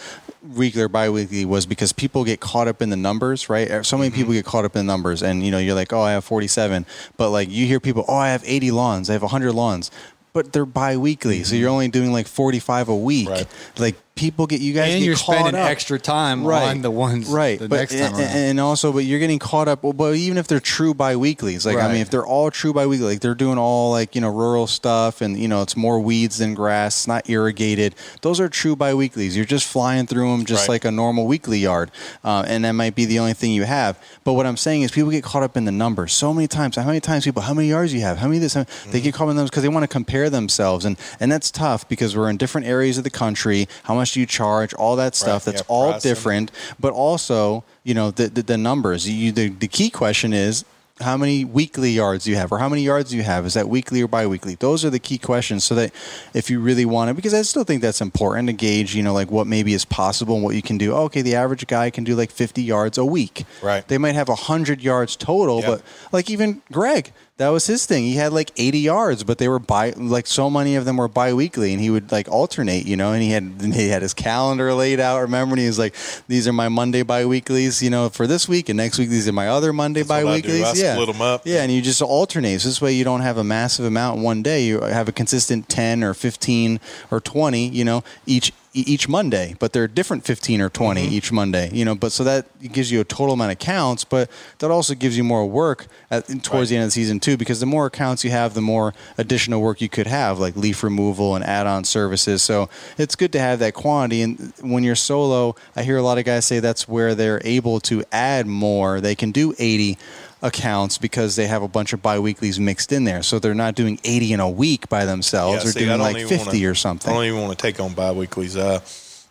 weekly 0.53 0.83
or 0.83 0.88
biweekly 0.88 1.43
was 1.43 1.65
because 1.65 1.91
people 1.91 2.23
get 2.23 2.39
caught 2.39 2.67
up 2.67 2.81
in 2.81 2.89
the 2.91 2.95
numbers, 2.95 3.49
right? 3.49 3.83
So 3.86 3.97
many 3.97 4.09
Mm-hmm. 4.12 4.15
people 4.17 4.33
get 4.33 4.45
caught 4.45 4.63
up 4.63 4.75
in 4.75 4.86
the 4.86 4.91
numbers, 4.93 5.23
and 5.23 5.43
you 5.43 5.49
know, 5.51 5.57
you're 5.57 5.73
like, 5.75 5.91
oh, 5.91 6.01
I 6.01 6.12
have 6.12 6.23
47, 6.23 6.86
but 7.17 7.31
like 7.31 7.49
you 7.49 7.65
hear 7.65 7.79
people, 7.79 8.05
oh, 8.07 8.15
I 8.15 8.29
have 8.29 8.43
80 8.45 8.69
lawns, 8.71 9.09
I 9.09 9.13
have 9.13 9.23
100 9.23 9.51
lawns, 9.53 9.89
but 10.33 10.53
they're 10.53 10.65
biweekly, 10.67 11.43
so 11.43 11.55
you're 11.55 11.69
only 11.71 11.88
doing 11.88 12.13
like 12.13 12.27
45 12.27 12.89
a 12.89 12.95
week. 12.95 13.25
Mm-hmm. 13.27 13.33
Right. 13.33 13.47
Like 13.79 13.95
people 14.15 14.47
get 14.47 14.62
you 14.62 14.73
guys 14.73 14.93
and 14.93 14.99
get 14.99 15.06
you're 15.06 15.15
caught 15.15 15.39
spending 15.39 15.56
up. 15.56 15.69
extra 15.69 15.99
time 15.99 16.45
right. 16.45 16.69
on 16.69 16.82
the 16.82 16.89
ones 16.91 17.28
right. 17.28 17.60
the 17.60 17.67
but, 17.67 17.75
next 17.75 17.93
time 17.93 18.13
and, 18.13 18.21
and 18.21 18.60
also 18.62 18.93
but 18.93 19.04
you're 19.04 19.19
getting 19.19 19.39
caught 19.39 19.67
up 19.67 19.84
well, 19.84 19.91
but 19.91 20.15
even 20.15 20.38
if 20.38 20.47
they're 20.47 20.62
true 20.62 20.93
bi-weeklies 20.93 21.65
like 21.65 21.78
i 21.78 21.91
mean 21.91 22.01
if 22.01 22.10
they're 22.10 22.25
all 22.25 22.49
true 22.49 22.73
bi-weekly 22.73 23.06
like 23.06 23.19
they're 23.19 23.36
doing 23.36 23.58
all 23.58 23.91
like 23.91 24.15
you 24.15 24.21
know 24.21 24.30
rural 24.30 24.67
stuff 24.67 25.19
and 25.19 25.38
you 25.38 25.49
know 25.49 25.62
it's 25.62 25.75
more 25.75 25.99
weeds 25.99 26.38
than 26.38 26.54
grass 26.54 26.95
it's 26.95 27.08
not 27.08 27.30
irrigated 27.30 27.93
those 28.21 28.39
are 28.39 28.47
true 28.49 28.75
bi-weeklies. 28.75 29.36
You're 29.36 29.45
just 29.45 29.67
flying 29.67 30.08
through 30.08 30.32
them 30.32 30.45
just 30.45 30.63
Right. 30.63 30.75
like 30.75 30.86
a 30.86 30.91
normal 30.91 31.28
weekly 31.28 31.60
yard 31.60 31.91
uh, 32.23 32.45
and 32.47 32.63
that 32.63 32.71
might 32.71 32.95
be 32.95 33.06
the 33.06 33.19
only 33.19 33.34
thing 33.34 33.51
you 33.51 33.63
have. 33.63 33.99
But 34.23 34.34
what 34.34 34.45
i'm 34.45 34.58
saying 34.58 34.84
is 34.84 34.91
people 34.91 35.12
get 35.12 35.23
caught 35.23 35.43
up 35.43 35.58
in 35.58 35.65
the 35.65 35.71
numbers 35.71 36.13
so 36.13 36.34
many 36.34 36.47
times. 36.47 36.78
How 36.78 36.86
many 36.86 37.01
times 37.01 37.25
people 37.25 37.41
how 37.41 37.54
many 37.54 37.67
yards 37.67 37.93
you 37.93 38.01
have? 38.01 38.17
How 38.19 38.28
many 38.28 38.39
this 38.39 38.54
how, 38.54 38.65
they 38.91 39.01
get 39.01 39.13
caught 39.13 39.25
up 39.25 39.32
in 39.32 39.36
them 39.36 39.45
because 39.45 39.63
they 39.63 39.69
want 39.69 39.84
to 39.84 39.88
compare 39.88 40.30
themselves 40.30 40.86
and 40.86 40.97
and 41.19 41.32
that's 41.32 41.51
tough 41.51 41.88
because 41.89 42.15
we're 42.15 42.30
in 42.30 42.38
different 42.38 42.67
areas 42.67 42.97
of 42.97 43.04
the 43.04 43.10
country. 43.10 43.67
How 43.84 43.95
much 43.95 44.04
do 44.13 44.19
you 44.19 44.25
charge 44.25 44.73
all 44.75 44.95
that 44.95 45.15
stuff 45.15 45.45
Right, 45.45 45.53
that's 45.53 45.61
yeah, 45.67 45.75
all 45.75 45.91
pricing. 45.91 46.09
different 46.11 46.51
but 46.79 46.93
also 46.93 47.63
you 47.83 47.93
know 47.93 48.11
the 48.11 48.27
the, 48.27 48.41
the 48.43 48.57
numbers 48.57 49.07
you 49.09 49.31
the, 49.31 49.49
the 49.49 49.67
key 49.67 49.89
question 49.89 50.33
is 50.33 50.65
how 51.01 51.17
many 51.17 51.43
weekly 51.43 51.91
yards 51.91 52.25
you 52.25 52.37
have 52.37 52.53
or 52.53 52.57
how 52.57 52.69
many 52.69 52.81
yards 52.81 53.13
you 53.13 53.21
have 53.21 53.45
is 53.45 53.53
that 53.55 53.67
weekly 53.67 54.01
or 54.01 54.07
biweekly 54.07 54.55
those 54.55 54.85
are 54.85 54.89
the 54.89 54.97
key 54.99 55.17
questions 55.17 55.63
so 55.65 55.75
that 55.75 55.91
if 56.33 56.49
you 56.49 56.57
really 56.61 56.85
want 56.85 57.09
it 57.09 57.15
because 57.15 57.33
i 57.33 57.41
still 57.41 57.65
think 57.65 57.81
that's 57.81 57.99
important 57.99 58.47
to 58.47 58.53
gauge 58.53 58.95
you 58.95 59.03
know 59.03 59.11
like 59.13 59.29
what 59.29 59.45
maybe 59.45 59.73
is 59.73 59.83
possible 59.83 60.35
and 60.35 60.43
what 60.43 60.55
you 60.55 60.61
can 60.61 60.77
do 60.77 60.93
okay 60.95 61.21
the 61.21 61.35
average 61.35 61.67
guy 61.67 61.89
can 61.89 62.05
do 62.05 62.15
like 62.15 62.31
50 62.31 62.63
yards 62.63 62.97
a 62.97 63.03
week 63.03 63.43
Right. 63.61 63.85
they 63.89 63.97
might 63.97 64.15
have 64.15 64.29
100 64.29 64.81
yards 64.81 65.17
total 65.17 65.59
Yeah. 65.59 65.67
but 65.67 65.81
like 66.13 66.29
even 66.29 66.61
greg 66.71 67.11
that 67.37 67.49
was 67.49 67.67
his 67.67 67.85
thing. 67.85 68.03
He 68.03 68.15
had 68.15 68.31
like 68.31 68.51
80 68.55 68.79
yards, 68.79 69.23
but 69.25 69.39
they 69.39 69.49
were 69.49 69.59
by 69.59 69.89
like 69.91 70.25
so 70.25 70.49
many 70.49 70.75
of 70.75 70.85
them 70.85 70.95
were 70.95 71.09
biweekly, 71.09 71.73
and 71.73 71.81
he 71.81 71.89
would 71.89 72.09
like 72.11 72.29
alternate, 72.29 72.85
you 72.85 72.95
know. 72.95 73.11
And 73.11 73.21
he 73.21 73.31
had 73.31 73.61
he 73.73 73.89
had 73.89 74.01
his 74.01 74.13
calendar 74.13 74.73
laid 74.73 75.01
out. 75.01 75.19
Remember, 75.19 75.53
and 75.53 75.59
he 75.59 75.67
was 75.67 75.77
like, 75.77 75.95
"These 76.27 76.47
are 76.47 76.53
my 76.53 76.69
Monday 76.69 77.03
biweeklies, 77.03 77.81
you 77.81 77.89
know, 77.89 78.09
for 78.09 78.25
this 78.25 78.47
week, 78.47 78.69
and 78.69 78.77
next 78.77 78.97
week 78.97 79.09
these 79.09 79.27
are 79.27 79.33
my 79.33 79.49
other 79.49 79.73
Monday 79.73 80.03
That's 80.03 80.23
what 80.23 80.33
I 80.33 80.39
biweeklies." 80.39 80.63
I 80.63 80.73
yeah, 80.73 80.93
split 80.93 81.09
'em 81.09 81.21
up. 81.21 81.41
Yeah, 81.45 81.63
and 81.63 81.71
you 81.71 81.81
just 81.81 82.01
alternate. 82.01 82.61
So 82.61 82.69
this 82.69 82.81
way, 82.81 82.93
you 82.93 83.03
don't 83.03 83.21
have 83.21 83.37
a 83.37 83.43
massive 83.43 83.85
amount 83.85 84.19
in 84.19 84.23
one 84.23 84.41
day. 84.41 84.63
You 84.63 84.79
have 84.81 85.09
a 85.09 85.11
consistent 85.11 85.67
10 85.67 86.03
or 86.03 86.13
15 86.13 86.79
or 87.11 87.19
20, 87.19 87.67
you 87.67 87.83
know, 87.83 88.03
each 88.25 88.53
each 88.75 89.07
Monday, 89.07 89.55
but 89.59 89.71
they're 89.73 89.88
different 89.88 90.25
15 90.25 90.61
or 90.61 90.69
20 90.69 91.01
Mm-hmm. 91.01 91.13
each 91.13 91.31
Monday, 91.31 91.69
you 91.73 91.85
know, 91.85 91.95
but 91.95 92.11
so 92.11 92.23
that 92.23 92.45
gives 92.71 92.91
you 92.91 92.99
a 93.01 93.03
total 93.03 93.33
amount 93.33 93.51
of 93.51 93.59
counts, 93.59 94.03
but 94.03 94.29
that 94.59 94.69
also 94.71 94.93
gives 94.93 95.17
you 95.17 95.23
more 95.23 95.45
work 95.45 95.88
at, 96.11 96.27
towards 96.27 96.49
Right. 96.49 96.67
the 96.69 96.75
end 96.75 96.83
of 96.83 96.88
the 96.88 96.91
season 96.91 97.19
too, 97.19 97.38
because 97.38 97.59
the 97.59 97.65
more 97.65 97.85
accounts 97.85 98.23
you 98.23 98.31
have, 98.31 98.53
the 98.53 98.61
more 98.61 98.93
additional 99.17 99.61
work 99.61 99.81
you 99.81 99.89
could 99.89 100.07
have, 100.07 100.39
like 100.39 100.55
leaf 100.55 100.83
removal 100.83 101.35
and 101.35 101.43
add-on 101.45 101.83
services. 101.85 102.43
So 102.43 102.69
it's 102.97 103.15
good 103.15 103.31
to 103.33 103.39
have 103.39 103.59
that 103.59 103.73
quantity. 103.73 104.21
And 104.21 104.53
when 104.61 104.83
you're 104.83 104.95
solo, 104.95 105.55
I 105.75 105.83
hear 105.83 105.97
a 105.97 106.01
lot 106.03 106.17
of 106.17 106.25
guys 106.25 106.45
say 106.45 106.59
that's 106.59 106.88
where 106.88 107.15
they're 107.15 107.41
able 107.45 107.79
to 107.81 108.03
add 108.11 108.45
more. 108.47 108.99
They 109.01 109.15
can 109.15 109.31
do 109.31 109.53
80 109.57 109.97
accounts 110.45 110.97
because 110.97 111.36
they 111.36 111.47
have 111.47 111.63
a 111.63 111.67
bunch 111.67 111.93
of 111.93 112.01
biweeklies 112.01 112.60
mixed 112.60 112.91
in 112.91 113.03
there. 113.03 113.23
So 113.23 113.39
they're 113.39 113.53
not 113.55 113.75
doing 113.75 113.99
80 114.03 114.34
in 114.34 114.39
a 114.39 114.49
week 114.49 114.88
by 114.89 115.05
themselves. 115.05 115.58
Yeah, 115.58 115.63
they're 115.63 115.71
see, 115.73 115.86
doing 115.86 115.99
like 115.99 116.17
50 116.17 116.36
wanna- 116.38 116.69
or 116.69 116.75
something. 116.75 117.12
I 117.12 117.15
don't 117.15 117.25
even 117.25 117.41
want 117.41 117.58
to 117.58 117.62
take 117.62 117.79
on 117.79 117.91
biweeklies. 117.93 118.58
Uh, 118.58 118.79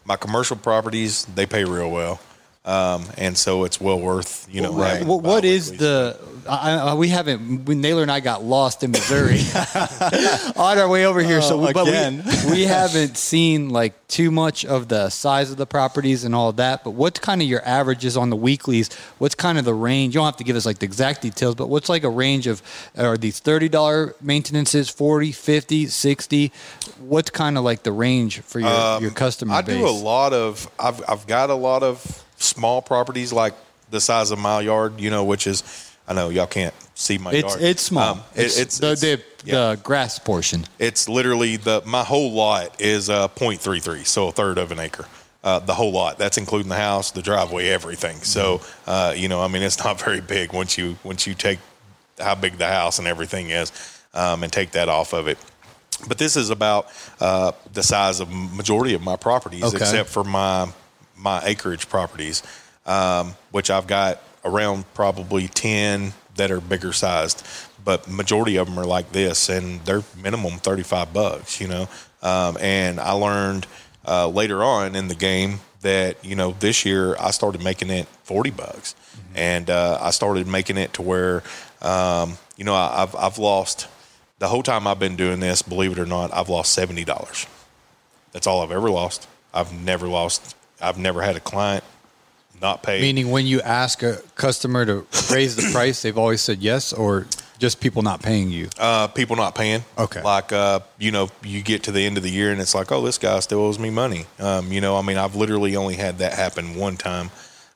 my 0.04 0.16
commercial 0.16 0.56
properties 0.56 1.24
they 1.34 1.46
pay 1.46 1.64
real 1.64 1.90
well, 1.90 2.20
um, 2.64 3.04
and 3.18 3.36
so 3.36 3.64
it's 3.64 3.80
well 3.80 4.00
worth 4.00 4.46
you 4.50 4.60
know. 4.62 4.72
Right. 4.72 4.98
having 4.98 5.08
What, 5.08 5.44
is 5.44 5.70
the? 5.76 6.18
I, 6.48 6.72
I, 6.72 6.94
we 6.94 7.08
haven't. 7.08 7.64
When 7.64 7.80
Naylor 7.80 8.02
and 8.02 8.10
I 8.12 8.20
got 8.20 8.42
lost 8.44 8.82
in 8.84 8.90
Missouri 8.90 9.40
on 10.56 10.78
our 10.78 10.88
way 10.88 11.06
over 11.06 11.20
here, 11.22 11.40
so 11.40 11.58
Oh, 11.66 11.72
but 11.72 11.88
again. 11.88 12.22
we, 12.46 12.50
we 12.52 12.62
haven't 12.64 13.16
seen 13.16 13.70
like 13.70 13.94
too 14.08 14.30
much 14.30 14.64
of 14.64 14.88
the 14.88 15.08
size 15.10 15.50
of 15.50 15.56
the 15.56 15.66
properties 15.66 16.24
and 16.24 16.34
all 16.34 16.52
that. 16.52 16.84
But 16.84 16.90
what's 16.90 17.18
kind 17.20 17.40
of 17.42 17.48
your 17.48 17.62
averages 17.64 18.16
on 18.16 18.30
the 18.30 18.36
weeklies? 18.36 18.92
What's 19.18 19.34
kind 19.34 19.58
of 19.58 19.64
the 19.64 19.74
range? 19.74 20.14
You 20.14 20.18
don't 20.20 20.26
have 20.26 20.36
to 20.36 20.44
give 20.44 20.56
us 20.56 20.66
like 20.66 20.78
the 20.78 20.86
exact 20.86 21.22
details, 21.22 21.54
but 21.54 21.68
what's 21.68 21.88
like 21.88 22.04
a 22.04 22.10
range 22.10 22.46
of? 22.46 22.62
Are 22.96 23.16
these 23.16 23.38
thirty 23.40 23.68
dollar 23.68 24.14
maintenances, 24.20 24.88
40, 24.90 25.32
50, 25.32 25.86
60? 25.86 26.52
What's 27.00 27.30
kind 27.30 27.56
of 27.58 27.64
like 27.64 27.82
the 27.84 27.92
range 27.92 28.40
for 28.40 28.60
your 28.60 29.00
your 29.00 29.10
customer 29.10 29.52
Um, 29.52 29.58
I 29.58 29.62
base? 29.62 29.78
do 29.78 29.88
a 29.88 29.90
lot 29.90 30.32
of. 30.32 30.70
I've 30.78 31.02
I've 31.08 31.26
got 31.26 31.50
a 31.50 31.54
lot 31.54 31.82
of 31.82 32.23
small 32.38 32.82
properties 32.82 33.32
like 33.32 33.54
the 33.90 34.00
size 34.00 34.30
of 34.30 34.38
my 34.38 34.60
yard. 34.60 35.00
You 35.00 35.10
know, 35.10 35.24
which 35.24 35.46
is 35.46 35.62
I 36.08 36.12
know 36.14 36.28
y'all 36.28 36.46
can't 36.46 36.74
see 36.94 37.18
my 37.18 37.32
It's 37.32 37.48
yard. 37.54 37.62
it's 37.62 37.82
small. 37.82 38.12
Um, 38.14 38.22
it- 38.34 38.42
it's, 38.46 38.58
it's 38.58 38.78
the 38.78 38.92
it's- 38.92 39.00
the, 39.00 39.22
yeah. 39.44 39.70
the 39.70 39.76
grass 39.82 40.18
portion. 40.18 40.64
It's 40.78 41.08
literally 41.08 41.56
the 41.56 41.82
my 41.84 42.02
whole 42.04 42.32
lot 42.32 42.80
is 42.80 43.10
uh, 43.10 43.28
0.33, 43.28 44.06
so 44.06 44.28
a 44.28 44.32
third 44.32 44.58
of 44.58 44.72
an 44.72 44.78
acre. 44.80 45.06
uh, 45.42 45.58
the 45.58 45.74
whole 45.74 45.92
lot. 45.92 46.16
That's 46.16 46.38
including 46.38 46.70
the 46.70 46.76
house, 46.76 47.10
the 47.10 47.20
driveway, 47.20 47.68
everything. 47.68 48.16
So, 48.22 48.62
uh, 48.86 49.12
you 49.14 49.28
know, 49.28 49.42
I 49.42 49.48
mean, 49.48 49.62
it's 49.62 49.78
not 49.84 50.00
very 50.00 50.22
big 50.22 50.52
once 50.54 50.78
you 50.78 50.96
once 51.04 51.26
you 51.26 51.34
take 51.34 51.58
how 52.18 52.34
big 52.34 52.56
the 52.58 52.66
house 52.66 52.98
and 52.98 53.06
everything 53.08 53.50
is, 53.50 53.70
um, 54.14 54.42
and 54.42 54.50
take 54.52 54.70
that 54.70 54.88
off 54.88 55.12
of 55.12 55.28
it. 55.28 55.36
But 56.08 56.16
this 56.18 56.36
is 56.36 56.48
about 56.50 56.86
uh, 57.20 57.52
the 57.74 57.82
size 57.82 58.20
of 58.20 58.30
majority 58.32 58.94
of 58.94 59.02
my 59.02 59.16
properties, 59.16 59.64
Okay. 59.64 59.76
except 59.76 60.08
for 60.08 60.24
my 60.24 60.68
my 61.16 61.42
acreage 61.44 61.88
properties, 61.88 62.42
um, 62.86 63.34
which 63.50 63.70
I've 63.70 63.86
got 63.86 64.20
around 64.44 64.84
probably 64.94 65.48
ten 65.48 66.12
that 66.36 66.50
are 66.50 66.60
bigger 66.60 66.92
sized. 66.92 67.46
But 67.84 68.08
majority 68.08 68.56
of 68.56 68.66
them 68.66 68.78
are 68.78 68.86
like 68.86 69.12
this, 69.12 69.48
and 69.48 69.80
they're 69.84 70.02
minimum 70.20 70.58
thirty 70.58 70.82
five 70.82 71.12
bucks. 71.12 71.60
You 71.60 71.68
know, 71.68 71.88
um, 72.22 72.56
and 72.60 72.98
I 72.98 73.12
learned 73.12 73.66
uh, 74.06 74.28
later 74.28 74.62
on 74.62 74.96
in 74.96 75.08
the 75.08 75.14
game 75.14 75.60
that 75.82 76.24
you 76.24 76.34
know 76.34 76.52
this 76.58 76.84
year 76.84 77.16
I 77.20 77.30
started 77.30 77.62
making 77.62 77.90
it 77.90 78.06
forty 78.24 78.50
bucks, 78.50 78.94
and 79.34 79.70
uh, 79.70 79.98
I 80.00 80.10
started 80.10 80.46
making 80.46 80.78
it 80.78 80.94
to 80.94 81.02
where 81.02 81.42
um, 81.82 82.38
you 82.56 82.64
know 82.64 82.74
I, 82.74 83.02
I've 83.02 83.14
I've 83.14 83.38
lost 83.38 83.88
the 84.38 84.48
whole 84.48 84.62
time 84.62 84.86
I've 84.86 84.98
been 84.98 85.16
doing 85.16 85.40
this. 85.40 85.62
Believe 85.62 85.92
it 85.92 85.98
or 85.98 86.06
not, 86.06 86.34
I've 86.34 86.48
lost 86.48 86.72
seventy 86.72 87.04
dollars. 87.04 87.46
That's 88.32 88.46
all 88.46 88.62
I've 88.62 88.72
ever 88.72 88.90
lost. 88.90 89.28
I've 89.52 89.72
never 89.72 90.08
lost. 90.08 90.56
I've 90.84 90.98
never 90.98 91.22
had 91.22 91.36
a 91.36 91.40
client 91.40 91.84
not 92.60 92.82
pay. 92.82 93.00
Meaning, 93.00 93.30
when 93.30 93.46
you 93.46 93.60
ask 93.60 94.02
a 94.02 94.20
customer 94.36 94.86
to 94.86 95.06
raise 95.32 95.56
the 95.56 95.68
price, 95.72 96.02
they've 96.02 96.16
always 96.16 96.40
said 96.40 96.60
yes, 96.62 96.92
or 96.92 97.26
just 97.58 97.80
people 97.80 98.02
not 98.02 98.22
paying 98.22 98.50
you. 98.50 98.68
uh, 98.78 99.06
people 99.08 99.36
not 99.36 99.54
paying. 99.54 99.84
Okay. 99.98 100.22
Like, 100.22 100.52
uh, 100.52 100.80
you 100.98 101.10
know, 101.10 101.30
you 101.42 101.62
get 101.62 101.84
to 101.84 101.92
the 101.92 102.04
end 102.04 102.16
of 102.16 102.22
the 102.22 102.30
year 102.30 102.50
and 102.52 102.60
it's 102.60 102.74
like, 102.74 102.90
oh, 102.92 103.00
this 103.02 103.16
guy 103.18 103.38
still 103.40 103.60
owes 103.60 103.78
me 103.78 103.90
money. 103.90 104.26
Um, 104.38 104.72
you 104.72 104.80
know, 104.80 104.96
I 104.96 105.02
mean, 105.02 105.16
I've 105.16 105.36
literally 105.36 105.76
only 105.76 105.94
had 105.94 106.18
that 106.18 106.34
happen 106.34 106.74
one 106.74 106.96
time. 106.96 107.30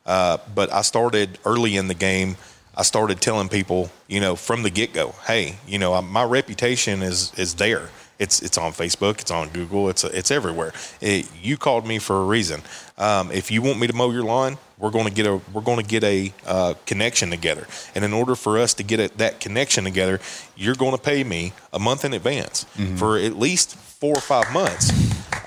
Uh, 0.05 0.39
but 0.55 0.73
I 0.73 0.83
started 0.83 1.39
early 1.45 1.77
in 1.77 1.87
the 1.89 1.95
game. 1.95 2.37
I 2.77 2.83
started 2.83 3.21
telling 3.21 3.49
people, 3.49 3.91
you 4.09 4.21
know, 4.21 4.37
from 4.37 4.63
the 4.63 4.71
get 4.71 4.93
go, 4.93 5.15
hey, 5.27 5.57
you 5.67 5.79
know, 5.79 6.01
my 6.03 6.25
reputation 6.25 7.03
is 7.03 7.33
is 7.37 7.55
there. 7.55 7.89
It's 8.19 8.43
it's 8.43 8.59
on 8.59 8.73
Facebook, 8.73 9.21
it's 9.21 9.31
on 9.31 9.49
Google, 9.51 9.89
it's 9.89 10.03
it's 10.05 10.31
everywhere. 10.31 10.73
It, 11.01 11.29
you 11.41 11.57
called 11.57 11.87
me 11.87 11.99
for 11.99 12.21
a 12.21 12.25
reason. 12.25 12.63
Um, 12.97 13.31
if 13.31 13.51
you 13.51 13.63
want 13.63 13.79
me 13.79 13.87
to 13.87 13.93
mow 13.93 14.11
your 14.11 14.25
lawn, 14.25 14.59
we're 14.79 14.91
going 14.91 15.07
to 15.07 15.13
get 15.13 15.27
a 15.27 15.41
we're 15.53 15.63
going 15.63 15.79
to 15.79 15.87
get 15.87 16.03
a 16.05 16.33
uh, 16.47 16.75
connection 16.87 17.31
together. 17.31 17.67
And 17.95 18.05
in 18.05 18.13
order 18.13 18.35
for 18.35 18.59
us 18.59 18.75
to 18.75 18.83
get 18.83 18.99
a, 18.99 19.17
that 19.19 19.41
connection 19.41 19.85
together, 19.85 20.21
you're 20.57 20.75
going 20.75 20.93
to 20.93 21.03
pay 21.03 21.23
me 21.23 21.53
a 21.73 21.79
month 21.79 22.05
in 22.05 22.13
advance 22.13 22.65
for 22.97 23.19
at 23.19 23.37
least 23.37 23.77
four 23.77 24.17
or 24.17 24.21
five 24.21 24.53
months. 24.53 24.91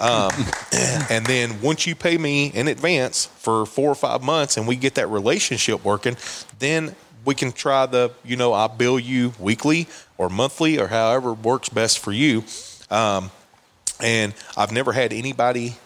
Um, 0.02 0.32
and 1.10 1.26
then 1.26 1.62
once 1.62 1.86
you 1.86 1.96
pay 1.96 2.18
me 2.18 2.48
in 2.48 2.68
advance 2.68 3.26
for 3.26 3.66
four 3.66 3.90
or 3.90 3.96
five 3.96 4.24
months 4.24 4.58
and 4.58 4.68
we 4.68 4.76
get 4.76 4.96
that 4.96 5.08
relationship 5.08 5.84
working, 5.84 6.18
then 6.60 6.96
we 7.24 7.36
can 7.36 7.52
try 7.52 7.86
the, 7.86 8.12
you 8.24 8.36
know, 8.36 8.52
I 8.52 8.68
bill 8.68 9.00
you 9.00 9.34
weekly 9.40 9.88
or 10.22 10.30
monthly 10.30 10.80
or 10.80 10.88
however 10.88 11.34
works 11.34 11.68
best 11.68 11.98
for 11.98 12.12
you. 12.12 12.44
Um, 12.92 13.32
and 14.00 14.36
I've 14.56 14.72
never 14.72 14.92
had 14.92 15.14
anybody, 15.14 15.78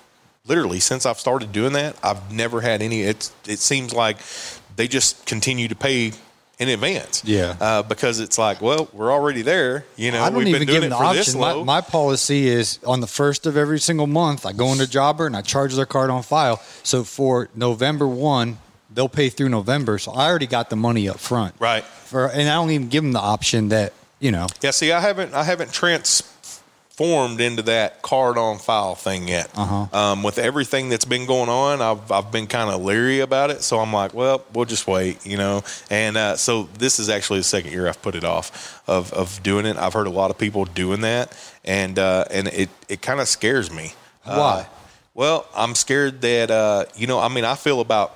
literally, 0.45 0.81
since 0.81 1.05
I've 1.05 1.19
started 1.19 1.53
doing 1.53 1.71
that, 1.73 1.95
I've 2.03 2.33
never 2.33 2.59
had 2.59 2.81
any. 2.81 3.03
It, 3.03 3.31
it 3.47 3.59
seems 3.59 3.93
like 3.93 4.17
they 4.75 4.89
just 4.89 5.25
continue 5.25 5.69
to 5.69 5.75
pay 5.75 6.11
in 6.59 6.67
advance. 6.67 7.23
Yeah. 7.23 7.55
Uh, 7.61 7.83
because 7.83 8.19
it's 8.19 8.37
like, 8.37 8.61
well, 8.61 8.89
we're 8.91 9.09
already 9.09 9.41
there. 9.41 9.85
You 9.95 10.11
know, 10.11 10.21
I 10.21 10.29
don't 10.29 10.39
we've 10.39 10.47
even 10.47 10.59
been 10.59 10.67
give 10.67 10.81
doing 10.81 10.89
them 10.89 10.99
it 10.99 11.01
the 11.01 11.07
for 11.07 11.13
this 11.13 11.33
option. 11.33 11.65
My, 11.65 11.79
my 11.79 11.81
policy 11.81 12.47
is 12.49 12.79
on 12.85 12.99
the 12.99 13.07
first 13.07 13.45
of 13.45 13.55
every 13.55 13.79
single 13.79 14.07
month, 14.07 14.45
I 14.45 14.51
go 14.51 14.73
into 14.73 14.85
Jobber 14.85 15.27
and 15.27 15.35
I 15.35 15.43
charge 15.43 15.73
their 15.75 15.85
card 15.85 16.09
on 16.09 16.23
file. 16.23 16.61
So 16.83 17.05
for 17.05 17.47
November 17.55 18.05
one, 18.05 18.57
they'll 18.93 19.07
pay 19.07 19.29
through 19.29 19.49
November. 19.49 19.97
So 19.97 20.11
I 20.11 20.27
already 20.27 20.47
got 20.47 20.69
the 20.69 20.75
money 20.75 21.07
up 21.07 21.19
front. 21.19 21.55
Right. 21.57 21.85
For 21.85 22.27
and 22.27 22.49
I 22.49 22.55
don't 22.55 22.71
even 22.71 22.89
give 22.89 23.03
them 23.03 23.13
the 23.13 23.19
option 23.19 23.69
that 23.69 23.93
you 24.25 24.31
know. 24.31 24.47
Yeah, 24.61 24.71
see, 24.71 24.91
I 24.91 24.99
haven't 25.01 25.35
I 25.35 25.43
haven't 25.43 25.71
transformed 25.71 27.39
into 27.39 27.61
that 27.63 28.01
card 28.01 28.39
on 28.39 28.57
file 28.57 28.95
thing 28.95 29.27
yet. 29.27 29.51
Uh-huh. 29.55 29.95
Um, 29.95 30.23
with 30.23 30.39
everything 30.39 30.89
that's 30.89 31.05
been 31.05 31.27
going 31.27 31.47
on, 31.47 31.79
I've 31.79 32.11
I've 32.11 32.31
been 32.31 32.47
kind 32.47 32.71
of 32.71 32.81
leery 32.81 33.19
about 33.19 33.51
it. 33.51 33.61
So 33.61 33.79
I'm 33.79 33.93
like, 33.93 34.15
well, 34.15 34.43
we'll 34.51 34.65
just 34.65 34.87
wait, 34.87 35.23
you 35.27 35.37
know. 35.37 35.61
And 35.91 36.17
uh, 36.17 36.37
so 36.37 36.63
this 36.79 36.97
is 36.97 37.07
actually 37.07 37.41
the 37.41 37.43
second 37.43 37.71
year 37.71 37.87
I've 37.87 38.01
put 38.01 38.15
it 38.15 38.23
off 38.23 38.81
of 38.87 39.13
of 39.13 39.43
doing 39.43 39.67
it. 39.67 39.77
I've 39.77 39.93
heard 39.93 40.07
a 40.07 40.11
lot 40.21 40.31
of 40.31 40.39
people 40.39 40.65
doing 40.65 41.01
that, 41.01 41.37
and 41.63 41.99
uh, 41.99 42.25
and 42.31 42.47
it 42.47 42.69
it 42.89 43.03
kind 43.03 43.19
of 43.19 43.27
scares 43.27 43.71
me. 43.71 43.93
Uh, 44.25 44.37
Why? 44.37 44.67
well, 45.13 45.47
I'm 45.55 45.75
scared 45.75 46.21
that 46.21 46.49
uh, 46.49 46.85
you 46.95 47.05
know. 47.05 47.19
I 47.19 47.27
mean, 47.27 47.45
I 47.45 47.53
feel 47.53 47.79
about 47.79 48.15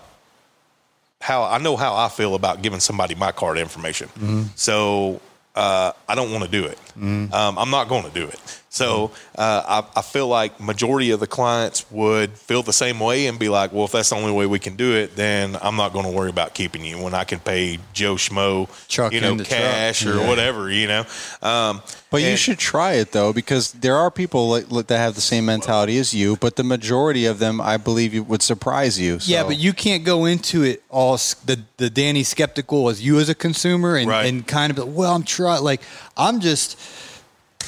how 1.22 1.44
I 1.44 1.60
know 1.60 1.78
how 1.78 1.96
I 1.96 2.10
feel 2.10 2.34
about 2.34 2.64
giving 2.64 2.80
somebody 2.80 3.14
my 3.14 3.32
card 3.32 3.60
information. 3.60 4.08
Mm-hmm. 4.08 4.44
So 4.56 5.22
uh, 5.60 5.92
I 6.08 6.16
don't 6.16 6.32
want 6.32 6.44
to 6.46 6.50
do 6.50 6.64
it. 6.66 6.80
Um, 6.98 7.58
I'm 7.62 7.70
not 7.70 7.90
going 7.90 8.04
to 8.04 8.10
do 8.12 8.26
it. 8.28 8.59
So 8.72 9.12
uh, 9.36 9.82
I, 9.96 10.00
I 10.00 10.02
feel 10.04 10.28
like 10.28 10.60
majority 10.60 11.10
of 11.10 11.20
the 11.20 11.26
clients 11.28 11.90
would 11.92 12.38
feel 12.38 12.62
the 12.62 12.72
same 12.74 13.00
way 13.00 13.26
and 13.26 13.40
be 13.40 13.50
like, 13.50 13.74
well, 13.74 13.86
if 13.86 13.92
that's 13.94 14.10
the 14.12 14.16
only 14.16 14.32
way 14.32 14.46
we 14.46 14.60
can 14.60 14.76
do 14.76 14.96
it, 14.96 15.16
then 15.16 15.58
I'm 15.62 15.76
not 15.76 15.92
going 15.92 16.06
to 16.06 16.12
worry 16.12 16.30
about 16.30 16.54
keeping 16.54 16.86
you 16.86 17.02
when 17.02 17.16
I 17.16 17.24
can 17.24 17.40
pay 17.40 17.80
Joe 17.94 18.14
Schmo, 18.16 18.70
Truck 18.88 19.12
you 19.12 19.22
know, 19.22 19.32
in 19.32 19.38
the 19.38 19.44
truck. 19.44 19.60
cash 19.60 20.06
or 20.06 20.20
whatever, 20.28 20.70
you 20.72 20.88
know. 20.88 21.04
Um, 21.42 21.82
But 22.12 22.22
you 22.22 22.38
should 22.38 22.60
try 22.60 22.94
it 22.94 23.12
though, 23.12 23.34
because 23.34 23.72
there 23.72 23.96
are 23.96 24.12
people 24.12 24.50
like, 24.50 24.72
like, 24.72 24.88
that 24.88 24.98
have 24.98 25.16
the 25.16 25.22
same 25.22 25.46
mentality 25.46 25.98
as 25.98 26.14
you. 26.14 26.38
But 26.38 26.56
the 26.56 26.64
majority 26.64 27.26
of 27.26 27.40
them, 27.40 27.60
I 27.62 27.78
believe, 27.78 28.28
would 28.28 28.42
surprise 28.44 29.00
you. 29.00 29.18
Yeah, 29.22 29.44
but 29.44 29.58
you 29.58 29.74
can't 29.74 30.04
go 30.04 30.26
into 30.26 30.64
it 30.64 30.84
all 30.90 31.18
the 31.46 31.60
the 31.78 31.90
Danny 31.90 32.24
skeptical 32.24 32.90
as 32.90 33.02
you 33.02 33.20
as 33.20 33.30
a 33.30 33.36
consumer 33.36 33.96
and, 33.96 34.08
Right. 34.10 34.26
and 34.28 34.46
kind 34.48 34.78
of 34.78 34.94
well, 34.94 35.16
I'm 35.16 35.24
trying 35.24 35.64
like 35.64 35.82
I'm 36.18 36.40
just 36.40 36.78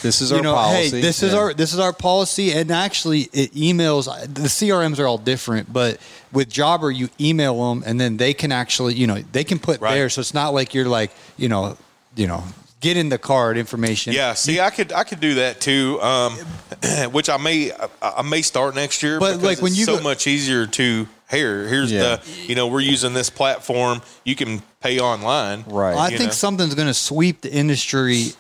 This 0.02 0.22
is 0.22 0.32
you 0.32 0.38
our 0.38 0.44
know, 0.44 0.54
policy. 0.56 0.96
hey, 0.98 1.02
this 1.02 1.22
is 1.24 1.34
our 1.34 1.54
this 1.54 1.74
is 1.74 1.80
our 1.80 1.94
policy, 1.94 2.52
and 2.54 2.72
actually, 2.72 3.22
it 3.34 3.54
emails. 3.54 4.06
The 4.34 4.42
CRMs 4.48 5.00
are 5.00 5.08
all 5.08 5.18
different, 5.18 5.72
but 5.72 6.00
with 6.32 6.50
Jobber, 6.50 6.90
you 6.96 7.10
email 7.20 7.70
them, 7.70 7.84
and 7.86 8.00
then 8.00 8.18
they 8.18 8.34
can 8.34 8.52
actually, 8.52 8.96
you 8.96 9.06
know, 9.08 9.22
they 9.32 9.44
can 9.44 9.60
put 9.60 9.80
Right. 9.82 9.94
there. 9.96 10.10
So 10.10 10.22
it's 10.22 10.34
not 10.34 10.54
like 10.54 10.74
you're 10.74 10.88
like, 10.88 11.12
you 11.38 11.50
know, 11.50 11.78
you 12.16 12.26
know, 12.28 12.44
get 12.80 12.98
in 12.98 13.10
the 13.10 13.18
card 13.18 13.58
information. 13.58 14.14
Yeah, 14.14 14.34
see, 14.34 14.60
I 14.60 14.70
could 14.72 14.92
I 14.92 15.04
could 15.04 15.20
do 15.20 15.36
that 15.36 15.62
too, 15.62 16.02
um, 16.02 16.34
which 17.12 17.30
I 17.30 17.38
may 17.38 17.72
I, 17.72 17.88
I 18.18 18.22
may 18.24 18.42
start 18.42 18.74
next 18.76 19.04
year. 19.04 19.20
But, 19.20 19.34
because 19.34 19.44
like, 19.44 19.62
when 19.62 19.72
it's 19.72 19.80
you 19.80 19.86
so 19.86 19.98
go- 19.98 20.04
much 20.04 20.26
easier 20.28 20.66
to 20.66 21.08
here. 21.30 21.66
Here's 21.68 21.92
Yeah. 21.92 22.18
the 22.18 22.22
you 22.48 22.56
know 22.56 22.68
we're 22.68 22.82
using 22.82 23.14
this 23.14 23.30
platform. 23.30 24.02
You 24.26 24.36
can 24.36 24.62
pay 24.82 25.00
online. 25.00 25.64
Right. 25.68 25.96
I 25.96 26.10
think 26.10 26.22
know. 26.24 26.30
something's 26.32 26.76
going 26.76 26.88
to 26.90 26.94
sweep 26.94 27.42
the 27.42 27.52
industry 27.54 28.32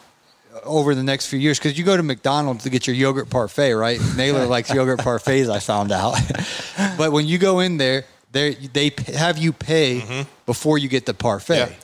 over 0.63 0.95
the 0.95 1.03
next 1.03 1.27
few 1.27 1.39
years 1.39 1.59
because 1.59 1.77
you 1.77 1.83
go 1.83 1.97
to 1.97 2.03
McDonald's 2.03 2.63
to 2.63 2.69
get 2.69 2.87
your 2.87 2.95
yogurt 2.95 3.29
parfait, 3.29 3.73
right? 3.73 3.99
Naylor 4.15 4.45
likes 4.45 4.69
yogurt 4.73 4.99
parfaits. 4.99 5.49
I 5.49 5.59
found 5.59 5.91
out, 5.91 6.17
but 6.97 7.11
when 7.11 7.27
you 7.27 7.37
go 7.37 7.59
in 7.59 7.77
there, 7.77 8.05
they 8.31 8.55
they 8.55 8.91
have 9.15 9.37
you 9.37 9.53
pay 9.53 9.99
mm-hmm. 9.99 10.29
before 10.45 10.77
you 10.77 10.87
get 10.87 11.05
the 11.05 11.13
parfait, 11.13 11.75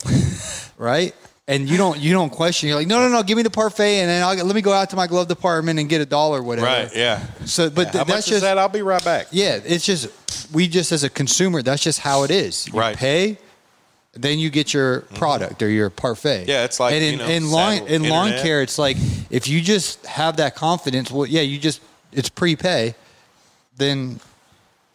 right? 0.78 1.14
And 1.50 1.70
you 1.70 1.78
don't 1.78 1.98
you 1.98 2.12
don't 2.12 2.30
question. 2.30 2.68
You're 2.68 2.78
like, 2.78 2.88
no, 2.88 3.00
no, 3.00 3.10
no, 3.10 3.24
give 3.24 3.38
me 3.38 3.44
the 3.44 3.50
parfait, 3.50 4.02
and 4.02 4.10
then 4.10 4.24
I'll, 4.24 4.36
let 4.46 4.56
me 4.56 4.62
go 4.62 4.74
out 4.74 4.90
to 4.90 4.96
my 4.98 5.08
glove 5.08 5.30
department 5.30 5.80
and 5.80 5.88
get 5.88 6.02
a 6.02 6.06
dollar, 6.06 6.44
whatever. 6.44 6.68
Right. 6.68 6.90
Yeah. 6.94 7.26
So, 7.46 7.70
but 7.70 7.88
How 7.88 7.92
th- 7.94 8.08
that's 8.08 8.28
just 8.28 8.42
that? 8.42 8.58
I'll 8.58 8.68
be 8.68 8.82
right 8.82 9.04
back. 9.04 9.28
yeah, 9.32 9.60
it's 9.64 9.86
just 9.86 10.10
we 10.54 10.68
just 10.68 10.92
as 10.92 11.04
a 11.04 11.10
consumer, 11.10 11.62
that's 11.62 11.84
just 11.84 12.00
how 12.00 12.24
it 12.24 12.32
is. 12.32 12.68
You 12.68 12.74
Right. 12.74 12.98
pay, 12.98 13.38
then 14.22 14.40
you 14.40 14.50
get 14.50 14.74
your 14.74 15.02
mm-hmm. 15.02 15.16
product 15.16 15.62
or 15.62 15.70
your 15.70 15.90
parfait. 15.90 16.46
Yeah, 16.48 16.64
it's 16.66 16.80
like, 16.80 16.94
and 16.94 17.04
in, 17.04 17.12
you 17.12 17.18
know, 17.18 17.28
in 17.28 17.52
lawn 17.52 17.88
in 17.88 18.10
lawn 18.10 18.28
internet. 18.28 18.46
care, 18.46 18.62
it's 18.62 18.78
like 18.78 18.98
if 19.30 19.48
you 19.48 19.62
just 19.62 20.06
have 20.06 20.38
that 20.38 20.56
confidence. 20.56 21.12
Well, 21.12 21.26
yeah, 21.26 21.42
you 21.42 21.60
just 21.60 21.82
it's 22.12 22.30
prepay, 22.30 22.96
then 23.78 24.20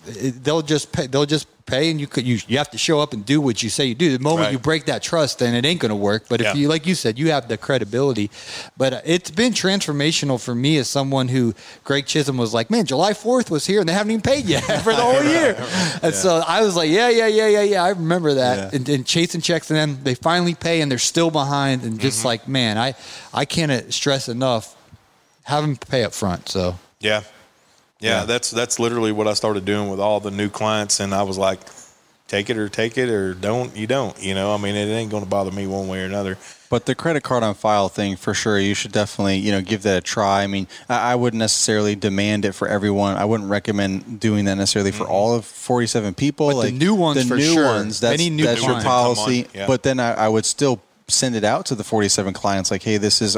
it, 0.07 0.43
they'll 0.45 0.63
just 0.63 0.93
pay. 0.93 1.07
They'll 1.07 1.27
just 1.27 1.47
pay, 1.65 1.91
and 1.93 2.01
you 2.01 2.09
could 2.09 2.27
you 2.27 2.39
you 2.49 2.59
have 2.59 2.71
to 2.71 2.79
show 2.79 2.99
up 3.01 3.13
and 3.13 3.25
do 3.25 3.41
what 3.41 3.63
you 3.63 3.71
say 3.71 3.87
you 3.87 3.95
do. 3.95 4.17
The 4.17 4.23
moment 4.23 4.47
Right. 4.47 4.53
you 4.53 4.59
break 4.59 4.87
that 4.87 5.01
trust, 5.03 5.39
then 5.39 5.55
it 5.55 5.65
ain't 5.65 5.81
going 5.81 5.91
to 5.91 5.97
work. 5.97 6.25
But 6.29 6.41
if 6.41 6.47
Yeah. 6.49 6.55
you 6.55 6.69
like 6.69 6.87
you 6.87 6.95
said, 6.97 7.19
you 7.19 7.31
have 7.31 7.47
the 7.47 7.57
credibility. 7.57 8.31
But 8.77 8.93
uh, 8.93 9.01
it's 9.05 9.31
been 9.31 9.53
transformational 9.53 10.43
for 10.43 10.55
me 10.55 10.77
as 10.79 10.89
someone 10.89 11.29
who 11.29 11.55
Greg 11.85 12.07
Chisholm 12.07 12.37
was 12.37 12.53
like, 12.53 12.69
man, 12.71 12.85
July 12.85 13.15
Fourth 13.15 13.49
was 13.51 13.65
here, 13.67 13.79
and 13.81 13.89
they 13.89 13.93
haven't 13.93 14.11
even 14.11 14.23
paid 14.23 14.45
yet 14.45 14.63
for 14.83 14.93
the 14.93 15.01
whole 15.03 15.23
year. 15.37 15.55
And 16.03 16.15
so 16.15 16.43
I 16.47 16.63
was 16.63 16.75
like, 16.75 16.91
yeah, 16.91 17.09
yeah, 17.09 17.29
yeah, 17.29 17.47
yeah, 17.49 17.63
yeah. 17.63 17.85
I 17.85 17.91
remember 17.91 18.35
that. 18.35 18.57
Yeah. 18.73 18.77
And, 18.77 18.89
and 18.89 19.07
chasing 19.07 19.41
checks, 19.41 19.71
and 19.71 19.79
then 19.79 20.03
they 20.03 20.15
finally 20.17 20.55
pay, 20.57 20.81
and 20.81 20.91
they're 20.91 20.99
still 20.99 21.31
behind. 21.31 21.83
And 21.85 21.93
Mm-hmm. 21.93 22.01
just 22.03 22.25
like, 22.25 22.49
man, 22.49 22.77
I 22.77 22.95
I 23.33 23.45
can't 23.45 23.95
stress 23.95 24.29
enough. 24.29 24.75
Have 25.45 25.63
them 25.63 25.77
pay 25.77 26.03
up 26.05 26.13
front. 26.13 26.49
So 26.49 26.75
Yeah. 27.01 27.23
Yeah. 28.03 28.21
Yeah. 28.21 28.25
That's 28.27 28.51
that's 28.51 28.79
literally 28.79 29.13
what 29.13 29.29
I 29.29 29.35
started 29.35 29.65
doing 29.65 29.89
with 29.89 30.01
all 30.01 30.21
the 30.21 30.31
new 30.31 30.51
clients, 30.51 31.01
and 31.01 31.15
I 31.15 31.23
was 31.23 31.39
like, 31.39 31.61
take 32.29 32.51
it 32.51 32.57
or 32.57 32.69
take 32.69 32.99
it 32.99 33.09
or 33.09 33.35
don't. 33.35 33.77
You 33.77 33.87
don't. 33.87 34.21
You 34.23 34.35
know. 34.35 34.55
I 34.55 34.59
mean, 34.59 34.75
it 34.75 34.87
ain't 34.87 35.11
going 35.11 35.23
to 35.23 35.29
bother 35.29 35.51
me 35.51 35.67
one 35.67 35.89
way 35.89 36.03
or 36.03 36.07
another. 36.07 36.37
But 36.69 36.87
the 36.87 36.95
credit 36.95 37.23
card 37.23 37.43
on 37.43 37.55
file 37.55 37.91
thing, 37.91 38.17
for 38.17 38.33
sure, 38.33 38.59
you 38.59 38.75
should 38.75 38.93
definitely 38.93 39.37
you 39.37 39.53
know 39.53 39.61
give 39.61 39.83
that 39.83 39.99
a 39.99 40.01
try. 40.01 40.43
I 40.43 40.47
mean, 40.47 40.67
I, 40.89 41.13
I 41.13 41.15
wouldn't 41.15 41.39
necessarily 41.39 41.95
demand 41.95 42.45
it 42.45 42.53
for 42.53 42.67
everyone. 42.67 43.17
I 43.17 43.27
wouldn't 43.27 43.51
recommend 43.51 44.19
doing 44.19 44.47
that 44.47 44.55
necessarily 44.55 44.91
for 44.91 45.07
all 45.07 45.35
of 45.35 45.45
47 45.45 46.15
people. 46.15 46.47
But 46.49 46.53
the 46.55 46.59
like 46.59 46.75
new 46.75 46.95
ones 46.95 47.23
the 47.23 47.29
for 47.29 47.37
new 47.37 47.53
sure. 47.53 47.67
ones. 47.67 48.01
That's, 48.01 48.21
Any 48.21 48.31
new 48.31 48.45
that's 48.45 48.61
your 48.61 48.71
client. 48.71 48.85
Come 48.85 48.93
on, 48.93 49.15
policy. 49.17 49.47
yeah. 49.55 49.67
But 49.67 49.83
then 49.83 50.01
I, 50.01 50.15
I 50.15 50.29
would 50.29 50.47
still 50.47 50.81
send 51.09 51.37
it 51.37 51.45
out 51.45 51.67
to 51.67 51.75
the 51.75 51.85
47 51.85 52.33
clients 52.33 52.71
like, 52.71 52.83
hey, 52.83 52.97
this 52.97 53.21
is 53.21 53.37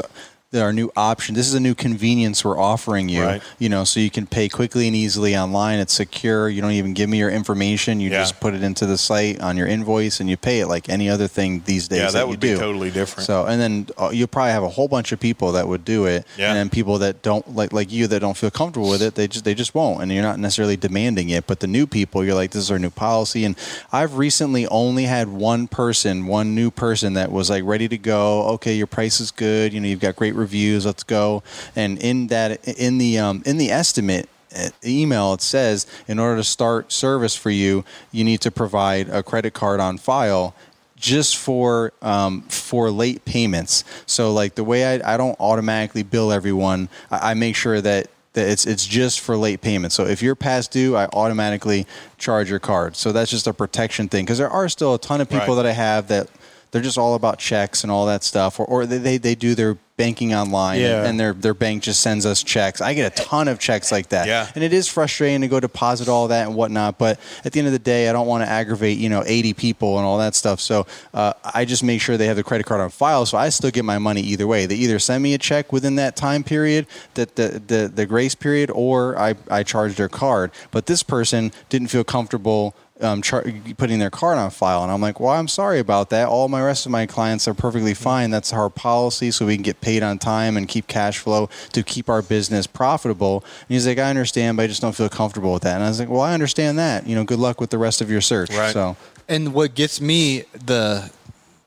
our 0.61 0.73
new 0.73 0.91
option. 0.95 1.35
This 1.35 1.47
is 1.47 1.53
a 1.53 1.59
new 1.59 1.75
convenience 1.75 2.43
we're 2.45 2.59
offering 2.59 3.09
you. 3.09 3.23
Right. 3.23 3.41
You 3.59 3.69
know, 3.69 3.83
so 3.83 3.99
you 3.99 4.09
can 4.09 4.25
pay 4.27 4.49
quickly 4.49 4.87
and 4.87 4.95
easily 4.95 5.35
online. 5.37 5.79
It's 5.79 5.93
secure. 5.93 6.49
You 6.49 6.61
don't 6.61 6.71
even 6.71 6.93
give 6.93 7.09
me 7.09 7.17
your 7.17 7.29
information. 7.29 7.99
You 7.99 8.09
Yeah. 8.09 8.19
just 8.19 8.39
put 8.39 8.53
it 8.53 8.63
into 8.63 8.85
the 8.85 8.97
site 8.97 9.39
on 9.41 9.57
your 9.57 9.67
invoice 9.67 10.19
and 10.19 10.29
you 10.29 10.37
pay 10.37 10.59
it 10.61 10.67
like 10.67 10.89
any 10.89 11.09
other 11.09 11.27
thing 11.27 11.61
these 11.65 11.87
days. 11.87 11.99
Yeah, 11.99 12.11
that 12.11 12.21
you 12.21 12.27
would 12.27 12.39
be 12.39 12.49
do. 12.49 12.57
totally 12.57 12.91
different. 12.91 13.25
So, 13.27 13.45
and 13.45 13.59
then 13.61 13.87
uh, 13.97 14.09
you'll 14.13 14.27
probably 14.27 14.51
have 14.51 14.63
a 14.63 14.69
whole 14.69 14.87
bunch 14.87 15.11
of 15.11 15.19
people 15.19 15.51
that 15.53 15.67
would 15.67 15.83
do 15.85 16.05
it, 16.05 16.25
Yeah. 16.37 16.49
and 16.49 16.57
then 16.57 16.69
people 16.69 16.97
that 16.99 17.21
don't 17.21 17.55
like 17.55 17.73
like 17.73 17.91
you 17.91 18.07
that 18.07 18.19
don't 18.19 18.37
feel 18.37 18.51
comfortable 18.51 18.89
with 18.89 19.01
it. 19.01 19.15
They 19.15 19.27
just 19.27 19.43
they 19.45 19.53
just 19.53 19.75
won't, 19.75 20.01
and 20.01 20.11
you're 20.11 20.23
not 20.23 20.39
necessarily 20.39 20.77
demanding 20.77 21.29
it. 21.29 21.47
But 21.47 21.59
the 21.59 21.67
new 21.67 21.85
people, 21.87 22.23
you're 22.23 22.35
like, 22.35 22.51
this 22.51 22.63
is 22.63 22.71
our 22.71 22.79
new 22.79 22.89
policy. 22.89 23.43
And 23.45 23.55
I've 23.91 24.17
recently 24.17 24.67
only 24.67 25.03
had 25.03 25.27
one 25.27 25.67
person, 25.67 26.25
one 26.27 26.55
new 26.55 26.71
person 26.71 27.13
that 27.13 27.31
was 27.31 27.49
like 27.49 27.63
ready 27.65 27.87
to 27.87 27.97
go. 27.97 28.43
Okay, 28.55 28.75
your 28.75 28.87
price 28.87 29.19
is 29.19 29.31
good. 29.31 29.73
You 29.73 29.79
know, 29.81 29.87
you've 29.87 29.99
got 29.99 30.15
great 30.15 30.33
reviews. 30.35 30.44
Let's 30.85 31.03
go. 31.03 31.43
And 31.75 31.97
in 31.99 32.27
that 32.27 32.67
in 32.67 32.97
the 32.97 33.17
um, 33.19 33.43
in 33.45 33.57
the 33.57 33.71
estimate 33.71 34.29
uh, 34.55 34.69
email 34.85 35.33
it 35.33 35.41
says 35.41 35.85
in 36.07 36.17
order 36.19 36.37
to 36.37 36.43
start 36.43 36.91
service 36.91 37.35
for 37.35 37.49
you 37.49 37.83
you 38.11 38.23
need 38.23 38.39
to 38.41 38.51
provide 38.51 39.09
a 39.09 39.21
credit 39.21 39.53
card 39.53 39.79
on 39.81 39.97
file 39.97 40.55
just 40.95 41.35
for 41.35 41.91
um, 42.01 42.41
for 42.43 42.89
late 42.89 43.25
payments 43.25 43.83
so 44.05 44.31
like 44.31 44.55
the 44.55 44.63
way 44.63 44.85
I, 45.01 45.15
I 45.15 45.17
don't 45.17 45.37
automatically 45.41 46.03
bill 46.03 46.31
everyone 46.31 46.87
I, 47.11 47.31
I 47.31 47.33
make 47.33 47.57
sure 47.57 47.81
that 47.81 48.07
that 48.35 48.47
it's 48.47 48.65
it's 48.65 48.85
just 48.85 49.19
for 49.21 49.35
late 49.35 49.61
payments. 49.61 49.95
So 49.95 50.05
if 50.05 50.21
you're 50.21 50.35
past 50.35 50.71
due, 50.71 50.95
I 50.95 51.05
automatically 51.07 51.87
charge 52.17 52.49
your 52.49 52.59
card. 52.59 52.95
So 52.95 53.11
that's 53.11 53.31
just 53.31 53.47
a 53.47 53.53
protection 53.53 54.07
thing 54.09 54.25
because 54.25 54.37
there 54.37 54.49
are 54.49 54.69
still 54.69 54.93
a 54.93 54.99
ton 54.99 55.21
of 55.21 55.29
people 55.29 55.55
Right. 55.55 55.63
that 55.63 55.65
I 55.65 55.71
have 55.71 56.07
that 56.09 56.29
they're 56.71 56.81
just 56.81 56.97
all 56.97 57.15
about 57.15 57.39
checks 57.39 57.83
and 57.83 57.91
all 57.91 58.05
that 58.07 58.23
stuff, 58.23 58.59
or, 58.59 58.65
or 58.65 58.85
they 58.85 59.17
they 59.17 59.35
do 59.35 59.55
their 59.55 59.77
banking 59.97 60.33
online 60.33 60.81
Yeah. 60.81 61.05
and 61.05 61.17
their 61.19 61.33
their 61.33 61.53
bank 61.53 61.83
just 61.83 62.01
sends 62.01 62.25
us 62.25 62.43
checks. 62.43 62.81
I 62.81 62.93
get 62.93 63.17
a 63.17 63.23
ton 63.23 63.47
of 63.47 63.59
checks 63.59 63.91
like 63.91 64.09
that, 64.09 64.27
Yeah. 64.27 64.47
and 64.53 64.63
it 64.63 64.73
is 64.73 64.87
frustrating 64.87 65.41
to 65.41 65.47
go 65.47 65.59
deposit 65.59 66.09
all 66.09 66.27
that 66.27 66.47
and 66.47 66.55
whatnot. 66.55 66.97
But 66.97 67.19
at 67.45 67.53
the 67.53 67.59
end 67.59 67.67
of 67.67 67.73
the 67.73 67.79
day, 67.79 68.09
I 68.09 68.13
don't 68.13 68.27
want 68.27 68.43
to 68.43 68.49
aggravate 68.49 68.97
you 68.97 69.07
know 69.09 69.23
80 69.25 69.53
people 69.53 69.97
and 69.97 70.05
all 70.05 70.17
that 70.17 70.35
stuff. 70.35 70.59
So 70.59 70.85
uh, 71.13 71.33
I 71.53 71.63
just 71.65 71.83
make 71.83 72.01
sure 72.01 72.17
they 72.17 72.27
have 72.27 72.35
the 72.35 72.43
credit 72.43 72.65
card 72.65 72.81
on 72.81 72.89
file, 72.89 73.25
so 73.25 73.37
I 73.37 73.49
still 73.49 73.71
get 73.71 73.85
my 73.85 73.97
money 73.97 74.21
either 74.21 74.47
way. 74.47 74.65
They 74.65 74.75
either 74.75 74.99
send 74.99 75.23
me 75.23 75.33
a 75.33 75.37
check 75.37 75.71
within 75.71 75.95
that 75.95 76.15
time 76.15 76.43
period, 76.43 76.87
that 77.13 77.35
the 77.35 77.61
the, 77.65 77.91
the 77.93 78.05
grace 78.05 78.35
period, 78.35 78.69
or 78.73 79.17
I 79.17 79.35
I 79.49 79.63
charge 79.63 79.95
their 79.95 80.09
card. 80.09 80.51
But 80.71 80.87
this 80.87 81.03
person 81.03 81.51
didn't 81.69 81.87
feel 81.87 82.03
comfortable 82.03 82.75
um, 83.01 83.21
char- 83.21 83.45
putting 83.77 83.99
their 83.99 84.09
card 84.09 84.37
on 84.37 84.49
file. 84.49 84.83
And 84.83 84.91
I'm 84.91 85.01
like, 85.01 85.19
well, 85.19 85.31
I'm 85.31 85.47
sorry 85.47 85.79
about 85.79 86.09
that. 86.11 86.27
All 86.27 86.47
my 86.47 86.63
rest 86.63 86.85
of 86.85 86.91
my 86.91 87.05
clients 87.05 87.47
are 87.47 87.53
perfectly 87.53 87.93
fine. 87.93 88.29
That's 88.29 88.53
our 88.53 88.69
policy, 88.69 89.31
so 89.31 89.45
we 89.45 89.55
can 89.55 89.63
get 89.63 89.81
paid 89.81 90.01
on 90.03 90.17
time 90.17 90.57
and 90.57 90.67
keep 90.67 90.87
cash 90.87 91.19
flow 91.19 91.49
to 91.73 91.83
keep 91.83 92.09
our 92.09 92.21
business 92.21 92.67
profitable. 92.67 93.43
And 93.61 93.69
he's 93.69 93.87
like, 93.87 93.97
I 93.99 94.09
understand, 94.09 94.57
but 94.57 94.63
I 94.63 94.67
just 94.67 94.81
don't 94.81 94.95
feel 94.95 95.09
comfortable 95.09 95.53
with 95.53 95.63
that. 95.63 95.75
And 95.75 95.83
I 95.83 95.89
was 95.89 95.99
like, 95.99 96.09
well, 96.09 96.21
I 96.21 96.33
understand 96.33 96.79
that. 96.79 97.05
You 97.05 97.15
know, 97.15 97.23
good 97.23 97.39
luck 97.39 97.59
with 97.59 97.69
the 97.69 97.77
rest 97.77 98.01
of 98.01 98.09
your 98.09 98.21
search. 98.21 98.51
Right. 98.51 98.73
So 98.73 98.95
And 99.27 99.53
what 99.53 99.75
gets 99.75 99.99
me, 99.99 100.43
the 100.53 101.11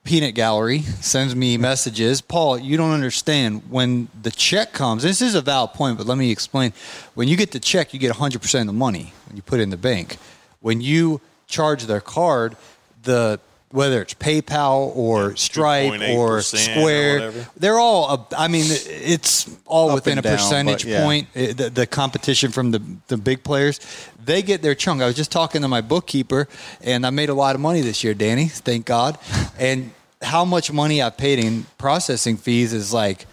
peanut 0.04 0.34
gallery 0.34 0.80
sends 0.80 1.36
me 1.36 1.56
messages. 1.58 2.22
Paul, 2.22 2.58
you 2.58 2.78
don't 2.78 2.92
understand 2.92 3.62
when 3.68 4.08
the 4.22 4.30
check 4.30 4.72
comes. 4.72 5.02
This 5.02 5.20
is 5.20 5.34
a 5.34 5.42
valid 5.42 5.72
point, 5.72 5.98
but 5.98 6.06
let 6.06 6.16
me 6.16 6.30
explain. 6.30 6.72
When 7.14 7.28
you 7.28 7.36
get 7.36 7.50
the 7.50 7.60
check, 7.60 7.92
you 7.92 8.00
get 8.00 8.14
100% 8.14 8.60
of 8.60 8.66
the 8.66 8.72
money 8.72 9.12
when 9.26 9.36
you 9.36 9.42
put 9.42 9.60
it 9.60 9.64
in 9.64 9.70
the 9.70 9.76
bank. 9.76 10.16
When 10.60 10.80
you 10.80 11.20
charge 11.46 11.84
their 11.84 12.00
card, 12.00 12.56
the 13.02 13.40
whether 13.70 14.00
it's 14.00 14.14
PayPal 14.14 14.96
or 14.96 15.36
Stripe 15.36 15.92
or 15.92 15.96
2.8% 15.96 16.16
or 16.16 16.42
Square, 16.42 17.32
they're 17.56 17.78
all. 17.78 18.26
I 18.36 18.48
mean, 18.48 18.64
it's 18.66 19.54
all 19.66 19.90
Up 19.90 19.96
within 19.96 20.18
a 20.18 20.22
down, 20.22 20.36
percentage 20.36 20.84
yeah. 20.84 21.04
point 21.04 21.32
the, 21.34 21.70
the 21.72 21.86
competition 21.86 22.50
from 22.50 22.70
the, 22.70 22.82
the 23.08 23.18
big 23.18 23.44
players, 23.44 23.78
they 24.24 24.40
get 24.40 24.62
their 24.62 24.74
chunk. 24.74 25.02
I 25.02 25.06
was 25.06 25.16
just 25.16 25.30
talking 25.30 25.60
to 25.62 25.68
my 25.68 25.82
bookkeeper, 25.82 26.48
and 26.80 27.04
I 27.04 27.10
made 27.10 27.28
a 27.28 27.34
lot 27.34 27.54
of 27.54 27.60
money 27.60 27.82
this 27.82 28.02
year, 28.02 28.14
Danny. 28.14 28.48
Thank 28.48 28.86
God. 28.86 29.18
and 29.58 29.90
how 30.22 30.44
much 30.44 30.72
money 30.72 31.02
I 31.02 31.10
paid 31.10 31.38
in 31.38 31.66
processing 31.76 32.38
fees 32.38 32.72
is 32.72 32.92
like 32.92 33.26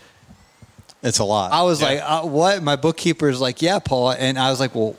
it's 1.02 1.20
a 1.20 1.24
lot. 1.24 1.52
I 1.52 1.62
was 1.62 1.82
like, 1.82 2.02
uh, 2.02 2.24
what? 2.24 2.64
My 2.64 2.76
bookkeeper 2.76 3.30
is 3.30 3.40
like, 3.40 3.62
yeah, 3.62 3.80
Paul. 3.80 4.12
And 4.12 4.40
I 4.40 4.50
was 4.50 4.60
like, 4.60 4.74
well, 4.74 4.96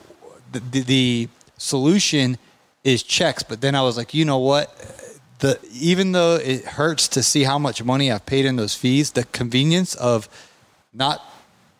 the, 0.51 0.81
the 0.81 1.29
solution 1.57 2.37
is 2.83 3.03
checks. 3.03 3.43
But 3.43 3.61
then 3.61 3.75
I 3.75 3.81
was 3.81 3.97
like, 3.97 4.13
you 4.13 4.25
know 4.25 4.37
what? 4.37 4.73
The 5.39 5.59
even 5.73 6.13
though 6.13 6.35
it 6.35 6.65
hurts 6.65 7.07
to 7.09 7.21
see 7.23 7.43
how 7.43 7.59
much 7.59 7.83
money 7.83 8.11
I've 8.11 8.25
paid 8.25 8.45
in 8.45 8.55
those 8.55 8.73
fees, 8.75 9.11
the 9.11 9.23
convenience 9.25 9.93
of 9.95 10.27
not 10.93 11.23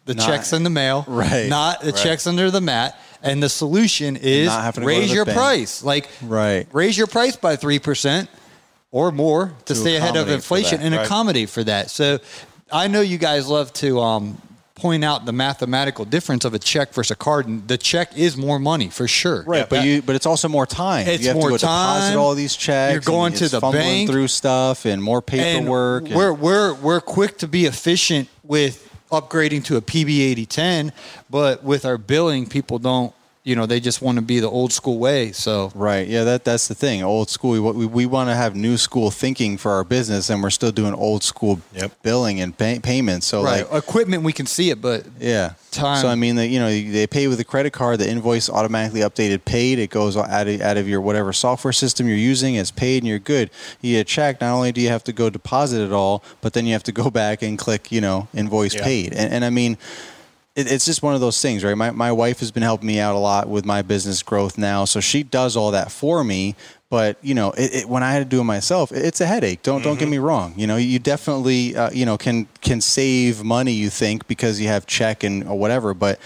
the 0.05 0.13
Not- 0.15 0.25
checks 0.27 0.53
in 0.53 0.63
the 0.63 0.69
mail, 0.69 1.05
Right. 1.07 1.47
Not 1.49 1.81
the 1.81 1.91
Right. 1.91 1.95
checks 2.03 2.27
under 2.27 2.51
the 2.51 2.61
mat. 2.61 2.99
And 3.23 3.41
the 3.41 3.49
solution 3.49 4.15
is 4.15 4.47
not 4.47 4.63
having 4.63 4.81
to 4.83 4.87
go 4.87 4.93
to 4.93 4.99
raise 5.01 5.11
your 5.11 5.25
bank. 5.25 5.37
price. 5.37 5.83
Like 5.83 6.07
Right. 6.21 6.67
raise 6.71 6.95
your 6.97 7.07
price 7.07 7.35
by 7.35 7.55
three 7.55 7.79
percent 7.79 8.29
or 8.91 9.11
more 9.11 9.53
to, 9.65 9.73
To 9.73 9.75
stay 9.75 9.95
ahead 9.95 10.15
of 10.15 10.29
inflation 10.29 10.79
that. 10.79 10.85
and 10.85 10.95
Right. 10.95 11.03
accommodate 11.05 11.49
for 11.49 11.63
that. 11.63 11.89
So 11.89 12.19
I 12.71 12.87
know 12.87 13.01
you 13.01 13.17
guys 13.17 13.47
love 13.47 13.73
to 13.73 13.99
um, 13.99 14.39
point 14.77 15.03
out 15.03 15.25
the 15.25 15.33
mathematical 15.33 16.05
difference 16.05 16.45
of 16.45 16.53
a 16.53 16.59
check 16.59 16.93
versus 16.93 17.11
a 17.11 17.15
card, 17.15 17.47
and 17.47 17.67
the 17.67 17.77
check 17.77 18.15
is 18.17 18.37
more 18.37 18.59
money 18.59 18.89
for 18.89 19.07
sure. 19.07 19.43
Right, 19.43 19.67
but 19.67 19.83
you 19.83 20.01
but 20.01 20.15
it's 20.15 20.25
also 20.25 20.47
more 20.47 20.65
time. 20.65 21.07
It's 21.07 21.23
you 21.23 21.29
have 21.29 21.35
more 21.35 21.49
to 21.49 21.53
go 21.53 21.57
deposit 21.57 22.15
all 22.15 22.35
these 22.35 22.55
checks. 22.55 22.93
You're 22.93 23.01
going 23.01 23.33
and 23.33 23.37
to 23.37 23.49
the 23.49 23.59
bank. 23.59 24.09
through 24.09 24.27
stuff 24.27 24.85
and 24.85 25.01
more 25.03 25.17
and 25.17 25.25
paperwork. 25.27 26.05
and- 26.05 26.15
we're 26.15 26.31
we're 26.31 26.73
we're 26.75 27.01
quick 27.01 27.39
to 27.39 27.47
be 27.47 27.65
efficient 27.65 28.29
with 28.43 28.83
upgrading 29.11 29.63
to 29.65 29.77
a 29.77 29.81
PB8010, 29.81 30.91
but 31.29 31.63
with 31.63 31.85
our 31.85 31.97
billing, 31.97 32.45
people 32.47 32.79
don't. 32.79 33.13
You 33.47 33.55
know, 33.55 33.65
they 33.65 33.79
just 33.79 34.01
want 34.01 34.17
to 34.17 34.21
be 34.21 34.41
the 34.41 34.49
old 34.49 34.73
school 34.73 34.97
way. 34.99 35.31
So 35.31 35.71
Right. 35.73 36.05
Yeah, 36.05 36.25
that 36.25 36.43
that's 36.43 36.67
the 36.67 36.75
thing. 36.75 37.01
Old 37.01 37.29
school. 37.29 37.51
We 37.51 37.59
we, 37.61 37.85
we 37.85 38.05
want 38.05 38.29
to 38.29 38.35
have 38.35 38.57
new 38.57 38.75
school 38.75 39.09
thinking 39.09 39.57
for 39.57 39.71
our 39.71 39.85
business, 39.85 40.29
and 40.29 40.43
we're 40.43 40.49
still 40.49 40.73
doing 40.73 40.93
old 40.93 41.23
school 41.23 41.61
Yep. 41.73 41.91
billing 42.03 42.41
and 42.41 42.57
pay, 42.57 42.79
payments. 42.79 43.25
So 43.25 43.43
right, 43.43 43.63
like, 43.71 43.83
equipment 43.83 44.23
we 44.23 44.33
can 44.33 44.47
see 44.47 44.69
it, 44.69 44.81
but 44.81 45.05
yeah, 45.17 45.53
Time. 45.71 46.01
So 46.01 46.09
I 46.09 46.15
mean, 46.15 46.35
that 46.35 46.47
you 46.47 46.59
know, 46.59 46.67
they 46.69 47.07
pay 47.07 47.29
with 47.29 47.39
a 47.39 47.45
credit 47.45 47.71
card. 47.71 47.99
The 47.99 48.09
invoice 48.09 48.49
automatically 48.49 48.99
updated, 49.01 49.45
paid. 49.45 49.79
It 49.79 49.91
goes 49.91 50.17
out 50.17 50.47
of, 50.47 50.59
out 50.61 50.75
of 50.75 50.89
your 50.89 50.99
whatever 50.99 51.31
software 51.31 51.71
system 51.73 52.05
you're 52.07 52.17
using. 52.17 52.55
It's 52.55 52.71
paid, 52.71 53.03
and 53.03 53.07
you're 53.07 53.17
good. 53.19 53.49
You 53.81 53.95
get 53.95 54.01
a 54.01 54.03
check. 54.03 54.41
Not 54.41 54.53
only 54.53 54.73
do 54.73 54.81
you 54.81 54.89
have 54.89 55.05
to 55.05 55.13
go 55.13 55.29
deposit 55.29 55.81
it 55.81 55.93
all, 55.93 56.21
but 56.41 56.51
then 56.51 56.65
you 56.65 56.73
have 56.73 56.83
to 56.83 56.91
go 56.91 57.09
back 57.23 57.41
and 57.43 57.57
click, 57.57 57.91
you 57.93 58.01
know, 58.01 58.27
invoice 58.33 58.75
Yeah. 58.75 58.83
paid. 58.83 59.13
And, 59.13 59.31
and 59.33 59.45
I 59.45 59.49
mean. 59.51 59.77
It, 60.57 60.71
it's 60.71 60.85
just 60.85 61.03
one 61.03 61.13
of 61.13 61.21
those 61.21 61.39
things, 61.41 61.63
right? 61.63 61.75
My, 61.75 61.91
my 61.91 62.11
wife 62.11 62.39
has 62.39 62.51
been 62.51 62.63
helping 62.63 62.87
me 62.87 62.99
out 62.99 63.15
a 63.15 63.19
lot 63.19 63.47
with 63.47 63.63
my 63.63 63.83
business 63.83 64.23
growth 64.23 64.57
now, 64.57 64.85
so 64.85 64.99
she 64.99 65.23
does 65.23 65.55
all 65.55 65.71
that 65.71 65.91
for 65.91 66.23
me. 66.23 66.55
But 66.89 67.17
you 67.21 67.35
know, 67.35 67.51
it, 67.51 67.75
it, 67.75 67.89
when 67.89 68.01
I 68.01 68.11
had 68.11 68.19
to 68.19 68.25
do 68.25 68.41
it 68.41 68.45
myself, 68.45 68.91
it, 68.91 69.05
it's 69.05 69.21
a 69.21 69.27
headache. 69.27 69.61
Don't 69.61 69.83
don't 69.83 69.99
get 69.99 70.09
me 70.09 70.17
wrong. 70.17 70.53
You 70.57 70.67
know, 70.67 70.77
you 70.77 70.99
definitely 70.99 71.75
uh, 71.75 71.91
you 71.91 72.05
know 72.05 72.17
can 72.17 72.47
can 72.61 72.81
save 72.81 73.43
money. 73.43 73.73
You 73.73 73.89
think 73.89 74.27
because 74.27 74.59
you 74.59 74.67
have 74.67 74.87
check 74.87 75.23
and 75.23 75.47
or 75.47 75.59
whatever, 75.59 75.93
but 75.93 76.19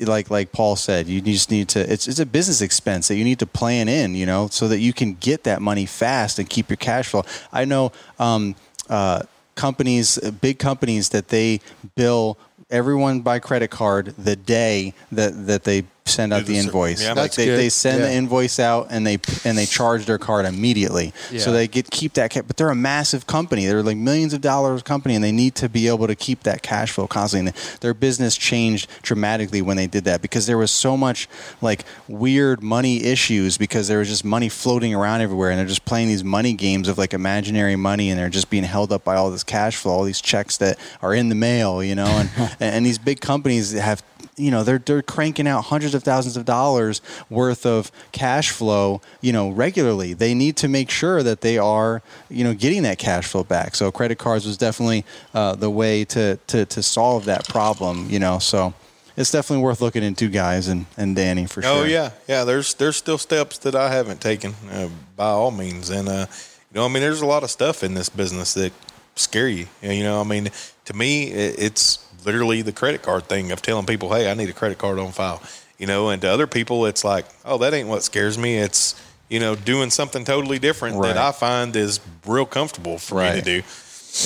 like 0.00 0.28
like 0.28 0.52
Paul 0.52 0.76
said, 0.76 1.06
you 1.06 1.20
just 1.20 1.50
need 1.50 1.68
to. 1.70 1.80
It's 1.90 2.08
it's 2.08 2.18
a 2.18 2.26
business 2.26 2.60
expense 2.60 3.08
that 3.08 3.16
you 3.16 3.24
need 3.24 3.38
to 3.38 3.46
plan 3.46 3.88
in. 3.88 4.14
You 4.14 4.26
know, 4.26 4.48
so 4.48 4.68
that 4.68 4.80
you 4.80 4.92
can 4.92 5.14
get 5.14 5.44
that 5.44 5.62
money 5.62 5.86
fast 5.86 6.38
and 6.38 6.50
keep 6.50 6.68
your 6.68 6.76
cash 6.76 7.08
flow. 7.08 7.22
I 7.52 7.64
know. 7.64 7.92
Um, 8.18 8.56
uh, 8.90 9.22
companies, 9.54 10.18
uh, 10.18 10.30
big 10.30 10.58
companies, 10.58 11.10
that 11.10 11.28
they 11.28 11.60
bill 11.94 12.38
everyone 12.70 13.20
by 13.20 13.38
credit 13.38 13.70
card 13.70 14.14
the 14.18 14.36
day 14.36 14.94
that, 15.12 15.46
that 15.46 15.64
they 15.64 15.84
send 16.08 16.32
out 16.32 16.44
the 16.46 16.54
the 16.54 16.58
invoice. 16.58 17.02
yeah. 17.02 17.12
Like 17.12 17.32
they, 17.34 17.44
good. 17.46 17.58
they 17.58 17.68
send 17.68 18.02
the 18.02 18.12
invoice 18.12 18.58
out 18.58 18.88
and 18.90 19.06
they 19.06 19.18
and 19.44 19.56
they 19.56 19.66
charge 19.66 20.06
their 20.06 20.18
card 20.18 20.44
immediately. 20.46 21.12
So 21.38 21.52
they 21.52 21.68
get 21.68 21.90
keep 21.90 22.14
that. 22.14 22.32
ca- 22.32 22.42
But 22.42 22.56
they're 22.56 22.70
a 22.70 22.74
massive 22.74 23.26
company. 23.26 23.66
They're 23.66 23.82
like 23.82 23.96
millions 23.96 24.32
of 24.34 24.40
dollars 24.40 24.82
company, 24.82 25.14
and 25.14 25.22
they 25.22 25.32
need 25.32 25.54
to 25.56 25.68
be 25.68 25.86
able 25.88 26.06
to 26.06 26.14
keep 26.16 26.42
that 26.42 26.62
cash 26.62 26.90
flow 26.92 27.06
constantly. 27.06 27.52
And 27.52 27.56
their 27.80 27.94
business 27.94 28.36
changed 28.36 28.88
dramatically 29.02 29.62
when 29.62 29.76
they 29.76 29.86
did 29.86 30.04
that 30.04 30.22
because 30.22 30.46
there 30.46 30.58
was 30.58 30.70
so 30.70 30.96
much 30.96 31.28
like 31.62 31.84
weird 32.08 32.62
money 32.62 33.04
issues 33.04 33.58
because 33.58 33.88
there 33.88 33.98
was 33.98 34.08
just 34.08 34.24
money 34.24 34.48
floating 34.48 34.94
around 34.94 35.20
everywhere, 35.20 35.50
and 35.50 35.58
they're 35.58 35.66
just 35.66 35.84
playing 35.84 36.08
these 36.08 36.24
money 36.24 36.52
games 36.54 36.88
of 36.88 36.98
like 36.98 37.12
imaginary 37.14 37.76
money, 37.76 38.10
and 38.10 38.18
they're 38.18 38.28
just 38.28 38.50
being 38.50 38.64
held 38.64 38.92
up 38.92 39.04
by 39.04 39.14
all 39.16 39.30
this 39.30 39.44
cash 39.44 39.76
flow, 39.76 39.92
all 39.92 40.04
these 40.04 40.20
checks 40.20 40.56
that 40.58 40.78
are 41.02 41.14
in 41.14 41.28
the 41.28 41.34
mail, 41.34 41.82
you 41.82 41.94
know, 41.94 42.06
and 42.06 42.56
and 42.60 42.86
these 42.86 42.98
big 42.98 43.20
companies 43.20 43.72
have 43.72 44.02
you 44.38 44.50
know 44.50 44.62
they're 44.62 44.78
they're 44.78 45.02
cranking 45.02 45.46
out 45.46 45.64
hundreds 45.64 45.94
of 45.94 46.02
thousands 46.02 46.36
of 46.36 46.44
dollars 46.44 47.00
worth 47.28 47.66
of 47.66 47.90
cash 48.12 48.50
flow 48.50 49.00
you 49.20 49.32
know 49.32 49.50
regularly 49.50 50.14
they 50.14 50.34
need 50.34 50.56
to 50.56 50.68
make 50.68 50.90
sure 50.90 51.22
that 51.22 51.40
they 51.40 51.58
are 51.58 52.02
you 52.30 52.44
know 52.44 52.54
getting 52.54 52.82
that 52.82 52.98
cash 52.98 53.26
flow 53.26 53.44
back 53.44 53.74
so 53.74 53.90
credit 53.90 54.18
cards 54.18 54.46
was 54.46 54.56
definitely 54.56 55.04
uh, 55.34 55.54
the 55.54 55.70
way 55.70 56.04
to, 56.04 56.38
to 56.46 56.64
to 56.66 56.82
solve 56.82 57.24
that 57.24 57.46
problem 57.48 58.08
you 58.10 58.18
know 58.18 58.38
so 58.38 58.72
it's 59.16 59.32
definitely 59.32 59.64
worth 59.64 59.80
looking 59.80 60.04
into 60.04 60.28
guys 60.28 60.68
and, 60.68 60.86
and 60.96 61.16
danny 61.16 61.46
for 61.46 61.60
sure 61.60 61.82
Oh 61.82 61.84
yeah, 61.84 62.10
yeah. 62.28 62.44
There's 62.44 62.74
there's 62.74 62.96
still 62.96 63.18
steps 63.18 63.58
that 63.58 63.74
I 63.74 63.90
haven't 63.90 64.20
taken 64.20 64.54
uh, 64.70 64.88
by 65.16 65.30
all 65.30 65.50
means, 65.50 65.90
and 65.90 66.08
uh, 66.08 66.26
you 66.72 66.80
know, 66.80 66.84
I 66.84 66.88
mean, 66.88 67.02
there's 67.02 67.20
a 67.20 67.26
lot 67.26 67.42
of 67.42 67.50
stuff 67.50 67.82
in 67.82 67.94
this 67.94 68.08
business 68.08 68.54
that 68.54 68.72
scare 69.16 69.48
you. 69.48 69.66
You 69.82 70.02
know, 70.04 70.20
I 70.20 70.24
mean, 70.24 70.50
to 70.84 70.94
me, 70.94 71.24
it, 71.30 71.56
it's 71.58 71.98
literally 72.24 72.62
the 72.62 72.72
credit 72.72 73.02
card 73.02 73.28
thing 73.28 73.50
of 73.52 73.62
telling 73.62 73.86
people, 73.86 74.12
"Hey, 74.14 74.30
I 74.30 74.34
need 74.34 74.48
a 74.48 74.52
credit 74.52 74.78
card 74.78 74.98
on 74.98 75.12
file." 75.12 75.42
You 75.78 75.86
know, 75.86 76.08
and 76.10 76.20
to 76.22 76.28
other 76.28 76.46
people, 76.46 76.86
it's 76.86 77.04
like, 77.04 77.24
"Oh, 77.44 77.58
that 77.58 77.72
ain't 77.74 77.88
what 77.88 78.02
scares 78.02 78.36
me." 78.38 78.58
It's 78.58 78.94
you 79.28 79.38
know, 79.38 79.54
doing 79.54 79.90
something 79.90 80.24
totally 80.24 80.58
different 80.58 80.96
Right. 80.96 81.08
that 81.08 81.18
I 81.18 81.32
find 81.32 81.76
is 81.76 82.00
real 82.26 82.46
comfortable 82.46 82.96
for 82.98 83.16
me 83.22 83.32
to 83.32 83.42
do. 83.42 83.62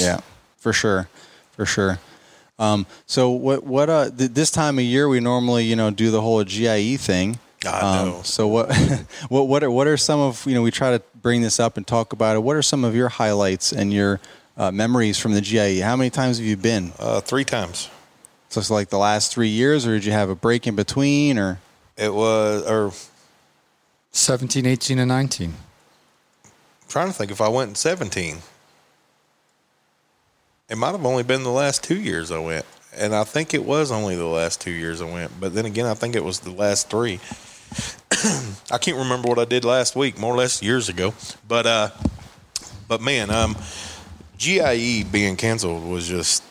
Yeah, 0.00 0.20
for 0.58 0.72
sure, 0.72 1.08
for 1.56 1.66
sure. 1.66 1.98
Um, 2.58 2.86
so 3.06 3.30
what 3.30 3.64
what 3.64 3.90
uh 3.90 4.10
th- 4.10 4.30
this 4.30 4.50
time 4.52 4.78
of 4.78 4.84
year 4.84 5.08
we 5.08 5.18
normally 5.18 5.64
you 5.64 5.74
know 5.74 5.90
do 5.90 6.10
the 6.12 6.20
whole 6.20 6.44
GIE 6.44 6.96
thing. 6.96 7.38
I 7.66 7.80
Um, 7.80 8.08
know. 8.08 8.20
So 8.22 8.46
what 8.46 8.72
what 9.28 9.48
what 9.48 9.64
are 9.64 9.70
what 9.72 9.86
are 9.88 9.96
some 9.96 10.20
of 10.20 10.46
you 10.46 10.54
know 10.54 10.62
we 10.62 10.70
try 10.70 10.96
to 10.96 11.02
bring 11.20 11.42
this 11.42 11.58
up 11.58 11.76
and 11.76 11.84
talk 11.86 12.12
about 12.12 12.36
it. 12.36 12.40
What 12.40 12.54
are 12.56 12.62
some 12.62 12.84
of 12.84 12.94
your 12.94 13.08
highlights 13.08 13.72
and 13.72 13.92
your 13.92 14.20
uh, 14.56 14.70
memories 14.70 15.18
from 15.18 15.32
the 15.32 15.40
GIE? 15.40 15.80
How 15.80 15.96
many 15.96 16.10
times 16.10 16.38
have 16.38 16.46
you 16.46 16.56
been? 16.56 16.92
Uh, 16.98 17.20
three 17.20 17.44
times. 17.44 17.88
So 18.48 18.60
it's 18.60 18.70
like 18.70 18.90
the 18.90 18.98
last 18.98 19.32
three 19.32 19.48
years, 19.48 19.86
or 19.86 19.94
did 19.94 20.04
you 20.04 20.12
have 20.12 20.28
a 20.28 20.34
break 20.34 20.66
in 20.66 20.76
between, 20.76 21.38
or 21.38 21.58
It 21.96 22.12
was, 22.12 22.68
or 22.68 22.92
17, 24.10 24.66
18, 24.66 24.98
and 24.98 25.08
19. 25.08 25.54
trying 26.88 27.06
to 27.06 27.12
think 27.14 27.30
if 27.30 27.40
I 27.40 27.48
went 27.48 27.70
in 27.70 27.74
17. 27.74 28.38
It 30.68 30.76
might 30.76 30.92
have 30.92 31.04
only 31.04 31.22
been 31.22 31.42
the 31.42 31.50
last 31.50 31.82
two 31.82 31.98
years 31.98 32.30
I 32.30 32.38
went. 32.38 32.66
And 32.94 33.14
I 33.14 33.24
think 33.24 33.54
it 33.54 33.64
was 33.64 33.90
only 33.90 34.16
the 34.16 34.26
last 34.26 34.60
two 34.60 34.70
years 34.70 35.00
I 35.00 35.06
went. 35.10 35.40
But 35.40 35.54
then 35.54 35.64
again, 35.64 35.86
I 35.86 35.94
think 35.94 36.14
it 36.14 36.24
was 36.24 36.40
the 36.40 36.50
last 36.50 36.90
three. 36.90 37.20
I 38.70 38.78
can't 38.78 38.98
remember 38.98 39.28
what 39.28 39.38
I 39.38 39.46
did 39.46 39.64
last 39.64 39.96
week, 39.96 40.18
more 40.18 40.34
or 40.34 40.36
less 40.36 40.62
years 40.62 40.90
ago. 40.90 41.14
But, 41.48 41.66
uh, 41.66 41.90
but 42.86 43.00
man, 43.00 43.30
um, 43.30 43.56
GIE 44.42 45.04
being 45.10 45.36
canceled 45.36 45.84
was 45.84 46.08
just, 46.08 46.42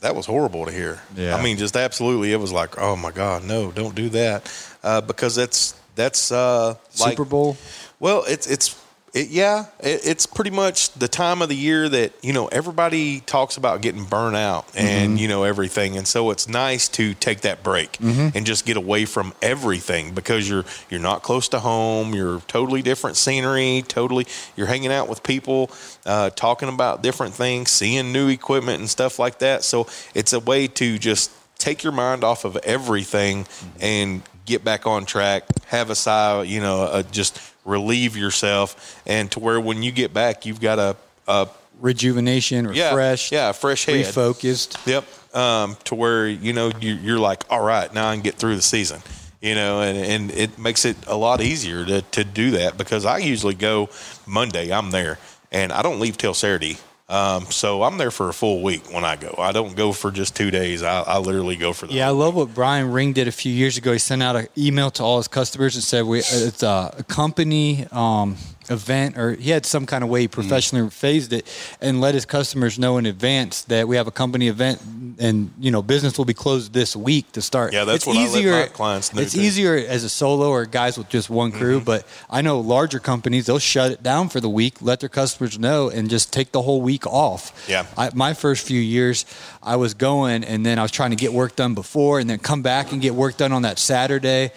that 0.00 0.14
was 0.14 0.26
horrible 0.26 0.66
to 0.66 0.72
hear. 0.72 1.00
Yeah. 1.16 1.34
I 1.36 1.42
mean, 1.42 1.56
just 1.56 1.76
absolutely, 1.76 2.32
it 2.32 2.36
was 2.36 2.52
like, 2.52 2.78
oh 2.78 2.94
my 2.96 3.10
God, 3.10 3.44
no, 3.44 3.72
don't 3.72 3.94
do 3.94 4.08
that. 4.10 4.52
Uh, 4.82 5.00
because 5.00 5.34
that's, 5.34 5.74
that's, 5.96 6.30
uh, 6.30 6.74
like, 7.00 7.12
Super 7.12 7.24
Bowl. 7.24 7.56
well, 8.00 8.24
it's 8.26 8.46
it's 8.46 8.80
it, 9.14 9.28
yeah, 9.28 9.66
it, 9.78 10.04
it's 10.04 10.26
pretty 10.26 10.50
much 10.50 10.90
the 10.94 11.06
time 11.06 11.40
of 11.40 11.48
the 11.48 11.54
year 11.54 11.88
that 11.88 12.12
you 12.20 12.32
know 12.32 12.48
everybody 12.48 13.20
talks 13.20 13.56
about 13.56 13.80
getting 13.80 14.04
burnt 14.04 14.34
out 14.34 14.66
and 14.74 15.20
you 15.20 15.28
know 15.28 15.44
everything, 15.44 15.96
and 15.96 16.06
so 16.06 16.30
it's 16.30 16.48
nice 16.48 16.88
to 16.88 17.14
take 17.14 17.42
that 17.42 17.62
break 17.62 17.96
and 18.00 18.44
just 18.44 18.66
get 18.66 18.76
away 18.76 19.04
from 19.04 19.32
everything 19.40 20.12
because 20.14 20.50
you're 20.50 20.64
you're 20.90 21.00
not 21.00 21.22
close 21.22 21.48
to 21.50 21.60
home, 21.60 22.12
you're 22.12 22.40
totally 22.48 22.82
different 22.82 23.16
scenery, 23.16 23.84
totally 23.86 24.26
you're 24.56 24.66
hanging 24.66 24.90
out 24.90 25.08
with 25.08 25.22
people, 25.22 25.70
uh, 26.06 26.30
talking 26.30 26.68
about 26.68 27.02
different 27.02 27.34
things, 27.34 27.70
seeing 27.70 28.12
new 28.12 28.28
equipment 28.28 28.80
and 28.80 28.90
stuff 28.90 29.18
like 29.18 29.38
that. 29.38 29.64
So 29.64 29.86
it's 30.14 30.32
a 30.32 30.40
way 30.40 30.66
to 30.68 30.98
just 30.98 31.30
take 31.58 31.82
your 31.82 31.92
mind 31.92 32.24
off 32.24 32.44
of 32.44 32.56
everything 32.58 33.46
and 33.80 34.22
get 34.44 34.62
back 34.62 34.86
on 34.86 35.06
track 35.06 35.44
have 35.68 35.88
a 35.88 35.94
sigh 35.94 36.42
you 36.42 36.60
know 36.60 36.82
uh, 36.82 37.02
just 37.04 37.40
relieve 37.64 38.16
yourself. 38.16 39.00
And 39.06 39.30
to 39.32 39.40
where 39.40 39.60
when 39.60 39.82
you 39.82 39.90
get 39.90 40.12
back 40.12 40.44
you've 40.46 40.60
got 40.60 40.78
a, 40.78 40.96
a 41.26 41.48
Rejuvenation, 41.80 42.72
yeah 42.72 42.90
refreshed, 42.90 43.32
yeah 43.32 43.50
a 43.50 43.52
fresh 43.52 43.84
head. 43.84 44.04
refocused. 44.04 44.86
yep. 44.86 45.04
Um, 45.34 45.76
to 45.84 45.94
where 45.94 46.28
you 46.28 46.52
know 46.52 46.70
you, 46.80 46.94
you're 46.94 47.18
like 47.18 47.44
all 47.50 47.62
right 47.62 47.92
now 47.92 48.08
i 48.08 48.14
can 48.14 48.22
get 48.22 48.36
through 48.36 48.54
the 48.54 48.62
season 48.62 49.00
you 49.40 49.56
know 49.56 49.80
and, 49.80 49.98
and 49.98 50.30
it 50.30 50.60
makes 50.60 50.84
it 50.84 50.96
a 51.08 51.16
lot 51.16 51.40
easier 51.40 51.84
to, 51.84 52.02
to 52.02 52.22
do 52.22 52.52
that 52.52 52.78
because 52.78 53.04
i 53.04 53.18
usually 53.18 53.54
go 53.54 53.88
monday 54.26 54.72
i'm 54.72 54.92
there 54.92 55.18
and 55.52 55.72
i 55.72 55.82
don't 55.82 56.00
leave 56.00 56.16
till 56.16 56.34
saturday. 56.34 56.76
Um, 57.06 57.44
so 57.50 57.82
i'm 57.82 57.98
there 57.98 58.10
for 58.10 58.30
a 58.30 58.32
full 58.32 58.62
week 58.62 58.90
when 58.92 59.04
i 59.04 59.14
go. 59.16 59.34
I 59.38 59.52
don't 59.52 59.76
go 59.76 59.92
for 59.92 60.10
just 60.10 60.34
two 60.34 60.50
days. 60.50 60.82
I, 60.82 61.02
I 61.02 61.18
literally 61.18 61.56
go 61.56 61.74
for 61.74 61.86
the 61.86 61.92
Yeah, 61.92 62.08
I 62.08 62.12
love 62.12 62.34
what 62.34 62.54
Brian 62.54 62.90
Ring 62.92 63.12
did 63.12 63.28
a 63.28 63.32
few 63.32 63.52
years 63.52 63.76
ago. 63.76 63.92
He 63.92 63.98
sent 63.98 64.22
out 64.22 64.36
an 64.36 64.48
email 64.56 64.90
to 64.92 65.02
all 65.02 65.18
his 65.18 65.28
customers 65.28 65.74
and 65.74 65.84
said, 65.84 66.06
"We 66.06 66.20
it's 66.20 66.62
a, 66.62 66.94
a 66.98 67.04
company 67.04 67.86
um, 67.92 68.36
event, 68.70 69.16
or 69.18 69.34
he 69.34 69.50
had 69.50 69.66
some 69.66 69.86
kind 69.86 70.02
of 70.04 70.10
way 70.10 70.22
he 70.22 70.28
professionally 70.28 70.88
phased 70.90 71.32
it, 71.32 71.46
and 71.80 72.00
let 72.00 72.14
his 72.14 72.24
customers 72.24 72.78
know 72.78 72.98
in 72.98 73.06
advance 73.06 73.62
that 73.62 73.86
we 73.88 73.96
have 73.96 74.06
a 74.06 74.10
company 74.10 74.48
event, 74.48 74.80
and 75.18 75.50
you 75.58 75.70
know 75.70 75.82
business 75.82 76.18
will 76.18 76.24
be 76.24 76.34
closed 76.34 76.72
this 76.72 76.94
week 76.96 77.30
to 77.32 77.42
start. 77.42 77.72
Yeah, 77.72 77.84
that's 77.84 78.06
what 78.06 78.16
I 78.16 78.24
let 78.28 78.44
my 78.44 78.66
clients 78.74 79.14
know, 79.14 79.20
It's 79.22 79.34
too. 79.34 79.40
easier 79.40 79.74
as 79.76 80.04
a 80.04 80.08
solo 80.08 80.48
or 80.50 80.64
guys 80.66 80.96
with 80.98 81.08
just 81.08 81.30
one 81.30 81.52
crew, 81.52 81.76
Mm-hmm. 81.76 81.84
but 81.84 82.06
I 82.30 82.42
know 82.42 82.60
larger 82.60 82.98
companies 83.00 83.46
they'll 83.46 83.58
shut 83.58 83.90
it 83.92 84.02
down 84.02 84.28
for 84.28 84.40
the 84.40 84.48
week, 84.48 84.80
let 84.82 85.00
their 85.00 85.08
customers 85.08 85.58
know, 85.58 85.88
and 85.88 86.08
just 86.10 86.32
take 86.32 86.52
the 86.52 86.62
whole 86.62 86.80
week 86.82 87.06
off. 87.06 87.52
Yeah. 87.68 87.86
I, 87.96 88.10
my 88.14 88.34
first 88.34 88.66
few 88.66 88.80
years, 88.80 89.24
I 89.62 89.76
was 89.76 89.94
going 89.94 90.44
and 90.44 90.64
then 90.64 90.78
I 90.78 90.82
was 90.82 90.90
trying 90.90 91.10
to 91.10 91.16
get 91.16 91.32
work 91.32 91.56
done 91.56 91.74
before 91.74 92.18
and 92.20 92.28
then 92.28 92.38
come 92.38 92.62
back 92.62 92.92
and 92.92 93.00
get 93.02 93.14
work 93.14 93.36
done 93.36 93.52
on 93.52 93.62
that 93.62 93.78
Saturday. 93.78 94.50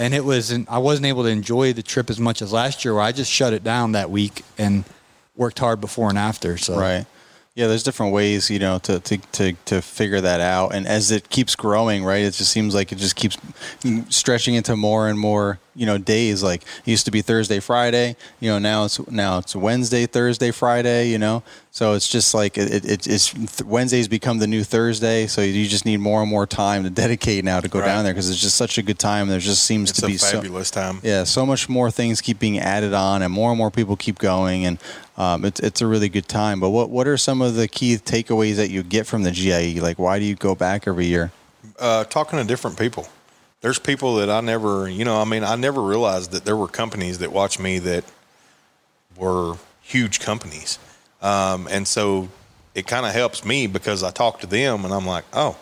And 0.00 0.14
it 0.14 0.24
was, 0.24 0.50
I 0.66 0.78
wasn't 0.78 1.06
able 1.06 1.24
to 1.24 1.28
enjoy 1.28 1.74
the 1.74 1.82
trip 1.82 2.08
as 2.08 2.18
much 2.18 2.40
as 2.40 2.54
last 2.54 2.86
year 2.86 2.94
where 2.94 3.02
I 3.02 3.12
just 3.12 3.30
shut 3.30 3.52
it 3.52 3.62
down 3.62 3.92
that 3.92 4.10
week 4.10 4.42
and 4.56 4.84
worked 5.36 5.58
hard 5.58 5.78
before 5.78 6.08
and 6.08 6.16
after. 6.16 6.56
So, 6.56 6.78
Right. 6.78 7.06
Yeah, 7.54 7.66
there's 7.66 7.82
different 7.82 8.14
ways, 8.14 8.48
you 8.48 8.58
know, 8.58 8.78
to, 8.78 9.00
to, 9.00 9.18
to, 9.18 9.52
to 9.66 9.82
figure 9.82 10.20
that 10.22 10.40
out. 10.40 10.74
And 10.74 10.86
as 10.86 11.10
it 11.10 11.28
keeps 11.28 11.54
growing, 11.54 12.02
right, 12.02 12.22
it 12.22 12.32
just 12.32 12.50
seems 12.50 12.74
like 12.74 12.92
it 12.92 12.96
just 12.96 13.14
keeps 13.14 13.36
stretching 14.08 14.54
into 14.54 14.74
more 14.74 15.08
and 15.08 15.18
more, 15.18 15.58
you 15.74 15.86
know, 15.86 15.98
days. 15.98 16.42
Like 16.42 16.62
it 16.62 16.90
used 16.90 17.04
to 17.06 17.10
be 17.10 17.22
Thursday, 17.22 17.60
Friday, 17.60 18.16
you 18.40 18.50
know, 18.50 18.58
now 18.58 18.84
it's 18.84 18.98
now 19.08 19.38
it's 19.38 19.54
Wednesday, 19.54 20.06
Thursday, 20.06 20.50
Friday, 20.50 21.08
you 21.08 21.18
know. 21.18 21.42
So 21.72 21.92
it's 21.94 22.08
just 22.08 22.34
like 22.34 22.58
it, 22.58 22.84
it, 22.84 23.06
it's 23.06 23.62
Wednesdays 23.62 24.08
become 24.08 24.38
the 24.38 24.46
new 24.48 24.64
Thursday. 24.64 25.26
So 25.28 25.40
you 25.40 25.66
just 25.68 25.84
need 25.84 25.98
more 25.98 26.20
and 26.22 26.28
more 26.30 26.46
time 26.46 26.82
to 26.84 26.90
dedicate 27.02 27.44
now 27.44 27.60
to 27.60 27.68
go 27.68 27.78
Right. 27.78 27.86
down 27.86 28.04
there 28.04 28.12
because 28.12 28.28
it's 28.28 28.40
just 28.40 28.56
such 28.56 28.76
a 28.78 28.82
good 28.82 28.98
time. 28.98 29.28
There 29.28 29.38
just 29.38 29.62
seems 29.62 29.90
it's 29.90 30.00
to 30.00 30.06
be 30.06 30.16
so, 30.16 30.32
fabulous 30.32 30.70
time 30.70 30.98
yeah, 31.02 31.24
so 31.24 31.46
much 31.46 31.68
more 31.68 31.90
things 31.90 32.20
keep 32.20 32.38
being 32.38 32.58
added 32.58 32.92
on, 32.94 33.22
and 33.22 33.32
more 33.32 33.50
and 33.50 33.58
more 33.58 33.70
people 33.70 33.96
keep 33.96 34.18
going, 34.18 34.64
and 34.66 34.78
um, 35.16 35.44
it's 35.44 35.60
it's 35.60 35.80
a 35.80 35.86
really 35.86 36.08
good 36.08 36.26
time. 36.28 36.58
But 36.60 36.70
what 36.70 36.90
what 36.90 37.06
are 37.06 37.16
some 37.16 37.40
of 37.42 37.54
the 37.54 37.68
key 37.68 37.96
takeaways 37.96 38.56
that 38.56 38.70
you 38.70 38.82
get 38.82 39.06
from 39.06 39.22
the 39.22 39.30
GIE? 39.30 39.78
Like, 39.80 39.98
why 39.98 40.18
do 40.18 40.24
you 40.24 40.34
go 40.34 40.54
back 40.54 40.88
every 40.88 41.06
year? 41.06 41.30
uh, 41.78 42.04
talking 42.04 42.38
to 42.38 42.44
different 42.44 42.78
people. 42.78 43.06
There's 43.60 43.78
people 43.78 44.16
that 44.16 44.30
I 44.30 44.40
never, 44.40 44.88
you 44.88 45.04
know, 45.04 45.20
I 45.20 45.24
mean, 45.24 45.44
I 45.44 45.56
never 45.56 45.82
realized 45.82 46.32
that 46.32 46.44
there 46.44 46.56
were 46.56 46.68
companies 46.68 47.18
that 47.18 47.30
watched 47.30 47.60
me 47.60 47.78
that 47.80 48.04
were 49.16 49.56
huge 49.82 50.20
companies. 50.20 50.78
Um, 51.20 51.68
and 51.70 51.86
so 51.86 52.28
it 52.74 52.86
kind 52.86 53.04
of 53.04 53.12
helps 53.12 53.44
me 53.44 53.66
because 53.66 54.02
I 54.02 54.10
talk 54.10 54.40
to 54.40 54.46
them 54.46 54.84
and 54.84 54.94
I'm 54.94 55.06
like, 55.06 55.24
oh, 55.34 55.56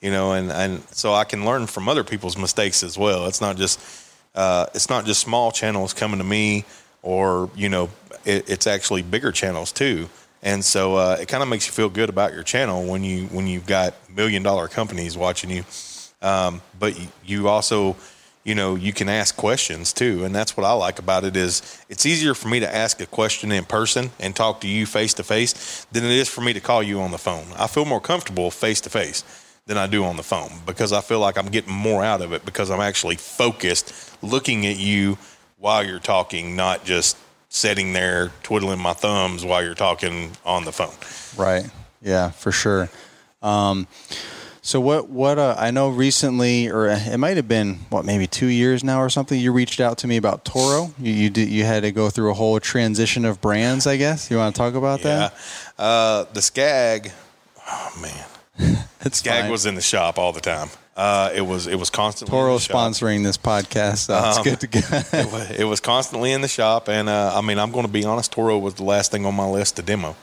you 0.00 0.10
know, 0.10 0.32
and, 0.32 0.50
and 0.50 0.82
so 0.90 1.12
I 1.12 1.24
can 1.24 1.44
learn 1.44 1.66
from 1.66 1.88
other 1.88 2.04
people's 2.04 2.38
mistakes 2.38 2.82
as 2.82 2.96
well. 2.96 3.26
It's 3.26 3.40
not 3.40 3.56
just, 3.56 3.80
uh, 4.34 4.66
it's 4.74 4.88
not 4.88 5.04
just 5.04 5.20
small 5.20 5.50
channels 5.52 5.92
coming 5.92 6.18
to 6.18 6.24
me 6.24 6.64
or, 7.02 7.50
you 7.54 7.68
know, 7.68 7.90
it, 8.24 8.48
it's 8.48 8.66
actually 8.66 9.02
bigger 9.02 9.30
channels 9.30 9.72
too. 9.72 10.08
And 10.42 10.64
so 10.64 10.96
uh, 10.96 11.18
it 11.20 11.28
kind 11.28 11.42
of 11.42 11.48
makes 11.48 11.66
you 11.66 11.72
feel 11.72 11.88
good 11.88 12.08
about 12.08 12.32
your 12.32 12.44
channel 12.44 12.86
when 12.86 13.02
you 13.02 13.26
when 13.26 13.46
you've 13.46 13.66
got 13.66 13.94
million 14.14 14.42
dollar 14.42 14.68
companies 14.68 15.16
watching 15.16 15.50
you. 15.50 15.64
Um, 16.22 16.62
but 16.78 16.94
you- 17.24 17.48
also, 17.48 17.96
you 18.44 18.54
know, 18.54 18.74
you 18.76 18.92
can 18.92 19.08
ask 19.08 19.36
questions 19.36 19.92
too, 19.92 20.24
and 20.24 20.34
that's 20.34 20.56
what 20.56 20.64
I 20.64 20.72
like 20.72 20.98
about 20.98 21.24
it 21.24 21.36
is 21.36 21.62
it's 21.88 22.06
easier 22.06 22.34
for 22.34 22.48
me 22.48 22.60
to 22.60 22.74
ask 22.74 23.00
a 23.00 23.06
question 23.06 23.50
in 23.52 23.64
person 23.64 24.10
and 24.20 24.34
talk 24.36 24.60
to 24.60 24.68
you 24.68 24.86
face 24.86 25.14
to 25.14 25.24
face 25.24 25.84
than 25.92 26.04
it 26.04 26.12
is 26.12 26.28
for 26.28 26.40
me 26.42 26.52
to 26.52 26.60
call 26.60 26.82
you 26.82 27.00
on 27.00 27.10
the 27.10 27.18
phone. 27.18 27.46
I 27.58 27.66
feel 27.66 27.84
more 27.84 28.00
comfortable 28.00 28.50
face 28.50 28.80
to 28.82 28.90
face 28.90 29.24
than 29.66 29.76
I 29.76 29.88
do 29.88 30.04
on 30.04 30.16
the 30.16 30.22
phone 30.22 30.60
because 30.64 30.92
I 30.92 31.00
feel 31.00 31.18
like 31.18 31.36
I'm 31.36 31.48
getting 31.48 31.72
more 31.72 32.04
out 32.04 32.22
of 32.22 32.32
it 32.32 32.44
because 32.44 32.70
I'm 32.70 32.80
actually 32.80 33.16
focused, 33.16 33.92
looking 34.22 34.64
at 34.64 34.76
you 34.76 35.18
while 35.58 35.84
you're 35.84 35.98
talking, 35.98 36.54
not 36.54 36.84
just 36.84 37.16
sitting 37.48 37.92
there 37.94 38.30
twiddling 38.44 38.78
my 38.78 38.92
thumbs 38.92 39.44
while 39.44 39.64
you're 39.64 39.74
talking 39.74 40.30
on 40.44 40.64
the 40.64 40.72
phone. 40.72 40.94
Right. 41.36 41.66
Yeah, 42.00 42.30
for 42.30 42.52
sure. 42.52 42.88
Um, 43.42 43.88
so 44.66 44.80
what 44.80 45.08
what 45.08 45.38
uh, 45.38 45.54
I 45.58 45.70
know 45.70 45.88
recently, 45.90 46.68
or 46.68 46.88
it 46.88 47.18
might 47.18 47.36
have 47.36 47.46
been 47.48 47.74
what 47.88 48.04
maybe 48.04 48.26
two 48.26 48.48
years 48.48 48.82
now 48.82 49.00
or 49.00 49.08
something. 49.08 49.38
You 49.38 49.52
reached 49.52 49.80
out 49.80 49.98
to 49.98 50.06
me 50.06 50.16
about 50.16 50.44
Toro. 50.44 50.92
You 50.98 51.12
you 51.12 51.30
did 51.30 51.48
you 51.48 51.64
had 51.64 51.82
to 51.84 51.92
go 51.92 52.10
through 52.10 52.30
a 52.30 52.34
whole 52.34 52.58
transition 52.60 53.24
of 53.24 53.40
brands. 53.40 53.86
I 53.86 53.96
guess 53.96 54.30
you 54.30 54.36
want 54.38 54.54
to 54.54 54.58
talk 54.58 54.74
about 54.74 55.00
Yeah. 55.04 55.30
that. 55.30 55.34
Uh, 55.78 56.24
the 56.32 56.42
Skag, 56.42 57.12
oh 57.68 57.98
man. 58.02 58.78
It's 59.04 59.18
Skag 59.18 59.42
fine. 59.42 59.50
was 59.52 59.66
in 59.66 59.76
the 59.76 59.80
shop 59.80 60.18
all 60.18 60.32
the 60.32 60.40
time. 60.40 60.68
Uh, 60.96 61.30
it 61.32 61.42
was 61.42 61.68
it 61.68 61.78
was 61.78 61.90
constantly 61.90 62.36
in 62.36 62.42
Toro 62.42 62.54
the 62.54 62.60
shop. 62.60 62.76
sponsoring 62.76 63.22
this 63.22 63.36
podcast. 63.38 63.98
So 64.06 64.18
it's 64.18 64.38
Um, 64.38 64.42
good 64.44 64.60
to 64.60 64.66
go. 64.66 64.78
it, 64.90 65.32
was, 65.32 65.50
it 65.60 65.64
was 65.64 65.78
constantly 65.80 66.32
in 66.32 66.40
the 66.40 66.48
shop, 66.48 66.88
and 66.88 67.08
uh, 67.08 67.32
I 67.36 67.40
mean, 67.40 67.58
I'm 67.60 67.70
going 67.70 67.86
to 67.86 67.92
be 67.92 68.04
honest. 68.04 68.32
Toro 68.32 68.58
was 68.58 68.74
the 68.74 68.82
last 68.84 69.12
thing 69.12 69.24
on 69.24 69.34
my 69.34 69.46
list 69.46 69.76
to 69.76 69.82
demo. 69.82 70.16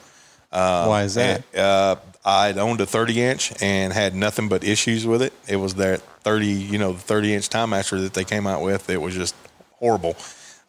Why 0.52 1.04
is 1.04 1.14
that? 1.16 1.44
And, 1.54 1.60
uh, 1.62 1.96
I'd 2.26 2.57
owned 2.57 2.80
a 2.82 2.86
30 2.86 3.21
inch 3.21 3.53
and 3.61 3.91
had 3.91 4.15
nothing 4.15 4.47
but 4.47 4.63
issues 4.63 5.05
with 5.05 5.21
it. 5.21 5.34
It 5.47 5.57
was 5.57 5.76
that 5.76 6.01
30, 6.24 6.45
you 6.47 6.78
know, 6.78 6.93
the 6.93 6.99
30 6.99 7.34
inch 7.34 7.49
Time 7.49 7.71
Master 7.71 7.99
that 8.01 8.13
they 8.13 8.24
came 8.24 8.47
out 8.47 8.61
with. 8.61 8.89
It 8.89 9.01
was 9.01 9.13
just 9.13 9.36
horrible. 9.80 10.15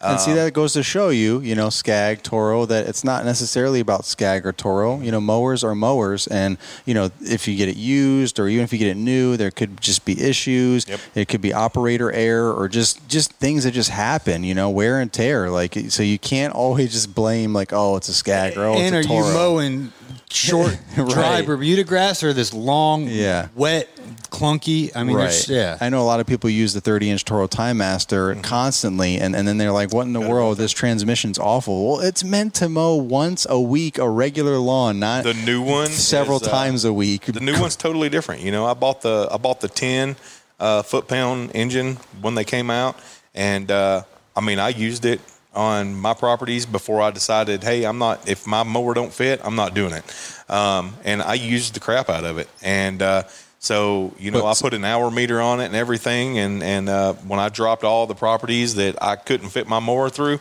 And 0.01 0.15
Um, 0.15 0.19
see, 0.19 0.33
that 0.35 0.53
goes 0.53 0.73
to 0.75 0.83
show 0.83 1.09
you, 1.11 1.41
you 1.41 1.55
know, 1.55 1.71
Skag, 1.71 2.23
Toro, 2.23 2.67
that 2.67 2.89
it's 2.89 3.05
not 3.05 3.25
necessarily 3.25 3.79
about 3.81 4.05
Skag 4.05 4.45
or 4.45 4.53
Toro. 4.53 5.01
You 5.01 5.13
know, 5.13 5.21
mowers 5.21 5.63
are 5.65 5.75
mowers. 5.75 6.27
And, 6.27 6.59
you 6.85 6.93
know, 6.93 7.11
if 7.23 7.47
you 7.49 7.57
get 7.57 7.69
it 7.69 7.77
used 7.77 8.39
or 8.41 8.49
even 8.49 8.65
if 8.65 8.73
you 8.73 8.79
get 8.79 8.89
it 8.89 8.97
new, 8.97 9.37
there 9.37 9.53
could 9.53 9.81
just 9.81 10.05
be 10.05 10.21
issues. 10.21 10.87
Yep. 10.89 11.01
It 11.15 11.29
could 11.29 11.41
be 11.41 11.55
operator 11.55 12.11
error 12.13 12.53
or 12.53 12.69
just, 12.69 13.09
just 13.09 13.33
things 13.35 13.63
that 13.65 13.71
just 13.71 13.89
happen, 13.91 14.43
you 14.45 14.55
know, 14.55 14.69
wear 14.69 15.01
and 15.01 15.11
tear. 15.11 15.49
Like, 15.49 15.75
so 15.89 16.03
you 16.03 16.19
can't 16.19 16.53
always 16.53 16.93
just 16.93 17.15
blame, 17.15 17.55
like, 17.55 17.73
oh, 17.73 17.97
it's 17.97 18.09
a 18.09 18.15
Skag 18.15 18.59
or 18.59 18.65
oh, 18.65 18.75
and 18.75 18.95
it's 18.97 19.07
a 19.07 19.11
you 19.11 19.21
Toro. 19.23 19.33
mowing 19.33 19.93
short, 20.31 20.77
dry 20.95 21.43
Bermuda 21.43 21.85
grass 21.85 22.23
or 22.23 22.33
this 22.33 22.53
long, 22.53 23.07
Yeah. 23.09 23.49
wet, 23.55 23.89
clunky? 24.31 24.91
I 24.97 25.05
mean, 25.05 25.17
there's, 25.17 25.49
yeah. 25.49 25.79
I 25.81 25.89
know 25.89 26.01
a 26.03 26.05
lot 26.05 26.21
of 26.21 26.27
people 26.27 26.51
use 26.51 26.73
the 26.75 26.81
30 26.81 27.11
inch 27.11 27.25
Toro 27.25 27.47
Time 27.47 27.79
Master 27.79 28.33
Mm-hmm. 28.33 28.41
constantly, 28.43 29.19
and, 29.19 29.35
and 29.37 29.47
then 29.47 29.59
they're 29.59 29.73
like, 29.73 29.93
what 29.93 30.03
in 30.07 30.13
the 30.13 30.21
world? 30.21 30.59
This 30.59 30.73
transmission's 30.73 31.39
awful. 31.39 31.87
Well, 31.93 32.01
it's 32.01 32.25
meant 32.25 32.55
to 32.55 32.69
mow 32.69 32.97
once 32.97 33.47
a 33.49 33.61
week 33.61 33.99
a 33.99 34.09
regular 34.09 34.59
lawn, 34.59 34.99
not 34.99 35.25
The 35.25 35.35
new 35.35 35.63
one 35.63 35.89
several 35.89 36.41
is, 36.41 36.49
uh, 36.49 36.51
times 36.51 36.85
a 36.85 36.93
week. 36.93 37.27
The 37.27 37.41
new 37.41 37.59
one's 37.61 37.77
totally 37.77 38.09
different. 38.09 38.43
You 38.43 38.51
know, 38.51 38.67
I 38.67 38.75
bought 38.75 39.03
the 39.03 39.29
I 39.31 39.37
bought 39.37 39.61
the 39.61 39.69
10 39.69 40.17
uh, 40.61 40.83
foot 40.83 41.07
pound 41.09 41.51
engine 41.55 41.99
when 42.21 42.35
they 42.35 42.45
came 42.45 42.71
out, 42.71 42.97
and 43.35 43.71
uh, 43.71 44.03
I 44.37 44.41
mean, 44.41 44.59
I 44.59 44.71
used 44.71 45.05
it 45.05 45.21
on 45.55 45.95
my 45.95 46.15
properties 46.15 46.67
before 46.67 47.01
I 47.03 47.11
decided, 47.11 47.63
hey, 47.63 47.85
I'm 47.85 47.99
not. 47.99 48.29
If 48.29 48.47
my 48.47 48.63
mower 48.63 48.95
don't 48.95 49.13
fit, 49.13 49.41
I'm 49.45 49.57
not 49.57 49.75
doing 49.75 49.93
it. 49.93 50.05
Um, 50.51 50.95
and 51.05 51.23
I 51.23 51.35
used 51.35 51.75
the 51.75 51.81
crap 51.81 52.09
out 52.09 52.25
of 52.25 52.39
it, 52.39 52.49
and. 52.63 53.03
Uh, 53.03 53.23
so 53.61 54.13
you 54.19 54.31
know, 54.31 54.43
But- 54.43 54.59
I 54.59 54.61
put 54.61 54.75
an 54.75 54.85
hour 54.85 55.11
meter 55.11 55.41
on 55.41 55.61
it 55.61 55.65
and 55.65 55.75
everything, 55.75 56.39
and 56.39 56.63
and 56.63 56.87
uh, 56.87 57.15
when 57.15 57.41
I 57.41 57.49
dropped 57.49 57.83
all 57.83 58.07
the 58.07 58.15
properties 58.15 58.75
that 58.75 59.03
I 59.03 59.17
couldn't 59.17 59.49
fit 59.49 59.67
my 59.67 59.79
mower 59.81 60.11
through, 60.11 60.41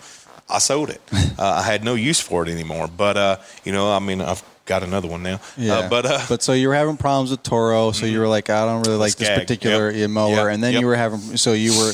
I 0.49 0.59
sold 0.59 0.89
it. 0.89 1.01
uh, 1.39 1.41
I 1.41 1.61
had 1.61 1.85
no 1.85 1.95
use 1.95 2.19
for 2.19 2.45
it 2.45 2.49
anymore. 2.49 2.89
But 2.89 3.15
uh, 3.15 3.37
you 3.63 3.71
know, 3.71 3.89
I 3.89 3.99
mean, 3.99 4.19
I've 4.19 4.43
got 4.65 4.83
another 4.83 5.07
one 5.07 5.23
now. 5.23 5.39
Yeah, 5.55 5.75
Uh, 5.75 5.89
but 5.89 6.05
uh, 6.05 6.19
but 6.27 6.43
so 6.43 6.51
you 6.51 6.67
were 6.67 6.75
having 6.75 6.97
problems 6.97 7.31
with 7.31 7.43
Toro, 7.43 7.91
so 7.93 8.05
you 8.05 8.19
were 8.19 8.27
like, 8.27 8.49
I 8.49 8.65
don't 8.65 8.85
really 8.85 8.97
like 8.99 9.15
this 9.15 9.29
particular 9.29 9.89
yep. 9.89 10.09
mower, 10.09 10.35
Yep, 10.35 10.53
and 10.53 10.63
then 10.63 10.73
yep. 10.73 10.81
you 10.81 10.87
were 10.87 10.95
having, 10.97 11.37
so 11.37 11.53
you 11.53 11.77
were 11.79 11.93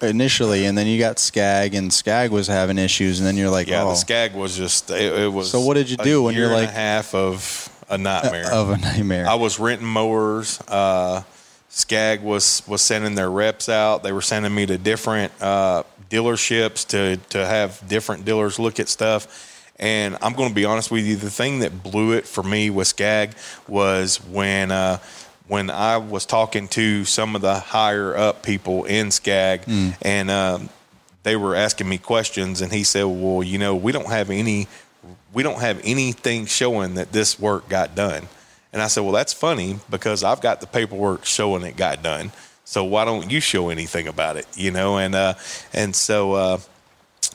initially, 0.00 0.66
and 0.66 0.76
then 0.76 0.86
you 0.86 0.98
got 0.98 1.18
Skag, 1.18 1.74
and 1.74 1.92
Skag 1.92 2.30
was 2.30 2.46
having 2.46 2.78
issues, 2.78 3.18
and 3.20 3.26
then 3.26 3.36
you're 3.36 3.50
like, 3.50 3.68
Yeah, 3.68 3.84
oh, 3.84 3.90
the 3.90 3.94
Skag 3.94 4.34
was 4.34 4.56
just 4.56 4.90
it, 4.90 5.12
it 5.20 5.32
was. 5.32 5.50
So 5.50 5.60
what 5.60 5.74
did 5.74 5.90
you 5.90 5.96
do 5.96 6.22
when 6.22 6.34
you're 6.34 6.52
like- 6.52 6.70
half 6.70 7.14
of 7.14 7.68
a 7.88 7.98
nightmare? 7.98 8.52
of 8.52 8.70
a 8.70 8.76
nightmare. 8.76 9.28
I 9.28 9.34
was 9.34 9.58
renting 9.58 9.86
mowers. 9.86 10.60
Uh, 10.68 11.22
Skag 11.68 12.22
was 12.22 12.62
was 12.66 12.82
sending 12.82 13.14
their 13.14 13.30
reps 13.30 13.68
out. 13.68 14.02
They 14.02 14.12
were 14.12 14.20
sending 14.20 14.54
me 14.54 14.66
to 14.66 14.76
different 14.76 15.32
uh, 15.40 15.84
dealerships 16.10 16.86
to 16.88 17.16
to 17.30 17.46
have 17.46 17.82
different 17.88 18.24
dealers 18.26 18.58
look 18.58 18.78
at 18.78 18.88
stuff. 18.88 19.48
And 19.78 20.16
I'm 20.22 20.34
going 20.34 20.50
to 20.50 20.54
be 20.54 20.66
honest 20.66 20.90
with 20.90 21.04
you. 21.06 21.16
The 21.16 21.30
thing 21.30 21.60
that 21.60 21.82
blew 21.82 22.12
it 22.12 22.26
for 22.26 22.42
me 22.42 22.70
with 22.70 22.88
Skag 22.88 23.32
was 23.66 24.22
when 24.26 24.70
uh, 24.70 24.98
when 25.52 25.68
I 25.68 25.98
was 25.98 26.24
talking 26.24 26.66
to 26.68 27.04
some 27.04 27.36
of 27.36 27.42
the 27.42 27.56
higher 27.56 28.16
up 28.16 28.42
people 28.42 28.84
in 28.84 29.10
Skag, 29.10 29.64
and 30.00 30.30
um, 30.30 30.70
they 31.24 31.36
were 31.36 31.54
asking 31.54 31.90
me 31.90 31.98
questions, 31.98 32.62
and 32.62 32.72
he 32.72 32.84
said, 32.84 33.02
"Well, 33.02 33.42
you 33.42 33.58
know, 33.58 33.76
we 33.76 33.92
don't 33.92 34.08
have 34.08 34.30
any, 34.30 34.66
we 35.34 35.42
don't 35.42 35.60
have 35.60 35.78
anything 35.84 36.46
showing 36.46 36.94
that 36.94 37.12
this 37.12 37.38
work 37.38 37.68
got 37.68 37.94
done." 37.94 38.28
And 38.72 38.80
I 38.80 38.86
said, 38.86 39.02
"Well, 39.02 39.12
that's 39.12 39.34
funny 39.34 39.78
because 39.90 40.24
I've 40.24 40.40
got 40.40 40.62
the 40.62 40.66
paperwork 40.66 41.26
showing 41.26 41.64
it 41.64 41.76
got 41.76 42.02
done. 42.02 42.32
So 42.64 42.82
why 42.84 43.04
don't 43.04 43.30
you 43.30 43.40
show 43.40 43.68
anything 43.68 44.08
about 44.08 44.38
it? 44.38 44.46
You 44.56 44.70
know?" 44.70 44.96
And 44.96 45.14
uh, 45.14 45.34
and 45.74 45.94
so 45.94 46.32
uh, 46.32 46.58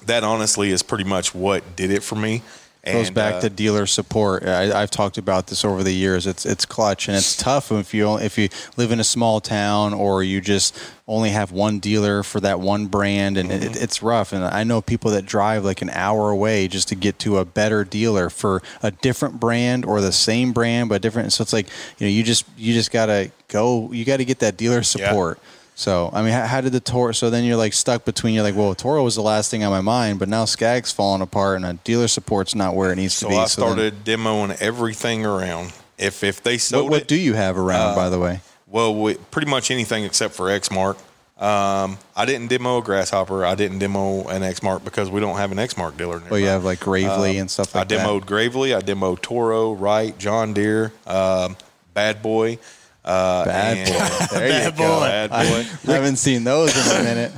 that 0.07 0.23
honestly 0.23 0.71
is 0.71 0.81
pretty 0.81 1.03
much 1.03 1.35
what 1.35 1.75
did 1.75 1.91
it 1.91 2.01
for 2.01 2.15
me. 2.15 2.41
Goes 2.91 3.07
And, 3.07 3.15
back 3.15 3.35
uh, 3.35 3.41
to 3.41 3.49
dealer 3.49 3.85
support. 3.85 4.43
I, 4.45 4.81
I've 4.81 4.91
talked 4.91 5.17
about 5.17 5.47
this 5.47 5.63
over 5.65 5.83
the 5.83 5.91
years. 5.93 6.25
It's 6.27 6.45
it's 6.45 6.65
clutch 6.65 7.07
and 7.07 7.17
it's 7.17 7.35
tough 7.35 7.71
if 7.71 7.93
you 7.93 8.17
if 8.17 8.37
you 8.37 8.49
live 8.77 8.91
in 8.91 8.99
a 8.99 9.03
small 9.03 9.39
town 9.41 9.93
or 9.93 10.23
you 10.23 10.41
just 10.41 10.77
only 11.07 11.29
have 11.29 11.53
one 11.53 11.79
dealer 11.79 12.21
for 12.21 12.41
that 12.41 12.59
one 12.59 12.87
brand, 12.87 13.37
and 13.37 13.49
Mm-hmm. 13.49 13.63
it, 13.63 13.81
it's 13.81 14.03
rough. 14.03 14.33
And 14.33 14.43
I 14.43 14.63
know 14.65 14.81
people 14.81 15.11
that 15.11 15.25
drive 15.25 15.63
like 15.63 15.81
an 15.81 15.89
hour 15.91 16.29
away 16.31 16.67
just 16.67 16.89
to 16.89 16.95
get 16.95 17.17
to 17.19 17.37
a 17.37 17.45
better 17.45 17.85
dealer 17.85 18.29
for 18.29 18.61
a 18.83 18.91
different 18.91 19.39
brand 19.39 19.85
or 19.85 20.01
the 20.01 20.11
same 20.11 20.51
brand 20.51 20.89
but 20.89 21.01
different. 21.01 21.31
So 21.31 21.41
it's 21.43 21.53
like 21.53 21.67
you 21.97 22.07
know 22.07 22.11
you 22.11 22.23
just 22.23 22.45
you 22.57 22.73
just 22.73 22.91
gotta 22.91 23.31
go. 23.47 23.91
You 23.91 24.03
got 24.03 24.17
to 24.17 24.25
get 24.25 24.39
that 24.39 24.57
dealer 24.57 24.83
support. 24.83 25.39
So 25.77 26.09
I 26.11 26.23
mean, 26.23 26.33
how, 26.33 26.47
how 26.47 26.61
did 26.61 26.71
the 26.71 26.79
Toro? 26.79 27.11
So 27.11 27.29
then 27.29 27.43
you're 27.43 27.55
like 27.55 27.71
stuck 27.73 28.03
between. 28.03 28.33
You're 28.33 28.43
like, 28.43 28.55
well, 28.55 28.73
Toro 28.73 29.03
was 29.03 29.13
the 29.13 29.21
last 29.21 29.51
thing 29.51 29.63
on 29.63 29.69
my 29.69 29.81
mind, 29.81 30.17
but 30.17 30.27
now 30.27 30.45
Skag's 30.45 30.91
falling 30.91 31.21
apart, 31.21 31.57
and 31.57 31.65
a 31.65 31.73
dealer 31.73 32.07
support's 32.07 32.55
not 32.55 32.73
where 32.73 32.91
it 32.91 32.95
needs 32.95 33.13
so 33.13 33.27
to 33.27 33.29
be. 33.29 33.35
So 33.35 33.37
I 33.37 33.41
then- 33.43 33.47
started 33.47 34.03
demoing 34.03 34.59
everything 34.59 35.23
around. 35.23 35.73
If 35.99 36.23
if 36.23 36.41
they 36.41 36.57
sold 36.57 36.85
what, 36.85 36.91
what 36.91 37.01
it, 37.03 37.07
do 37.07 37.15
you 37.15 37.35
have 37.35 37.59
around, 37.59 37.93
by 37.93 38.09
the 38.09 38.17
way? 38.17 38.41
Well, 38.65 38.95
we, 38.95 39.15
pretty 39.29 39.49
much 39.49 39.69
anything 39.69 40.03
except 40.03 40.33
for 40.33 40.47
Exmark. 40.47 40.97
Um, 41.39 41.99
I 42.15 42.25
didn't 42.25 42.47
demo 42.47 42.79
a 42.79 42.81
Grasshopper. 42.81 43.45
I 43.45 43.53
didn't 43.53 43.77
demo 43.77 44.27
an 44.29 44.41
Exmark 44.41 44.83
because 44.83 45.11
we 45.11 45.19
don't 45.19 45.37
have 45.37 45.51
an 45.51 45.59
Exmark 45.59 45.95
dealer. 45.95 46.23
Oh, 46.31 46.35
you 46.35 46.47
have 46.47 46.65
like 46.65 46.79
Gravely 46.79 47.37
and 47.37 47.51
stuff 47.51 47.75
like 47.75 47.87
that. 47.89 47.99
I 47.99 48.03
demoed 48.03 48.25
Gravely. 48.25 48.73
I 48.73 48.81
demoed 48.81 49.21
Toro, 49.21 49.73
Wright, 49.73 50.17
John 50.17 50.53
Deere, 50.53 50.91
um, 51.05 51.55
Bad 51.93 52.23
Boy. 52.23 52.57
Uh. 53.07 53.45
Bad 53.45 53.77
and- 53.77 53.89
boy. 53.89 54.25
There 54.37 54.65
you 54.65 54.71
go. 54.71 54.99
Bad 54.99 55.29
Boy. 55.29 55.35
I 55.37 55.63
haven't 55.95 56.17
seen 56.17 56.43
those 56.43 56.75
in 56.75 56.95
a 56.99 57.03
minute. 57.03 57.31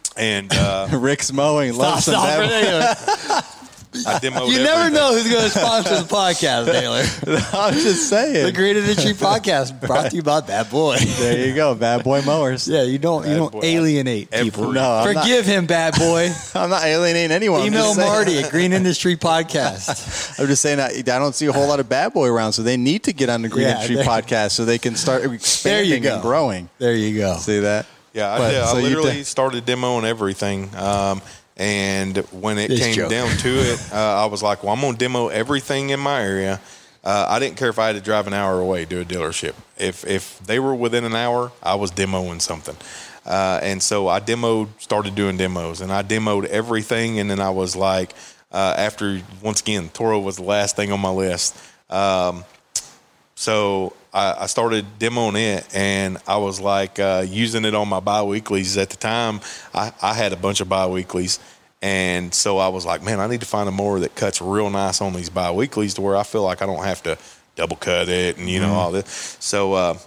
and 0.16 0.52
uh, 0.52 0.88
Rick's 0.92 1.32
mowing. 1.32 1.76
Love 1.76 2.00
some 2.02 2.14
Stop 2.14 3.59
bad 4.04 4.22
for 4.22 4.30
boy. 4.30 4.30
there. 4.30 4.38
I 4.40 4.40
demoed. 4.46 4.52
You 4.52 4.58
never 4.58 4.70
everything. 4.80 4.94
know 4.94 5.12
who's 5.14 5.30
going 5.30 5.44
to 5.44 5.50
sponsor 5.50 5.96
the 6.02 6.08
podcast, 6.08 6.72
Taylor. 6.72 7.40
I'm 7.52 7.74
just 7.74 8.08
saying. 8.08 8.32
the 8.32 8.40
saying. 8.40 8.54
Great 8.54 8.76
Industry 8.76 9.12
Podcast 9.12 9.80
brought 9.80 10.10
to 10.10 10.16
you 10.16 10.22
by 10.22 10.40
Bad 10.40 10.70
Boy. 10.70 10.96
There 10.98 11.46
you 11.46 11.54
go. 11.54 11.74
Bad 11.74 12.04
boy 12.04 12.22
mowers. 12.22 12.66
Yeah, 12.68 12.82
you 12.82 12.98
don't 12.98 13.26
you 13.28 13.34
don't 13.36 13.52
Boy. 13.52 13.60
alienate 13.62 14.28
Every- 14.32 14.50
people. 14.50 14.72
No, 14.72 14.90
I'm 14.92 15.14
not- 15.14 15.24
Forgive 15.24 15.46
him, 15.46 15.66
Bad 15.66 15.94
Boy. 15.96 16.30
I'm 16.54 16.70
not 16.70 16.84
alienating 16.84 17.30
anyone. 17.32 17.62
Email 17.66 17.94
Marty 17.94 18.38
at 18.38 18.50
Green 18.50 18.72
Industry 18.72 19.16
Podcast. 19.30 20.38
I'm 20.40 20.46
just 20.46 20.62
saying 20.62 20.80
I, 20.80 20.88
I 20.98 21.02
don't 21.02 21.34
see 21.34 21.46
a 21.46 21.52
whole 21.52 21.68
lot 21.68 21.80
of 21.80 21.88
bad 21.88 22.12
boy 22.12 22.28
around, 22.28 22.52
so 22.52 22.62
they 22.62 22.76
need 22.76 23.04
to 23.04 23.12
get 23.12 23.28
on 23.28 23.42
the 23.42 23.48
Green 23.48 23.66
Yeah, 23.66 23.82
Industry 23.82 23.96
podcast 23.96 24.52
so 24.52 24.64
they 24.64 24.78
can 24.78 24.94
start 24.96 25.24
expanding 25.24 26.06
and 26.06 26.22
growing. 26.22 26.68
There 26.78 26.94
you 26.94 27.16
go. 27.18 27.36
See 27.36 27.60
that? 27.60 27.86
Yeah, 28.12 28.32
I, 28.32 28.38
But, 28.38 28.50
did. 28.50 28.64
so 28.66 28.76
I 28.76 28.80
literally 28.80 29.22
started 29.24 29.64
demoing 29.66 30.04
everything. 30.04 30.74
Um, 30.74 31.22
and 31.60 32.16
when 32.32 32.56
it 32.56 32.68
This 32.68 32.80
came 32.80 32.94
joke. 32.94 33.10
down 33.10 33.36
to 33.36 33.48
it, 33.50 33.92
uh, 33.92 34.22
I 34.22 34.24
was 34.24 34.42
like, 34.42 34.64
well, 34.64 34.72
I'm 34.72 34.80
going 34.80 34.94
to 34.94 34.98
demo 34.98 35.28
everything 35.28 35.90
in 35.90 36.00
my 36.00 36.22
area. 36.22 36.58
Uh, 37.04 37.26
I 37.28 37.38
didn't 37.38 37.56
care 37.58 37.68
if 37.68 37.78
I 37.78 37.88
had 37.88 37.96
to 37.96 38.00
drive 38.00 38.26
an 38.26 38.32
hour 38.32 38.58
away 38.58 38.86
to 38.86 39.00
a 39.02 39.04
dealership. 39.04 39.52
If 39.78 40.06
if 40.06 40.38
they 40.40 40.58
were 40.58 40.74
within 40.74 41.04
an 41.04 41.14
hour, 41.14 41.52
I 41.62 41.74
was 41.74 41.92
demoing 41.92 42.40
something. 42.40 42.76
Uh, 43.26 43.60
and 43.62 43.82
so 43.82 44.08
I 44.08 44.20
demoed, 44.20 44.68
started 44.78 45.14
doing 45.14 45.36
demos, 45.36 45.82
and 45.82 45.92
I 45.92 46.02
demoed 46.02 46.46
everything. 46.46 47.20
And 47.20 47.30
then 47.30 47.40
I 47.40 47.50
was 47.50 47.76
like, 47.76 48.14
uh, 48.52 48.74
after 48.78 49.20
once 49.42 49.60
again, 49.60 49.90
Toro 49.90 50.18
was 50.18 50.36
the 50.36 50.42
last 50.42 50.76
thing 50.76 50.92
on 50.92 51.00
my 51.00 51.10
list. 51.10 51.56
Um, 51.90 52.44
so 53.40 53.94
I, 54.12 54.34
I 54.40 54.46
started 54.48 54.84
demoing 54.98 55.40
it, 55.40 55.66
and 55.74 56.18
I 56.26 56.36
was 56.36 56.60
like 56.60 56.98
uh, 56.98 57.24
using 57.26 57.64
it 57.64 57.74
on 57.74 57.88
my 57.88 57.98
biweeklies. 57.98 58.76
At 58.76 58.90
the 58.90 58.98
time, 58.98 59.40
I, 59.72 59.94
I 60.02 60.12
had 60.12 60.34
a 60.34 60.36
bunch 60.36 60.60
of 60.60 60.68
biweeklies, 60.68 61.38
and 61.80 62.34
so 62.34 62.58
I 62.58 62.68
was 62.68 62.84
like, 62.84 63.02
man, 63.02 63.18
I 63.18 63.28
need 63.28 63.40
to 63.40 63.46
find 63.46 63.66
a 63.66 63.72
mower 63.72 63.98
that 64.00 64.14
cuts 64.14 64.42
real 64.42 64.68
nice 64.68 65.00
on 65.00 65.14
these 65.14 65.30
biweeklies 65.30 65.94
to 65.94 66.02
where 66.02 66.18
I 66.18 66.22
feel 66.22 66.42
like 66.42 66.60
I 66.60 66.66
don't 66.66 66.84
have 66.84 67.02
to 67.04 67.16
double 67.56 67.76
cut 67.76 68.10
it 68.10 68.36
and 68.36 68.46
you 68.46 68.60
know 68.60 68.74
all 68.74 68.92
this. 68.92 69.38
So 69.40 69.72
uh, 69.72 69.98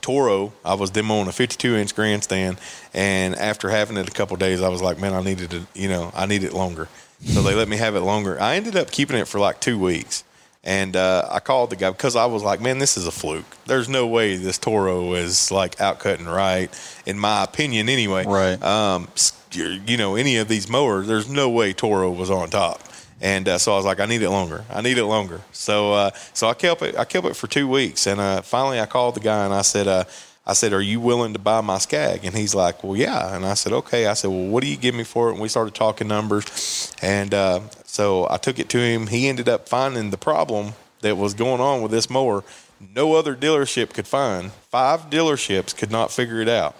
Toro, 0.00 0.52
I 0.64 0.74
was 0.74 0.90
demoing 0.90 1.28
a 1.28 1.32
52 1.32 1.76
inch 1.76 1.94
grandstand, 1.94 2.58
and 2.92 3.36
after 3.36 3.70
having 3.70 3.96
it 3.96 4.08
a 4.08 4.12
couple 4.12 4.36
days, 4.38 4.60
I 4.60 4.70
was 4.70 4.82
like, 4.82 4.98
man, 4.98 5.14
I 5.14 5.22
needed 5.22 5.50
to, 5.52 5.68
you 5.72 5.88
know, 5.88 6.10
I 6.16 6.26
need 6.26 6.42
it 6.42 6.52
longer. 6.52 6.88
So 7.26 7.42
they 7.42 7.54
let 7.54 7.68
me 7.68 7.76
have 7.76 7.94
it 7.94 8.00
longer. 8.00 8.40
I 8.40 8.56
ended 8.56 8.74
up 8.74 8.90
keeping 8.90 9.16
it 9.18 9.28
for 9.28 9.38
like 9.38 9.60
two 9.60 9.78
weeks. 9.78 10.24
And 10.64 10.96
uh, 10.96 11.28
I 11.30 11.40
called 11.40 11.70
the 11.70 11.76
guy 11.76 11.90
because 11.90 12.16
I 12.16 12.24
was 12.24 12.42
like, 12.42 12.60
man, 12.60 12.78
this 12.78 12.96
is 12.96 13.06
a 13.06 13.10
fluke. 13.10 13.44
There's 13.66 13.88
no 13.88 14.06
way 14.06 14.36
this 14.36 14.56
Toro 14.56 15.12
is 15.12 15.50
like 15.50 15.76
outcutting 15.76 16.26
right, 16.26 16.70
in 17.04 17.18
my 17.18 17.44
opinion, 17.44 17.90
anyway. 17.90 18.24
Right. 18.24 18.60
Um, 18.62 19.08
you 19.52 19.96
know, 19.96 20.16
any 20.16 20.38
of 20.38 20.48
these 20.48 20.68
mowers, 20.68 21.06
there's 21.06 21.28
no 21.28 21.50
way 21.50 21.74
Toro 21.74 22.10
was 22.10 22.30
on 22.30 22.48
top. 22.48 22.80
And 23.20 23.46
uh, 23.46 23.58
so 23.58 23.74
I 23.74 23.76
was 23.76 23.84
like, 23.84 24.00
I 24.00 24.06
need 24.06 24.22
it 24.22 24.30
longer. 24.30 24.64
I 24.70 24.80
need 24.80 24.98
it 24.98 25.04
longer. 25.04 25.42
So 25.52 25.92
uh, 25.92 26.10
so 26.32 26.48
I 26.48 26.54
kept 26.54 26.82
it. 26.82 26.98
I 26.98 27.04
kept 27.04 27.26
it 27.26 27.36
for 27.36 27.46
two 27.46 27.68
weeks, 27.68 28.06
and 28.06 28.20
uh, 28.20 28.42
finally 28.42 28.80
I 28.80 28.86
called 28.86 29.14
the 29.14 29.20
guy 29.20 29.44
and 29.44 29.54
I 29.54 29.62
said, 29.62 29.86
uh, 29.86 30.04
I 30.46 30.52
said, 30.52 30.72
"Are 30.72 30.82
you 30.82 31.00
willing 31.00 31.32
to 31.32 31.38
buy 31.38 31.60
my 31.60 31.78
Skag?" 31.78 32.24
And 32.24 32.36
he's 32.36 32.54
like, 32.54 32.84
"Well, 32.84 32.96
yeah." 32.96 33.34
And 33.34 33.46
I 33.46 33.54
said, 33.54 33.72
"Okay." 33.72 34.06
I 34.06 34.14
said, 34.14 34.28
"Well, 34.28 34.46
what 34.46 34.62
do 34.62 34.68
you 34.68 34.76
give 34.76 34.94
me 34.94 35.04
for 35.04 35.28
it?" 35.28 35.32
And 35.32 35.40
we 35.40 35.48
started 35.48 35.74
talking 35.74 36.08
numbers, 36.08 36.94
and 37.00 37.32
uh, 37.32 37.60
so 37.94 38.26
I 38.28 38.38
took 38.38 38.58
it 38.58 38.68
to 38.70 38.78
him. 38.78 39.06
He 39.06 39.28
ended 39.28 39.48
up 39.48 39.68
finding 39.68 40.10
the 40.10 40.16
problem 40.16 40.72
that 41.02 41.16
was 41.16 41.32
going 41.32 41.60
on 41.60 41.80
with 41.80 41.92
this 41.92 42.10
mower. 42.10 42.42
No 42.80 43.14
other 43.14 43.36
dealership 43.36 43.94
could 43.94 44.08
find. 44.08 44.50
Five 44.50 45.10
dealerships 45.10 45.76
could 45.76 45.92
not 45.92 46.10
figure 46.10 46.40
it 46.40 46.48
out. 46.48 46.74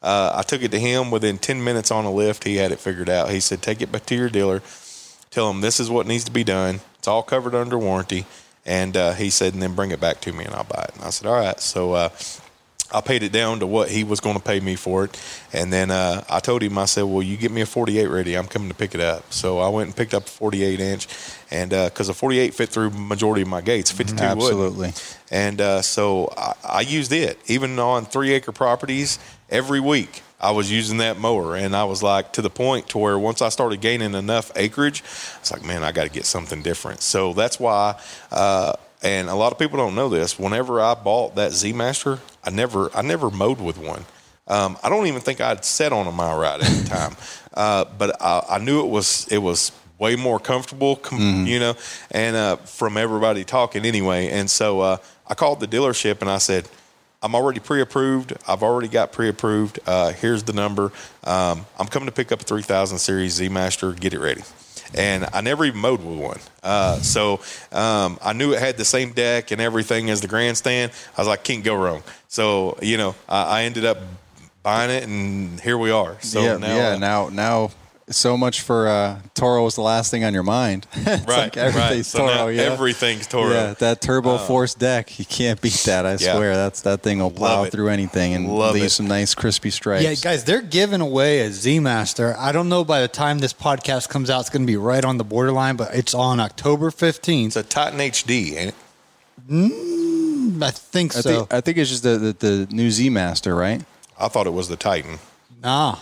Uh, 0.00 0.30
I 0.32 0.42
took 0.42 0.62
it 0.62 0.70
to 0.70 0.78
him 0.78 1.10
within 1.10 1.38
10 1.38 1.64
minutes 1.64 1.90
on 1.90 2.04
a 2.04 2.12
lift. 2.12 2.44
He 2.44 2.58
had 2.58 2.70
it 2.70 2.78
figured 2.78 3.08
out. 3.08 3.30
He 3.30 3.40
said, 3.40 3.62
Take 3.62 3.82
it 3.82 3.90
back 3.90 4.06
to 4.06 4.14
your 4.14 4.28
dealer. 4.28 4.62
Tell 5.32 5.50
him 5.50 5.60
this 5.60 5.80
is 5.80 5.90
what 5.90 6.06
needs 6.06 6.22
to 6.24 6.30
be 6.30 6.44
done. 6.44 6.78
It's 7.00 7.08
all 7.08 7.24
covered 7.24 7.56
under 7.56 7.76
warranty. 7.76 8.24
And 8.64 8.96
uh, 8.96 9.14
he 9.14 9.28
said, 9.28 9.54
And 9.54 9.62
then 9.62 9.74
bring 9.74 9.90
it 9.90 10.00
back 10.00 10.20
to 10.20 10.32
me 10.32 10.44
and 10.44 10.54
I'll 10.54 10.62
buy 10.62 10.84
it. 10.88 10.94
And 10.94 11.04
I 11.04 11.10
said, 11.10 11.26
All 11.26 11.34
right. 11.34 11.58
So 11.58 11.94
uh, 11.94 12.10
I 12.92 13.00
paid 13.00 13.22
it 13.22 13.32
down 13.32 13.60
to 13.60 13.66
what 13.66 13.88
he 13.90 14.04
was 14.04 14.20
going 14.20 14.36
to 14.36 14.42
pay 14.42 14.60
me 14.60 14.76
for 14.76 15.04
it. 15.04 15.22
And 15.52 15.72
then 15.72 15.90
uh, 15.90 16.24
I 16.28 16.40
told 16.40 16.62
him, 16.62 16.78
I 16.78 16.84
said, 16.86 17.02
Well, 17.02 17.22
you 17.22 17.36
get 17.36 17.50
me 17.50 17.60
a 17.60 17.66
48 17.66 18.06
ready. 18.06 18.36
I'm 18.36 18.46
coming 18.46 18.68
to 18.68 18.74
pick 18.74 18.94
it 18.94 19.00
up. 19.00 19.32
So 19.32 19.58
I 19.58 19.68
went 19.68 19.88
and 19.88 19.96
picked 19.96 20.14
up 20.14 20.26
a 20.26 20.30
48 20.30 20.80
inch. 20.80 21.08
And 21.50 21.70
because 21.70 22.08
a 22.08 22.14
48 22.14 22.54
fit 22.54 22.68
through 22.68 22.90
majority 22.90 23.42
of 23.42 23.48
my 23.48 23.60
gates, 23.60 23.90
52 23.90 24.14
would. 24.14 24.22
Absolutely. 24.22 24.92
And 25.30 25.60
uh, 25.60 25.82
so 25.82 26.32
I, 26.36 26.54
I 26.64 26.80
used 26.80 27.12
it, 27.12 27.38
even 27.46 27.78
on 27.78 28.04
three 28.04 28.32
acre 28.32 28.52
properties, 28.52 29.18
every 29.48 29.80
week. 29.80 30.22
I 30.40 30.52
was 30.52 30.72
using 30.72 30.98
that 30.98 31.18
mower, 31.18 31.54
and 31.54 31.76
I 31.76 31.84
was 31.84 32.02
like 32.02 32.32
to 32.34 32.42
the 32.42 32.48
point 32.48 32.88
to 32.90 32.98
where 32.98 33.18
once 33.18 33.42
I 33.42 33.50
started 33.50 33.82
gaining 33.82 34.14
enough 34.14 34.50
acreage, 34.56 35.00
it's 35.38 35.52
like, 35.52 35.62
man, 35.62 35.84
I 35.84 35.92
got 35.92 36.04
to 36.04 36.10
get 36.10 36.24
something 36.24 36.62
different. 36.62 37.02
So 37.02 37.34
that's 37.34 37.60
why, 37.60 38.00
uh, 38.30 38.74
and 39.02 39.28
a 39.28 39.34
lot 39.34 39.52
of 39.52 39.58
people 39.58 39.78
don't 39.78 39.94
know 39.94 40.08
this. 40.08 40.38
Whenever 40.38 40.80
I 40.80 40.94
bought 40.94 41.36
that 41.36 41.52
Z 41.52 41.72
Master, 41.72 42.18
I 42.44 42.50
never, 42.50 42.94
I 42.96 43.02
never 43.02 43.30
mowed 43.30 43.60
with 43.60 43.78
one. 43.78 44.04
Um, 44.46 44.76
I 44.82 44.88
don't 44.88 45.06
even 45.06 45.20
think 45.20 45.40
I'd 45.40 45.64
set 45.64 45.92
on 45.92 46.06
a 46.06 46.12
mile 46.12 46.38
ride 46.38 46.60
at 46.60 46.66
the 46.66 46.88
time, 46.88 47.16
uh, 47.54 47.84
but 47.96 48.20
I, 48.20 48.44
I 48.50 48.58
knew 48.58 48.80
it 48.80 48.88
was 48.88 49.28
it 49.30 49.38
was 49.38 49.72
way 49.98 50.16
more 50.16 50.40
comfortable, 50.40 50.96
com- 50.96 51.46
you 51.46 51.60
know, 51.60 51.74
and 52.10 52.34
uh, 52.34 52.56
from 52.56 52.96
everybody 52.96 53.44
talking 53.44 53.84
anyway. 53.84 54.28
And 54.28 54.50
so 54.50 54.80
uh, 54.80 54.96
I 55.28 55.34
called 55.34 55.60
the 55.60 55.68
dealership 55.68 56.22
and 56.22 56.30
I 56.30 56.38
said, 56.38 56.66
I'm 57.22 57.34
already 57.34 57.60
pre-approved. 57.60 58.32
I've 58.48 58.62
already 58.62 58.88
got 58.88 59.12
pre-approved. 59.12 59.78
Uh, 59.86 60.12
here's 60.12 60.42
the 60.42 60.54
number. 60.54 60.90
Um, 61.22 61.66
I'm 61.78 61.86
coming 61.86 62.06
to 62.06 62.12
pick 62.12 62.32
up 62.32 62.40
a 62.40 62.44
3000 62.44 62.96
series 62.98 63.34
Z 63.34 63.50
Master. 63.50 63.92
Get 63.92 64.14
it 64.14 64.20
ready. 64.20 64.42
And 64.94 65.26
I 65.32 65.40
never 65.40 65.64
even 65.64 65.80
mowed 65.80 66.02
with 66.02 66.18
one. 66.18 66.40
Uh, 66.62 66.96
so 66.96 67.40
um, 67.72 68.18
I 68.22 68.32
knew 68.32 68.52
it 68.52 68.58
had 68.58 68.76
the 68.76 68.84
same 68.84 69.12
deck 69.12 69.50
and 69.50 69.60
everything 69.60 70.10
as 70.10 70.20
the 70.20 70.28
grandstand. 70.28 70.92
I 71.16 71.20
was 71.20 71.28
like, 71.28 71.44
can't 71.44 71.62
go 71.64 71.74
wrong. 71.74 72.02
So, 72.28 72.78
you 72.82 72.96
know, 72.96 73.14
I, 73.28 73.60
I 73.60 73.62
ended 73.62 73.84
up 73.84 73.98
buying 74.62 74.90
it 74.90 75.04
and 75.04 75.60
here 75.60 75.78
we 75.78 75.90
are. 75.90 76.20
So 76.20 76.42
yeah, 76.42 76.56
now, 76.56 76.76
yeah. 76.76 76.96
Now, 76.96 77.28
now, 77.28 77.70
so 78.10 78.36
much 78.36 78.60
for 78.62 78.88
uh, 78.88 79.20
Toro 79.34 79.64
was 79.64 79.76
the 79.76 79.80
last 79.82 80.10
thing 80.10 80.24
on 80.24 80.34
your 80.34 80.42
mind. 80.42 80.86
It's 80.96 81.06
right, 81.26 81.28
like 81.28 81.56
everything's 81.56 81.90
right. 81.90 82.06
So 82.06 82.18
Toro. 82.20 82.34
now 82.34 82.48
yeah. 82.48 82.62
everything's 82.62 83.26
Toro. 83.26 83.50
Yeah, 83.52 83.74
that 83.74 84.00
turbo 84.00 84.38
force 84.38 84.74
deck, 84.74 85.18
you 85.18 85.24
can't 85.24 85.60
beat 85.60 85.72
that. 85.86 86.04
I 86.06 86.12
Yeah. 86.12 86.34
swear, 86.34 86.54
that's 86.56 86.80
that 86.82 87.02
thing 87.02 87.18
will 87.20 87.30
plow 87.30 87.58
Love 87.58 87.66
it. 87.66 87.70
through 87.72 87.88
anything 87.88 88.34
and 88.34 88.48
Love 88.48 88.74
leave 88.74 88.84
it. 88.84 88.90
some 88.90 89.06
nice 89.06 89.34
crispy 89.34 89.70
stripes. 89.70 90.04
Yeah, 90.04 90.14
guys, 90.14 90.44
they're 90.44 90.60
giving 90.62 91.00
away 91.00 91.40
a 91.40 91.50
Z 91.50 91.78
Master. 91.80 92.34
I 92.38 92.52
don't 92.52 92.68
know 92.68 92.84
by 92.84 93.00
the 93.00 93.08
time 93.08 93.38
this 93.38 93.52
podcast 93.52 94.08
comes 94.08 94.28
out, 94.30 94.40
it's 94.40 94.50
going 94.50 94.62
to 94.62 94.66
be 94.66 94.76
right 94.76 95.04
on 95.04 95.16
the 95.18 95.24
borderline, 95.24 95.76
but 95.76 95.94
it's 95.94 96.14
on 96.14 96.40
October 96.40 96.90
fifteenth. 96.90 97.56
It's 97.56 97.56
15th. 97.56 97.60
a 97.66 97.68
Titan 97.68 97.98
HD, 98.00 98.56
ain't 98.56 98.74
it? 99.48 100.62
I 100.62 100.70
think 100.70 101.16
I 101.16 101.20
so. 101.20 101.30
think 101.30 101.54
I 101.54 101.60
think 101.60 101.78
it's 101.78 101.90
just 101.90 102.02
the, 102.02 102.18
the 102.18 102.32
the 102.66 102.68
new 102.74 102.90
Z 102.90 103.08
Master, 103.10 103.54
right? 103.54 103.82
I 104.18 104.28
thought 104.28 104.46
it 104.46 104.52
was 104.52 104.68
the 104.68 104.76
Titan. 104.76 105.18
nah, 105.62 105.96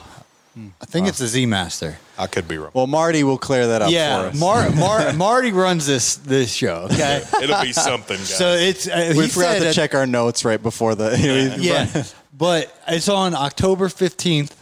I 0.80 0.84
think 0.86 1.08
it's 1.08 1.20
a 1.20 1.26
Z 1.28 1.46
Master. 1.46 1.98
I 2.18 2.26
could 2.26 2.48
be 2.48 2.58
wrong. 2.58 2.70
Well, 2.74 2.86
Marty 2.86 3.22
will 3.24 3.38
clear 3.38 3.68
that 3.68 3.82
up 3.82 3.88
for 3.88 3.94
Yeah, 3.94 4.16
us. 4.18 4.38
Mar- 4.38 4.70
Mar- 4.74 5.12
Marty 5.12 5.52
runs 5.52 5.86
this 5.86 6.16
this 6.16 6.52
show. 6.52 6.88
Okay, 6.90 7.22
It'll 7.42 7.62
be 7.62 7.72
something, 7.72 8.16
guys. 8.16 8.36
so 8.36 8.52
it's 8.52 8.88
uh, 8.88 9.14
we 9.16 9.24
he 9.24 9.28
forgot 9.30 9.52
said 9.52 9.58
to 9.60 9.64
that- 9.66 9.74
check 9.74 9.94
our 9.94 10.06
notes 10.06 10.44
right 10.44 10.62
before 10.62 10.94
the. 10.94 11.16
Yeah, 11.60 12.02
but 12.36 12.74
it's 12.88 13.08
on 13.08 13.34
October 13.34 13.88
fifteenth. 13.88 14.54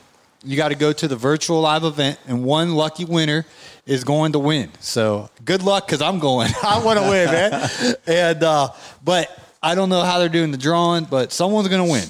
You 0.44 0.56
got 0.56 0.68
to 0.68 0.74
go 0.76 0.92
to 0.92 1.08
the 1.08 1.16
virtual 1.16 1.60
live 1.62 1.82
event, 1.84 2.18
and 2.28 2.44
one 2.44 2.74
lucky 2.74 3.04
winner 3.04 3.44
is 3.84 4.04
going 4.04 4.32
to 4.32 4.38
win. 4.38 4.70
So 4.80 5.28
good 5.44 5.62
luck, 5.62 5.86
because 5.86 6.00
I'm 6.02 6.18
going. 6.20 6.50
I 6.62 6.78
want 6.84 6.98
to 7.00 7.08
win, 7.08 7.26
man. 7.26 7.70
And 8.06 8.42
uh, 8.44 8.68
but 9.02 9.36
I 9.62 9.74
don't 9.74 9.88
know 9.88 10.02
how 10.02 10.18
they're 10.20 10.28
doing 10.28 10.52
the 10.52 10.58
drawing, 10.58 11.04
but 11.04 11.32
someone's 11.32 11.68
going 11.68 11.84
to 11.84 11.90
win. 11.90 12.04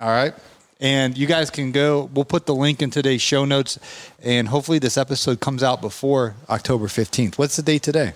All 0.00 0.08
right. 0.08 0.32
And 0.80 1.18
you 1.18 1.26
guys 1.26 1.50
can 1.50 1.72
go. 1.72 2.08
We'll 2.14 2.24
put 2.24 2.46
the 2.46 2.54
link 2.54 2.82
in 2.82 2.90
today's 2.90 3.20
show 3.20 3.44
notes, 3.44 3.78
and 4.22 4.46
hopefully 4.48 4.78
this 4.78 4.96
episode 4.96 5.40
comes 5.40 5.62
out 5.62 5.80
before 5.80 6.36
October 6.48 6.86
15th. 6.86 7.36
What's 7.36 7.56
the 7.56 7.62
date 7.62 7.82
today? 7.82 8.12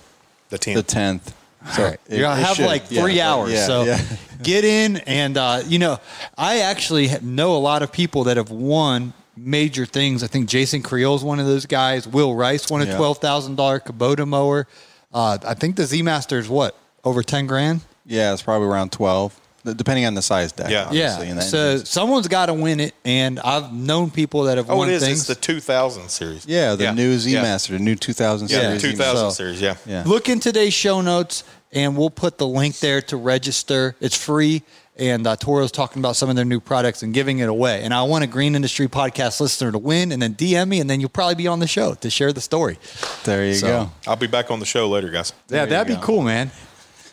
the 0.50 0.58
10th. 0.58 0.74
the 0.74 0.82
tenth. 0.82 1.34
All 1.78 1.84
right. 1.84 1.98
You're 2.10 2.20
gonna 2.20 2.42
have 2.42 2.58
like 2.58 2.84
three 2.86 3.20
hours. 3.20 3.54
so 3.66 3.96
get 4.42 4.64
in 4.64 4.96
and 5.06 5.36
uh, 5.38 5.62
you 5.66 5.78
know, 5.78 5.98
I 6.36 6.58
actually 6.60 7.08
know 7.22 7.56
a 7.56 7.58
lot 7.58 7.82
of 7.82 7.90
people 7.92 8.24
that 8.24 8.36
have 8.36 8.50
won 8.50 9.12
major 9.36 9.86
things. 9.86 10.22
I 10.22 10.26
think 10.26 10.48
Jason 10.48 10.82
Creel's 10.82 11.22
one 11.24 11.38
of 11.40 11.46
those 11.46 11.64
guys. 11.66 12.06
Will 12.06 12.34
Rice 12.34 12.68
won 12.68 12.82
a 12.82 12.86
Yeah. 12.86 12.96
twelve 12.96 13.18
thousand 13.18 13.56
dollar 13.56 13.80
Kubota 13.80 14.26
mower. 14.28 14.66
Uh, 15.14 15.38
I 15.46 15.54
think 15.54 15.76
the 15.76 15.84
Z 15.84 16.02
Master 16.02 16.38
is 16.38 16.48
what 16.48 16.76
over 17.04 17.22
ten 17.22 17.46
grand. 17.46 17.80
Yeah, 18.06 18.32
it's 18.32 18.42
probably 18.42 18.66
around 18.68 18.90
twelve, 18.92 19.38
depending 19.64 20.06
on 20.06 20.14
the 20.14 20.22
size 20.22 20.52
deck. 20.52 20.70
Yeah. 20.70 20.90
Yeah. 20.92 21.18
that 21.34 21.42
So 21.44 21.58
engines. 21.58 21.88
someone's 21.88 22.28
got 22.28 22.46
to 22.46 22.54
win 22.54 22.80
it, 22.80 22.94
and 23.04 23.38
I've 23.40 23.72
known 23.72 24.10
people 24.10 24.42
that 24.44 24.56
have 24.58 24.70
Oh, 24.70 24.76
won 24.76 24.88
it 24.90 24.94
is. 24.94 25.02
things. 25.04 25.18
It's 25.20 25.28
the 25.28 25.34
2000 25.34 26.08
series. 26.08 26.46
yeah, 26.46 26.74
the 26.74 26.92
new 26.92 27.18
Z 27.18 27.30
yeah. 27.32 27.42
Master, 27.42 27.72
the 27.74 27.78
new 27.78 27.94
two 27.96 28.12
thousand 28.12 28.50
Yeah, 28.50 28.60
series. 28.60 28.82
the 28.82 28.88
Z 28.88 28.92
2000 28.96 29.16
So- 29.16 29.30
series. 29.30 29.60
Yeah. 29.60 29.74
Yeah. 29.86 30.02
Look 30.06 30.28
in 30.28 30.40
today's 30.40 30.74
show 30.74 31.00
notes, 31.00 31.44
and 31.72 31.96
we'll 31.96 32.10
put 32.10 32.38
the 32.38 32.46
link 32.46 32.80
there 32.80 33.00
to 33.02 33.16
register. 33.16 33.94
It's 34.00 34.16
free, 34.16 34.62
and 34.98 35.26
uh, 35.26 35.36
Toro's 35.36 35.72
talking 35.72 36.00
about 36.02 36.16
some 36.16 36.28
of 36.28 36.36
their 36.36 36.44
new 36.44 36.60
products 36.60 37.02
and 37.02 37.14
giving 37.14 37.38
it 37.38 37.48
away. 37.48 37.82
And 37.82 37.94
I 37.94 38.02
want 38.02 38.24
a 38.24 38.26
Green 38.26 38.54
Industry 38.54 38.88
Podcast 38.88 39.40
listener 39.40 39.72
to 39.72 39.78
win, 39.78 40.12
and 40.12 40.20
then 40.20 40.34
DM 40.34 40.68
me, 40.68 40.80
and 40.80 40.90
then 40.90 41.00
you'll 41.00 41.08
probably 41.08 41.36
be 41.36 41.46
on 41.46 41.60
the 41.60 41.66
show 41.66 41.94
to 41.94 42.10
share 42.10 42.32
the 42.32 42.40
story. 42.42 42.78
There 43.24 43.46
you 43.46 43.54
So- 43.54 43.66
go. 43.66 43.90
I'll 44.06 44.16
be 44.16 44.26
back 44.26 44.50
on 44.50 44.60
the 44.60 44.66
show 44.66 44.88
later, 44.88 45.08
guys. 45.08 45.32
Yeah, 45.48 45.62
you 45.64 45.70
that'd 45.70 45.86
be 45.88 45.94
go. 45.94 46.00
cool, 46.02 46.22
man. 46.22 46.50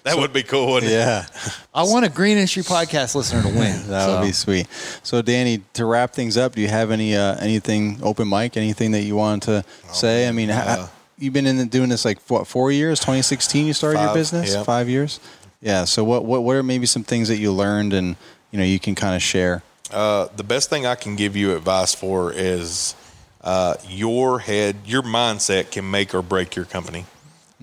That 0.04 0.18
would 0.18 0.32
be 0.34 0.44
cool, 0.44 0.72
wouldn't 0.74 0.92
it? 0.92 0.96
Yeah, 0.96 1.26
I 1.74 1.84
want 1.84 2.06
a 2.06 2.10
Green 2.10 2.38
Industry 2.38 2.64
Podcast 2.64 3.16
listener 3.16 3.42
to 3.44 3.48
win. 3.50 3.82
that 3.88 4.06
So- 4.06 4.20
would 4.20 4.26
be 4.26 4.32
sweet. 4.32 4.68
So, 5.04 5.22
Danny, 5.22 5.62
to 5.74 5.86
wrap 5.86 6.14
things 6.14 6.38
up, 6.38 6.56
do 6.56 6.62
you 6.62 6.68
have 6.70 6.92
any 6.92 7.16
uh, 7.16 7.36
anything 7.40 8.00
open 8.02 8.30
mic? 8.30 8.56
Anything 8.58 8.92
that 8.92 9.02
you 9.02 9.16
wanted 9.16 9.42
to 9.44 9.66
Oh, 9.90 9.94
say? 9.94 10.28
I 10.28 10.32
mean, 10.32 10.50
ha- 10.50 10.90
you've 11.18 11.34
been 11.34 11.46
in 11.48 11.58
the, 11.58 11.66
doing 11.66 11.90
this 11.90 12.06
like 12.06 12.20
what, 12.30 12.48
four 12.48 12.72
years? 12.72 13.00
2016, 13.00 13.68
you 13.68 13.74
started 13.74 14.00
your 14.00 14.14
business. 14.14 14.54
yeah. 14.54 14.64
Five 14.64 14.88
years. 14.90 15.20
Yeah. 15.62 15.84
So, 15.86 16.04
what 16.04 16.24
what 16.26 16.44
what 16.44 16.56
are 16.56 16.64
maybe 16.64 16.86
some 16.86 17.04
things 17.04 17.28
that 17.28 17.38
you 17.38 17.52
learned 17.52 17.94
and 17.94 18.16
you 18.52 18.58
know 18.60 18.66
you 18.66 18.80
can 18.80 18.96
kind 18.96 19.16
of 19.16 19.22
share? 19.22 19.64
Uh, 19.92 20.28
the 20.36 20.44
best 20.44 20.70
thing 20.70 20.86
I 20.86 20.96
can 20.96 21.16
give 21.16 21.36
you 21.36 21.56
advice 21.56 21.94
for 21.96 22.32
is 22.32 22.96
uh, 23.42 23.74
your 23.88 24.40
head, 24.40 24.76
your 24.86 25.02
mindset 25.02 25.72
can 25.72 25.90
make 25.90 26.14
or 26.16 26.22
break 26.22 26.56
your 26.56 26.66
company. 26.66 27.06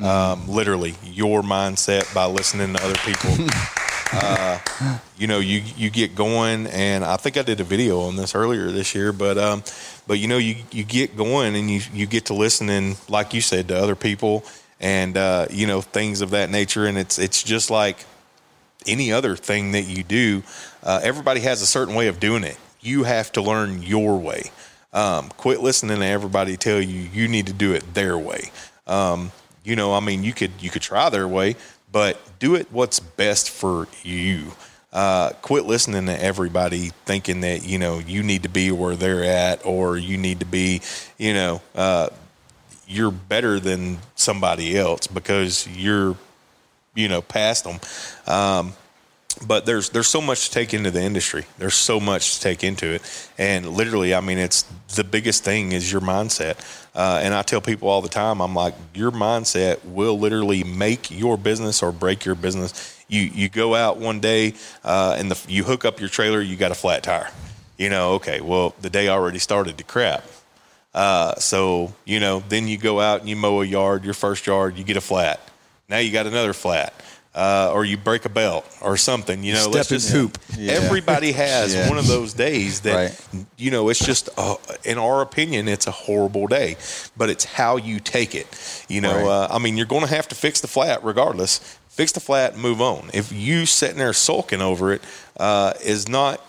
Um, 0.01 0.47
literally, 0.49 0.95
your 1.05 1.43
mindset 1.43 2.13
by 2.15 2.27
listening 2.27 2.75
to 2.75 2.85
other 2.85 2.99
people. 2.99 3.31
uh, 4.13 4.59
you 5.17 5.27
know, 5.27 5.39
you 5.39 5.63
you 5.77 5.91
get 5.91 6.15
going, 6.15 6.67
and 6.67 7.05
I 7.05 7.17
think 7.17 7.37
I 7.37 7.43
did 7.43 7.61
a 7.61 7.65
video 7.65 8.01
on 8.03 8.17
this 8.17 8.35
earlier 8.35 8.71
this 8.71 8.95
year, 8.95 9.13
but 9.13 9.39
um, 9.39 9.63
but 10.07 10.19
you 10.19 10.29
know, 10.29 10.39
you 10.39 10.57
you 10.71 10.85
get 10.85 11.17
going, 11.17 11.57
and 11.57 11.71
you 11.71 11.81
you 11.95 12.07
get 12.07 12.27
to 12.27 12.35
listening, 12.35 12.97
like 13.09 13.33
you 13.33 13.41
said, 13.41 13.69
to 13.69 13.77
other 13.77 13.95
people, 13.97 14.45
and 14.81 15.17
uh, 15.17 15.47
you 15.51 15.67
know 15.67 15.81
things 15.81 16.21
of 16.21 16.31
that 16.31 16.51
nature, 16.51 16.85
and 16.85 16.99
it's 16.99 17.19
it's 17.19 17.43
just 17.43 17.71
like 17.71 18.05
any 18.87 19.13
other 19.13 19.35
thing 19.35 19.73
that 19.73 19.83
you 19.83 20.03
do, 20.03 20.43
uh, 20.83 21.01
everybody 21.03 21.41
has 21.41 21.63
a 21.63 21.67
certain 21.67 21.95
way 21.95 22.09
of 22.09 22.21
doing 22.21 22.45
it. 22.45 22.57
You 22.81 23.05
have 23.05 23.33
to 23.33 23.43
learn 23.43 23.83
your 23.83 24.19
way. 24.19 24.51
Um, 24.93 25.29
quit 25.31 25.61
listening 25.61 25.99
to 25.99 26.07
everybody 26.07 26.57
tell 26.57 26.81
you 26.81 27.01
you 27.01 27.29
need 27.29 27.47
to 27.47 27.53
do 27.53 27.73
it 27.73 27.95
their 27.95 28.17
way. 28.17 28.51
Um, 28.87 29.33
you 29.67 29.75
know, 29.75 29.93
I 29.93 30.01
mean, 30.01 30.23
you 30.23 30.33
could 30.33 30.53
you 30.61 30.71
could 30.71 30.83
try 30.83 31.11
their 31.11 31.27
way, 31.27 31.57
but 31.91 32.19
do 32.39 32.55
it 32.55 32.69
what's 32.71 33.01
best 33.01 33.51
for 33.51 33.89
you. 34.05 34.53
Uh, 34.93 35.31
quit 35.43 35.67
listening 35.67 36.07
to 36.07 36.23
everybody 36.23 36.91
thinking 37.05 37.41
that 37.41 37.67
you 37.67 37.77
know 37.77 37.99
you 37.99 38.23
need 38.23 38.45
to 38.45 38.49
be 38.49 38.71
where 38.71 38.95
they're 38.95 39.25
at 39.25 39.67
or 39.67 39.99
you 39.99 40.17
need 40.17 40.41
to 40.41 40.47
be, 40.47 40.81
you 41.19 41.35
know, 41.35 41.61
uh, 41.75 42.09
you're 42.87 43.11
better 43.11 43.59
than 43.59 43.99
somebody 44.15 44.79
else 44.79 45.09
because 45.09 45.67
you're 45.67 46.17
you 46.95 47.09
know 47.09 47.21
past 47.21 47.65
them. 47.65 47.81
Um, 48.33 48.73
but 49.45 49.67
there's 49.67 49.91
there's 49.91 50.07
so 50.07 50.21
much 50.21 50.47
to 50.47 50.55
take 50.55 50.73
into 50.73 50.91
the 50.91 51.03
industry. 51.03 51.45
There's 51.59 51.75
so 51.75 52.01
much 52.01 52.37
to 52.37 52.41
take 52.41 52.65
into 52.65 52.87
it, 52.87 53.31
and 53.37 53.69
literally, 53.69 54.15
I 54.15 54.21
mean, 54.21 54.39
it's 54.39 54.63
the 54.95 55.05
biggest 55.05 55.45
thing 55.45 55.73
is 55.73 55.91
your 55.91 56.01
mindset. 56.01 56.57
Uh, 56.97 57.21
and 57.23 57.35
I 57.35 57.43
tell 57.43 57.61
people 57.61 57.89
all 57.89 58.01
the 58.01 58.09
time, 58.09 58.41
I'm 58.41 58.55
like, 58.55 58.75
your 58.95 59.13
mindset 59.13 59.85
will 59.85 60.19
literally 60.19 60.65
make 60.65 61.11
your 61.11 61.37
business 61.37 61.83
or 61.83 61.93
break 61.93 62.25
your 62.25 62.35
business 62.35 62.97
you 63.09 63.23
you 63.23 63.49
go 63.49 63.75
out 63.75 63.99
one 63.99 64.21
day 64.21 64.55
uh, 64.85 65.17
and 65.19 65.31
the, 65.31 65.51
you 65.51 65.65
hook 65.65 65.85
up 65.85 66.01
your 66.01 66.09
trailer, 66.09 66.41
you 66.41 66.57
got 66.57 66.71
a 66.71 66.75
flat 66.75 67.03
tire. 67.03 67.31
You 67.77 67.91
know, 67.91 68.15
okay, 68.15 68.41
well 68.41 68.75
the 68.81 68.91
day 68.91 69.09
already 69.09 69.39
started 69.39 69.79
to 69.79 69.85
crap. 69.85 70.25
Uh, 70.95 71.35
so 71.37 71.95
you 72.05 72.21
know, 72.21 72.43
then 72.49 72.69
you 72.69 72.79
go 72.79 73.01
out 73.01 73.21
and 73.21 73.29
you 73.29 73.37
mow 73.37 73.63
a 73.63 73.65
yard, 73.65 74.05
your 74.05 74.15
first 74.15 74.47
yard, 74.47 74.77
you 74.77 74.85
get 74.85 74.97
a 74.97 75.01
flat. 75.01 75.41
Now 75.89 75.99
you 75.99 76.11
got 76.11 76.27
another 76.27 76.53
flat. 76.53 76.95
Uh, 77.37 77.71
or 77.75 77.85
you 77.85 77.99
break 77.99 78.25
a 78.25 78.31
belt 78.31 78.65
or 78.81 78.97
something, 78.97 79.45
you 79.45 79.53
know. 79.53 79.61
Step 79.61 79.75
let's 79.75 79.93
in 79.93 79.99
just 79.99 80.11
poop. 80.11 80.39
Yeah. 80.57 80.73
Everybody 80.73 81.33
has 81.47 81.75
Yeah. 81.75 81.87
one 81.91 81.99
of 81.99 82.07
those 82.07 82.33
days 82.33 82.81
that, 82.81 82.95
Right. 82.95 83.21
you 83.59 83.71
know, 83.71 83.91
it's 83.91 84.03
just, 84.03 84.31
uh, 84.39 84.55
in 84.85 84.97
our 84.97 85.21
opinion, 85.21 85.69
it's 85.69 85.87
a 85.87 85.91
horrible 85.91 86.47
day, 86.47 86.79
but 87.15 87.29
it's 87.29 87.45
how 87.45 87.77
you 87.77 88.01
take 88.01 88.35
it. 88.35 88.47
You 88.89 89.03
know, 89.03 89.17
Right. 89.17 89.27
uh, 89.27 89.49
I 89.51 89.59
mean, 89.59 89.77
you're 89.77 89.85
going 89.85 90.07
to 90.09 90.15
have 90.15 90.27
to 90.29 90.35
fix 90.35 90.63
the 90.63 90.67
flat 90.69 91.05
regardless. 91.05 91.61
Fix 91.91 92.13
the 92.13 92.21
flat 92.21 92.57
move 92.57 92.81
on. 92.81 93.11
If 93.13 93.31
you 93.33 93.67
sitting 93.67 93.99
there 93.99 94.15
sulking 94.15 94.63
over 94.63 94.91
it, 94.95 95.03
uh, 95.39 95.75
is 95.85 96.09
not. 96.09 96.41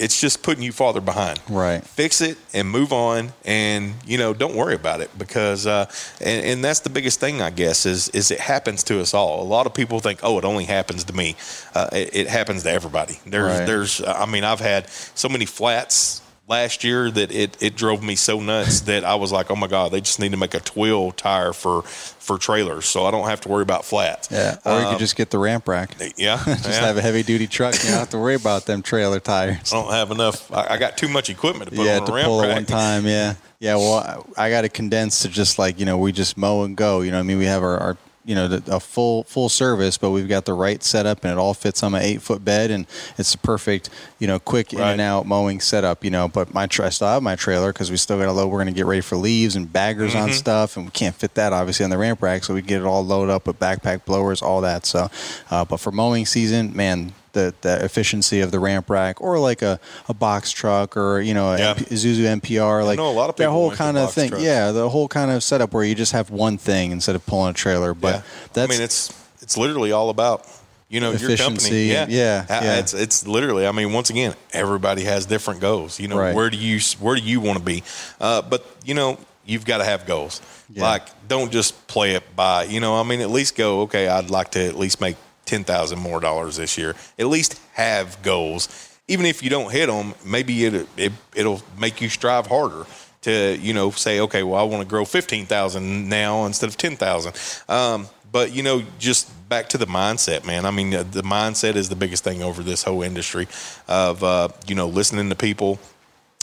It's 0.00 0.20
just 0.20 0.42
putting 0.42 0.62
you 0.62 0.72
farther 0.72 1.00
behind. 1.00 1.38
Right. 1.48 1.84
Fix 1.84 2.20
it 2.20 2.38
and 2.54 2.68
move 2.70 2.92
on, 2.92 3.32
and 3.44 3.94
you 4.06 4.16
know, 4.18 4.32
don't 4.34 4.54
worry 4.56 4.74
about 4.74 5.00
it 5.00 5.10
because, 5.18 5.66
uh, 5.66 5.90
and, 6.20 6.46
and 6.46 6.64
that's 6.64 6.80
the 6.80 6.90
biggest 6.90 7.20
thing, 7.20 7.42
I 7.42 7.50
guess, 7.50 7.84
is 7.86 8.08
is 8.10 8.30
it 8.30 8.40
happens 8.40 8.82
to 8.84 9.00
us 9.00 9.12
all. 9.14 9.42
A 9.42 9.48
lot 9.56 9.66
of 9.66 9.74
people 9.74 10.00
think, 10.00 10.20
oh, 10.22 10.38
it 10.38 10.44
only 10.44 10.64
happens 10.64 11.04
to 11.04 11.12
me. 11.12 11.36
Uh, 11.74 11.88
it, 11.92 12.10
it 12.14 12.26
happens 12.28 12.62
to 12.64 12.70
everybody. 12.70 13.20
There's, 13.26 13.58
Right. 13.58 13.66
there's, 13.66 14.02
I 14.02 14.26
mean, 14.26 14.44
I've 14.44 14.60
had 14.60 14.88
so 15.14 15.28
many 15.28 15.44
flats 15.46 16.22
last 16.50 16.82
year 16.84 17.10
that 17.10 17.30
it, 17.32 17.56
it 17.62 17.76
drove 17.76 18.02
me 18.02 18.16
so 18.16 18.40
nuts 18.40 18.80
that 18.82 19.04
I 19.04 19.14
was 19.14 19.30
like, 19.32 19.50
oh 19.50 19.56
my 19.56 19.68
god, 19.68 19.92
they 19.92 20.00
just 20.00 20.18
need 20.18 20.32
to 20.32 20.36
make 20.36 20.52
a 20.52 20.60
Tweel 20.60 21.12
tire 21.12 21.52
for 21.54 21.82
for 21.82 22.36
trailers, 22.36 22.84
so 22.86 23.06
I 23.06 23.10
don't 23.10 23.26
have 23.28 23.40
to 23.42 23.48
worry 23.48 23.62
about 23.62 23.84
flats. 23.84 24.28
Yeah. 24.30 24.58
Or 24.64 24.78
you 24.80 24.86
Um, 24.86 24.92
could 24.92 24.98
just 24.98 25.16
get 25.16 25.30
the 25.30 25.38
ramp 25.38 25.66
rack. 25.66 25.96
yeah, 26.16 26.36
Just 26.44 26.66
yeah. 26.68 26.80
have 26.86 26.96
a 26.98 27.02
heavy 27.02 27.22
duty 27.22 27.46
truck. 27.46 27.74
You 27.82 27.90
don't 27.90 27.98
have 28.00 28.10
to 28.10 28.18
worry 28.18 28.34
about 28.34 28.66
them 28.66 28.82
trailer 28.82 29.20
tires. 29.20 29.72
I 29.72 29.80
don't 29.80 29.92
have 29.92 30.10
enough. 30.10 30.52
I, 30.52 30.74
I 30.74 30.76
got 30.76 30.98
too 30.98 31.08
much 31.08 31.30
equipment 31.30 31.70
to 31.70 31.76
put 31.76 31.86
yeah, 31.86 32.00
on 32.00 32.06
to 32.06 32.12
ramp 32.12 32.26
pull 32.26 32.42
rack. 32.42 32.54
one 32.54 32.66
time. 32.66 33.06
Yeah, 33.06 33.34
yeah. 33.60 33.76
Well, 33.76 34.26
I, 34.36 34.46
I 34.46 34.50
got 34.50 34.62
to 34.62 34.68
condense 34.68 35.20
to 35.22 35.28
just 35.28 35.58
like 35.58 35.78
you 35.80 35.86
know 35.86 35.96
we 35.98 36.12
just 36.12 36.36
mow 36.36 36.64
and 36.64 36.76
go. 36.76 37.00
You 37.00 37.10
know, 37.12 37.16
what 37.16 37.20
I 37.24 37.26
mean, 37.26 37.38
we 37.38 37.46
have 37.46 37.62
our, 37.62 37.78
our 37.78 37.96
you 38.30 38.36
know 38.36 38.46
the, 38.46 38.76
a 38.76 38.78
full 38.78 39.24
full 39.24 39.48
service, 39.48 39.98
but 39.98 40.10
we've 40.12 40.28
got 40.28 40.44
the 40.44 40.54
right 40.54 40.80
setup 40.82 41.24
and 41.24 41.32
it 41.32 41.36
all 41.38 41.52
fits 41.52 41.82
on 41.82 41.90
my 41.90 42.00
eight 42.00 42.22
foot 42.22 42.44
bed, 42.44 42.70
and 42.70 42.86
it's 43.18 43.32
the 43.32 43.38
perfect 43.38 43.90
you 44.20 44.28
know 44.28 44.38
quick 44.38 44.72
in 44.72 44.78
and 44.80 45.00
out 45.00 45.26
mowing 45.26 45.58
setup. 45.60 46.04
You 46.04 46.10
know, 46.12 46.28
but 46.28 46.54
my 46.54 46.68
tra- 46.68 46.86
I 46.86 46.90
still 46.90 47.08
have 47.08 47.22
my 47.24 47.34
trailer 47.34 47.72
because 47.72 47.90
we 47.90 47.96
still 47.96 48.18
got 48.18 48.26
to 48.26 48.32
load. 48.32 48.46
We're 48.46 48.62
going 48.62 48.72
to 48.72 48.78
get 48.80 48.86
ready 48.86 49.00
for 49.00 49.16
leaves 49.16 49.56
and 49.56 49.70
baggers 49.70 50.12
Mm-hmm. 50.14 50.22
on 50.22 50.32
stuff, 50.32 50.76
and 50.76 50.86
we 50.86 50.92
can't 50.92 51.14
fit 51.16 51.34
that 51.34 51.52
obviously 51.52 51.82
on 51.84 51.90
the 51.90 51.98
ramp 51.98 52.22
rack, 52.22 52.44
so 52.44 52.54
we 52.54 52.62
get 52.62 52.80
it 52.80 52.84
all 52.86 53.04
loaded 53.04 53.32
up 53.32 53.46
with 53.48 53.58
backpack 53.58 54.04
blowers, 54.04 54.40
all 54.42 54.60
that. 54.60 54.86
So, 54.86 55.10
uh, 55.50 55.64
but 55.64 55.78
for 55.80 55.90
mowing 55.92 56.24
season, 56.26 56.74
man. 56.76 57.12
The, 57.32 57.54
the 57.60 57.84
efficiency 57.84 58.40
of 58.40 58.50
the 58.50 58.58
ramp 58.58 58.90
rack, 58.90 59.20
or 59.20 59.38
like 59.38 59.62
a, 59.62 59.78
a 60.08 60.14
box 60.14 60.50
truck, 60.50 60.96
or 60.96 61.20
you 61.20 61.32
know, 61.34 61.52
a 61.52 61.58
Yeah. 61.58 61.74
Isuzu 61.74 62.40
NPR, 62.40 62.84
like 62.84 62.96
know 62.98 63.10
a 63.10 63.12
lot 63.12 63.30
of 63.30 63.36
that 63.36 63.50
whole 63.50 63.70
kind 63.70 63.96
of 63.96 64.12
thing. 64.12 64.30
trucks. 64.30 64.42
Yeah, 64.44 64.72
the 64.72 64.88
whole 64.88 65.06
kind 65.08 65.30
of 65.30 65.42
setup 65.44 65.72
where 65.72 65.84
you 65.84 65.94
just 65.94 66.12
have 66.12 66.30
one 66.30 66.58
thing 66.58 66.90
instead 66.90 67.14
of 67.14 67.24
pulling 67.26 67.50
a 67.50 67.54
trailer. 67.54 67.94
But 67.94 68.16
yeah. 68.16 68.22
that's 68.52 68.72
I 68.72 68.74
mean, 68.74 68.82
it's 68.82 69.12
it's 69.42 69.56
literally 69.56 69.92
all 69.92 70.10
about 70.10 70.44
you 70.88 70.98
know 70.98 71.12
your 71.12 71.36
company. 71.36 71.84
Yeah, 71.84 72.06
yeah, 72.08 72.46
Uh, 72.48 72.60
yeah. 72.64 72.78
It's 72.78 72.94
it's 72.94 73.26
literally. 73.26 73.64
I 73.66 73.70
mean, 73.72 73.92
once 73.92 74.10
again, 74.10 74.34
everybody 74.52 75.04
has 75.04 75.24
different 75.26 75.60
goals. 75.60 76.00
You 76.00 76.08
know, 76.08 76.18
Right. 76.18 76.34
where 76.34 76.50
do 76.50 76.56
you 76.56 76.80
where 76.98 77.14
do 77.14 77.22
you 77.22 77.38
want 77.38 77.58
to 77.58 77.64
be? 77.64 77.84
Uh, 78.20 78.42
but 78.42 78.66
you 78.84 78.94
know, 78.94 79.18
you've 79.46 79.64
got 79.64 79.78
to 79.78 79.84
have 79.84 80.04
goals. 80.04 80.42
Yeah. 80.72 80.82
Like, 80.82 81.02
don't 81.28 81.50
just 81.52 81.86
play 81.86 82.14
it 82.14 82.24
by. 82.34 82.64
You 82.64 82.80
know, 82.80 82.96
I 82.98 83.02
mean, 83.04 83.20
at 83.20 83.30
least 83.30 83.56
go. 83.56 83.82
Okay, 83.82 84.08
I'd 84.08 84.30
like 84.30 84.50
to 84.52 84.64
at 84.66 84.76
least 84.76 85.00
make 85.00 85.16
ten 85.50 85.64
thousand 85.64 85.98
more 85.98 86.20
dollars 86.20 86.56
this 86.56 86.78
year. 86.78 86.94
At 87.18 87.26
least 87.26 87.60
have 87.72 88.22
goals. 88.22 88.86
Even 89.08 89.26
if 89.26 89.42
you 89.42 89.50
don't 89.50 89.72
hit 89.72 89.88
them, 89.88 90.14
maybe 90.24 90.64
it, 90.64 90.88
it 90.96 91.12
it'll 91.34 91.60
make 91.78 92.00
you 92.00 92.08
strive 92.08 92.46
harder 92.46 92.86
to 93.22 93.58
you 93.60 93.74
know 93.74 93.90
say 93.90 94.20
okay 94.20 94.42
well 94.42 94.58
I 94.58 94.62
want 94.62 94.82
to 94.82 94.88
grow 94.88 95.04
fifteen 95.04 95.44
thousand 95.46 96.08
now 96.08 96.46
instead 96.46 96.68
of 96.68 96.76
ten 96.76 96.96
thousand. 96.96 97.34
Um, 97.68 98.06
but 98.32 98.52
you 98.52 98.62
know 98.62 98.82
just 98.98 99.28
back 99.48 99.68
to 99.70 99.78
the 99.78 99.86
mindset, 99.86 100.46
man. 100.46 100.64
I 100.64 100.70
mean 100.70 100.94
uh, 100.94 101.02
the 101.02 101.22
mindset 101.22 101.74
is 101.74 101.88
the 101.88 101.96
biggest 101.96 102.22
thing 102.22 102.42
over 102.42 102.62
this 102.62 102.84
whole 102.84 103.02
industry 103.02 103.48
of 103.88 104.22
uh, 104.22 104.48
you 104.68 104.76
know 104.76 104.86
listening 104.86 105.28
to 105.30 105.34
people 105.34 105.80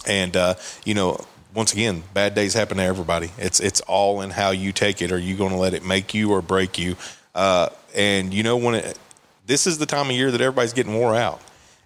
and 0.05 0.35
uh, 0.35 0.55
you 0.83 0.93
know 0.93 1.25
once 1.53 1.71
again 1.73 2.03
bad 2.13 2.35
days 2.35 2.53
happen 2.53 2.77
to 2.77 2.83
everybody 2.83 3.31
it's 3.37 3.59
it's 3.59 3.81
all 3.81 4.21
in 4.21 4.29
how 4.29 4.51
you 4.51 4.71
take 4.71 5.01
it 5.01 5.11
are 5.11 5.17
you 5.17 5.35
going 5.35 5.49
to 5.51 5.57
let 5.57 5.73
it 5.73 5.83
make 5.83 6.13
you 6.13 6.31
or 6.31 6.41
break 6.41 6.77
you 6.77 6.95
uh, 7.33 7.69
and 7.97 8.33
you 8.33 8.43
know 8.43 8.55
when 8.55 8.75
it 8.75 8.97
this 9.45 9.67
is 9.67 9.77
the 9.77 9.85
time 9.85 10.05
of 10.05 10.11
year 10.15 10.31
that 10.31 10.39
everybody's 10.39 10.71
getting 10.73 10.93
wore 10.93 11.15
out 11.15 11.41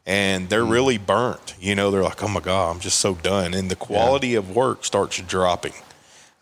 and 0.06 0.50
they're 0.50 0.66
really 0.66 0.98
burnt 1.00 1.56
you 1.60 1.74
know 1.74 1.90
they're 1.90 2.04
like 2.04 2.22
oh 2.22 2.28
my 2.28 2.40
god 2.40 2.76
i'm 2.76 2.80
just 2.80 3.00
so 3.00 3.16
done 3.16 3.54
and 3.56 3.72
the 3.72 3.76
quality 3.76 4.36
of 4.36 4.56
work 4.56 4.86
starts 4.86 5.20
dropping 5.22 5.74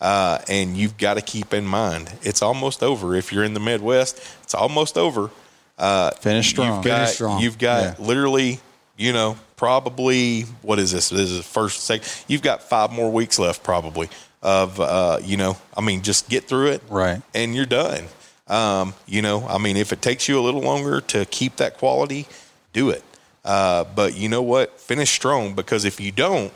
uh, 0.01 0.39
and 0.47 0.77
you've 0.77 0.97
got 0.97 1.15
to 1.15 1.21
keep 1.21 1.53
in 1.53 1.65
mind 1.65 2.11
it's 2.21 2.41
almost 2.41 2.81
over 2.81 3.15
if 3.15 3.31
you're 3.33 3.43
in 3.43 3.53
the 3.53 3.59
midwest 3.59 4.19
it's 4.43 4.53
almost 4.55 4.97
over 4.97 5.29
uh, 5.77 6.11
Finish 6.11 6.49
strong. 6.49 6.75
You've 6.75 6.83
got, 6.83 6.95
Finish 6.99 7.13
strong. 7.15 7.41
You've 7.41 7.57
got 7.57 7.81
Yeah. 7.99 8.05
literally, 8.05 8.59
you 8.97 9.13
know, 9.13 9.37
probably 9.55 10.41
what 10.61 10.77
is 10.77 10.91
this? 10.91 11.07
This 11.07 11.29
is 11.31 11.37
the 11.37 11.43
first 11.43 11.85
sec. 11.85 12.01
You've 12.27 12.41
got 12.41 12.61
five 12.61 12.91
more 12.91 13.09
weeks 13.09 13.39
left, 13.39 13.63
probably. 13.63 14.09
Of 14.41 14.79
uh, 14.79 15.19
you 15.23 15.37
know, 15.37 15.55
I 15.77 15.81
mean, 15.81 16.01
just 16.01 16.27
get 16.27 16.49
through 16.49 16.71
it, 16.71 16.83
Right. 16.89 17.21
And 17.33 17.55
you're 17.55 17.65
done. 17.65 18.05
Um, 18.49 18.93
you 19.05 19.21
know, 19.21 19.45
I 19.47 19.57
mean, 19.59 19.77
if 19.77 19.93
it 19.93 20.01
takes 20.01 20.27
you 20.27 20.39
a 20.39 20.41
little 20.41 20.61
longer 20.61 21.01
to 21.01 21.25
keep 21.25 21.57
that 21.57 21.77
quality, 21.77 22.27
do 22.73 22.89
it. 22.89 23.03
Uh, 23.45 23.83
but 23.95 24.15
you 24.15 24.27
know 24.29 24.41
what? 24.41 24.79
Finish 24.79 25.11
strong 25.11 25.53
because 25.53 25.85
if 25.85 25.99
you 25.99 26.11
don't, 26.11 26.51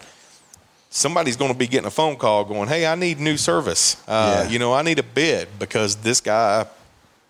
somebody's 0.90 1.38
going 1.38 1.52
to 1.52 1.58
be 1.58 1.68
getting 1.68 1.88
a 1.88 1.92
phone 1.92 2.16
call 2.16 2.44
going, 2.46 2.68
"Hey, 2.68 2.86
I 2.86 2.96
need 2.96 3.20
new 3.20 3.38
service. 3.38 3.98
Uh, 4.08 4.44
Yeah. 4.46 4.50
You 4.52 4.60
know, 4.60 4.74
I 4.74 4.82
need 4.82 5.00
a 5.00 5.04
bid 5.04 5.48
because 5.60 5.96
this 5.98 6.20
guy, 6.22 6.66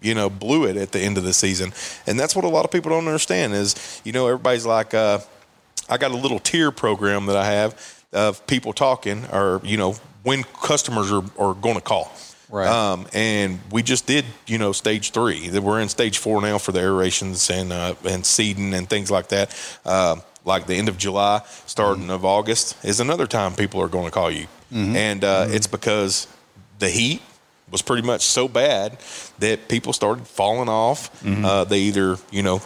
you 0.01 0.15
know, 0.15 0.29
blew 0.29 0.65
it 0.65 0.75
at 0.77 0.91
the 0.91 0.99
end 0.99 1.17
of 1.17 1.23
the 1.23 1.33
season." 1.33 1.73
And 2.07 2.19
that's 2.19 2.35
what 2.35 2.45
a 2.45 2.49
lot 2.49 2.65
of 2.65 2.71
people 2.71 2.89
don't 2.91 3.05
understand 3.07 3.53
is, 3.53 4.01
you 4.03 4.11
know, 4.11 4.27
everybody's 4.27 4.65
like, 4.65 4.93
uh, 4.93 5.19
"I 5.89 5.97
got 5.97 6.11
a 6.11 6.17
little 6.17 6.39
tier 6.39 6.71
program 6.71 7.25
that 7.27 7.37
I 7.37 7.45
have 7.45 8.03
of 8.11 8.45
people 8.47 8.73
talking, 8.73 9.25
or 9.31 9.61
you 9.63 9.77
know, 9.77 9.95
when 10.23 10.43
customers 10.61 11.11
are, 11.11 11.23
are 11.37 11.53
going 11.53 11.75
to 11.75 11.81
call." 11.81 12.11
Right. 12.53 12.67
Um, 12.67 13.07
and 13.13 13.59
we 13.71 13.81
just 13.81 14.05
did, 14.05 14.25
you 14.45 14.59
know, 14.59 14.73
stage 14.73 15.09
three. 15.09 15.49
That 15.49 15.63
We're 15.63 15.81
in 15.81 15.89
stage 15.89 16.19
four 16.19 16.39
now 16.39 16.59
for 16.59 16.71
the 16.71 16.81
aerations 16.81 17.49
and 17.49 17.73
uh, 17.73 17.95
and 18.07 18.23
seeding 18.23 18.75
and 18.75 18.87
things 18.87 19.09
like 19.09 19.29
that. 19.29 19.79
Uh, 19.83 20.17
like 20.45 20.67
the 20.67 20.75
end 20.75 20.87
of 20.87 20.97
July, 20.99 21.41
starting 21.65 22.11
of 22.11 22.23
August 22.23 22.77
is 22.85 22.99
another 22.99 23.25
time 23.25 23.53
people 23.55 23.81
are 23.81 23.87
going 23.87 24.05
to 24.05 24.11
call 24.11 24.29
you, 24.29 24.45
and 24.95 25.23
uh, 25.23 25.47
it's 25.49 25.65
because 25.67 26.27
the 26.77 26.89
heat 26.89 27.23
was 27.71 27.81
pretty 27.81 28.05
much 28.05 28.21
so 28.21 28.47
bad 28.47 28.99
that 29.39 29.67
people 29.67 29.91
started 29.93 30.27
falling 30.27 30.69
off. 30.69 31.09
Uh, 31.45 31.63
they 31.63 31.79
either, 31.79 32.17
you 32.29 32.43
know, 32.43 32.61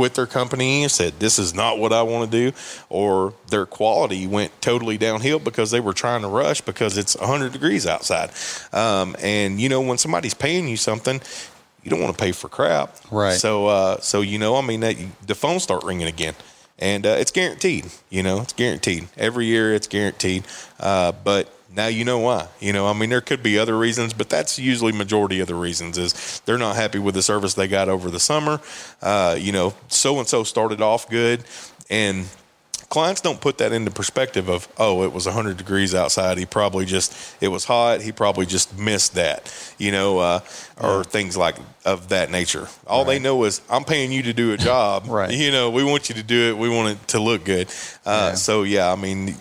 quit 0.00 0.14
their 0.14 0.26
company 0.26 0.82
and 0.82 0.90
said, 0.90 1.20
This 1.20 1.38
is 1.38 1.52
not 1.52 1.78
what 1.78 1.92
I 1.92 2.00
want 2.00 2.30
to 2.30 2.50
do, 2.50 2.56
or 2.88 3.34
their 3.48 3.66
quality 3.66 4.26
went 4.26 4.50
totally 4.62 4.96
downhill 4.96 5.38
because 5.38 5.70
they 5.72 5.80
were 5.80 5.92
trying 5.92 6.22
to 6.22 6.28
rush 6.28 6.62
because 6.62 6.96
it's 6.96 7.14
100 7.18 7.52
degrees 7.52 7.86
outside. 7.86 8.30
Um, 8.72 9.14
and, 9.20 9.60
you 9.60 9.68
know, 9.68 9.82
when 9.82 9.98
somebody's 9.98 10.32
paying 10.32 10.68
you 10.68 10.78
something, 10.78 11.20
you 11.82 11.90
don't 11.90 12.00
want 12.00 12.16
to 12.16 12.24
pay 12.24 12.32
for 12.32 12.48
crap. 12.48 12.96
Right. 13.10 13.34
So, 13.34 13.66
uh, 13.66 14.00
so 14.00 14.22
you 14.22 14.38
know, 14.38 14.56
I 14.56 14.62
mean, 14.62 14.80
that, 14.80 14.96
the 15.26 15.34
phones 15.34 15.64
start 15.64 15.84
ringing 15.84 16.08
again. 16.08 16.34
And 16.78 17.04
uh, 17.04 17.16
it's 17.18 17.30
guaranteed, 17.30 17.84
you 18.08 18.22
know, 18.22 18.40
it's 18.40 18.54
guaranteed. 18.54 19.08
Every 19.18 19.44
year 19.44 19.74
it's 19.74 19.86
guaranteed. 19.86 20.44
Uh, 20.78 21.12
but 21.12 21.52
now 21.74 21.86
you 21.86 22.04
know 22.04 22.18
why. 22.18 22.48
You 22.60 22.72
know, 22.72 22.86
I 22.86 22.92
mean, 22.92 23.10
there 23.10 23.20
could 23.20 23.42
be 23.42 23.58
other 23.58 23.76
reasons, 23.78 24.12
but 24.12 24.28
that's 24.28 24.58
usually 24.58 24.92
majority 24.92 25.40
of 25.40 25.46
the 25.46 25.54
reasons 25.54 25.98
is 25.98 26.40
they're 26.46 26.58
not 26.58 26.76
happy 26.76 26.98
with 26.98 27.14
the 27.14 27.22
service 27.22 27.54
they 27.54 27.68
got 27.68 27.88
over 27.88 28.10
the 28.10 28.20
summer. 28.20 28.60
Uh, 29.02 29.36
you 29.38 29.52
know, 29.52 29.74
so 29.88 30.18
and 30.18 30.26
so 30.28 30.42
started 30.44 30.80
off 30.82 31.08
good, 31.08 31.44
and 31.88 32.26
clients 32.88 33.20
don't 33.20 33.40
put 33.40 33.58
that 33.58 33.70
into 33.72 33.88
perspective 33.88 34.48
of 34.48 34.66
oh 34.76 35.04
it 35.04 35.12
was 35.12 35.24
100 35.24 35.56
degrees 35.56 35.94
outside 35.94 36.36
he 36.36 36.44
probably 36.44 36.84
just 36.84 37.14
it 37.40 37.46
was 37.46 37.64
hot 37.64 38.00
he 38.00 38.10
probably 38.10 38.44
just 38.44 38.76
missed 38.76 39.14
that 39.14 39.46
you 39.78 39.92
know 39.92 40.18
uh, 40.18 40.40
or 40.80 41.04
things 41.04 41.36
like 41.36 41.54
of 41.84 42.08
that 42.08 42.32
nature 42.32 42.66
all 42.88 43.04
they 43.04 43.20
know 43.20 43.44
is 43.44 43.60
i'm 43.70 43.84
paying 43.84 44.10
you 44.10 44.24
to 44.24 44.32
do 44.32 44.52
a 44.52 44.56
job 44.56 45.04
Right. 45.06 45.30
you 45.44 45.52
know 45.52 45.70
we 45.70 45.84
want 45.84 46.08
you 46.08 46.16
to 46.16 46.22
do 46.24 46.50
it 46.50 46.58
we 46.58 46.68
want 46.68 46.88
it 46.98 47.08
to 47.08 47.20
look 47.20 47.44
good 47.44 47.68
uh, 48.04 48.30
Yeah. 48.30 48.34
so 48.34 48.64
yeah 48.64 48.90
i 48.90 48.96
mean 48.96 49.36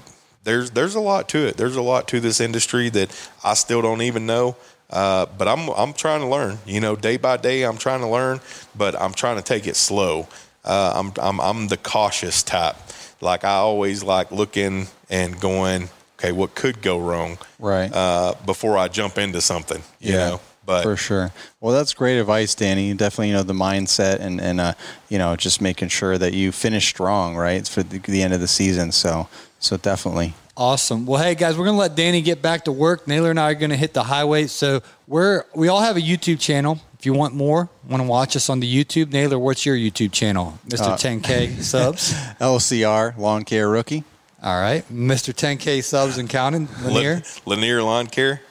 there's 0.49 0.71
there's 0.71 0.95
a 0.95 0.99
lot 0.99 1.29
to 1.29 1.37
it 1.47 1.55
there's 1.57 1.75
a 1.75 1.81
lot 1.81 2.07
to 2.07 2.19
this 2.19 2.39
industry 2.41 2.89
that 2.89 3.09
i 3.43 3.53
still 3.53 3.81
don't 3.81 4.01
even 4.01 4.25
know 4.25 4.55
uh, 4.91 5.27
but 5.37 5.47
I'm 5.47 5.69
I'm 5.69 5.93
trying 5.93 6.21
to 6.21 6.25
learn. 6.27 6.57
You 6.65 6.79
know, 6.81 6.95
day 6.95 7.17
by 7.17 7.37
day, 7.37 7.61
I'm 7.61 7.77
trying 7.77 7.99
to 8.01 8.07
learn, 8.07 8.39
but 8.75 8.99
I'm 8.99 9.13
trying 9.13 9.35
to 9.37 9.43
take 9.43 9.67
it 9.67 9.75
slow. 9.75 10.27
Uh, 10.65 10.93
I'm 10.95 11.13
I'm 11.21 11.39
I'm 11.39 11.67
the 11.67 11.77
cautious 11.77 12.41
type. 12.41 12.75
Like 13.21 13.43
I 13.43 13.53
always 13.69 14.01
like 14.01 14.31
looking 14.31 14.87
and 15.07 15.39
going, 15.39 15.89
okay, 16.17 16.31
what 16.31 16.55
could 16.55 16.81
go 16.81 16.97
wrong? 16.97 17.37
Right. 17.59 17.91
Uh, 17.93 18.33
before 18.47 18.79
I 18.79 18.87
jump 18.87 19.19
into 19.19 19.41
something, 19.41 19.83
you 19.99 20.13
Yeah. 20.13 20.17
know. 20.29 20.41
But 20.65 20.83
For 20.83 20.97
sure. 20.97 21.31
Well, 21.61 21.73
that's 21.75 21.93
great 21.93 22.19
advice, 22.19 22.55
Danny. 22.55 22.93
Definitely, 22.95 23.29
you 23.29 23.33
know, 23.35 23.43
the 23.43 23.53
mindset 23.53 24.19
and 24.21 24.41
and 24.41 24.59
uh, 24.59 24.73
you 25.09 25.19
know, 25.19 25.35
just 25.35 25.61
making 25.61 25.89
sure 25.89 26.17
that 26.17 26.33
you 26.33 26.51
finish 26.51 26.87
strong, 26.87 27.35
right, 27.37 27.67
for 27.67 27.83
the, 27.83 27.99
the 27.99 28.23
end 28.23 28.33
of 28.33 28.39
the 28.39 28.47
season. 28.47 28.91
So, 28.91 29.27
so 29.59 29.77
definitely. 29.77 30.33
Awesome. 30.57 31.05
Well, 31.05 31.21
hey 31.21 31.35
guys, 31.35 31.57
we're 31.57 31.65
gonna 31.65 31.77
let 31.77 31.95
Danny 31.95 32.21
get 32.21 32.41
back 32.41 32.65
to 32.65 32.71
work. 32.71 33.07
Naylor 33.07 33.29
and 33.29 33.39
I 33.39 33.51
are 33.51 33.55
gonna 33.55 33.77
hit 33.77 33.93
the 33.93 34.03
highway. 34.03 34.47
So 34.47 34.81
we're 35.07 35.45
we 35.55 35.67
all 35.67 35.81
have 35.81 35.95
a 35.95 36.01
YouTube 36.01 36.39
channel. 36.39 36.79
If 36.97 37.05
you 37.05 37.13
want 37.13 37.33
more, 37.33 37.69
want 37.87 38.03
to 38.03 38.07
watch 38.07 38.35
us 38.35 38.49
on 38.49 38.59
the 38.59 38.67
YouTube, 38.67 39.13
Naylor, 39.13 39.39
what's 39.39 39.65
your 39.65 39.77
YouTube 39.77 40.11
channel? 40.11 40.59
Mr. 40.67 40.97
10K 40.97 41.59
uh, 41.59 41.61
subs. 41.61 42.13
LCR 42.41 43.17
Lawn 43.17 43.45
Care 43.45 43.69
Rookie. 43.69 44.03
All 44.43 44.59
right, 44.59 44.83
Mr. 44.91 45.33
10K 45.33 45.81
subs 45.81 46.17
and 46.17 46.29
counting. 46.29 46.67
Lanier. 46.83 47.21
Lanier 47.45 47.81
Lawn 47.83 48.07
Care. 48.07 48.41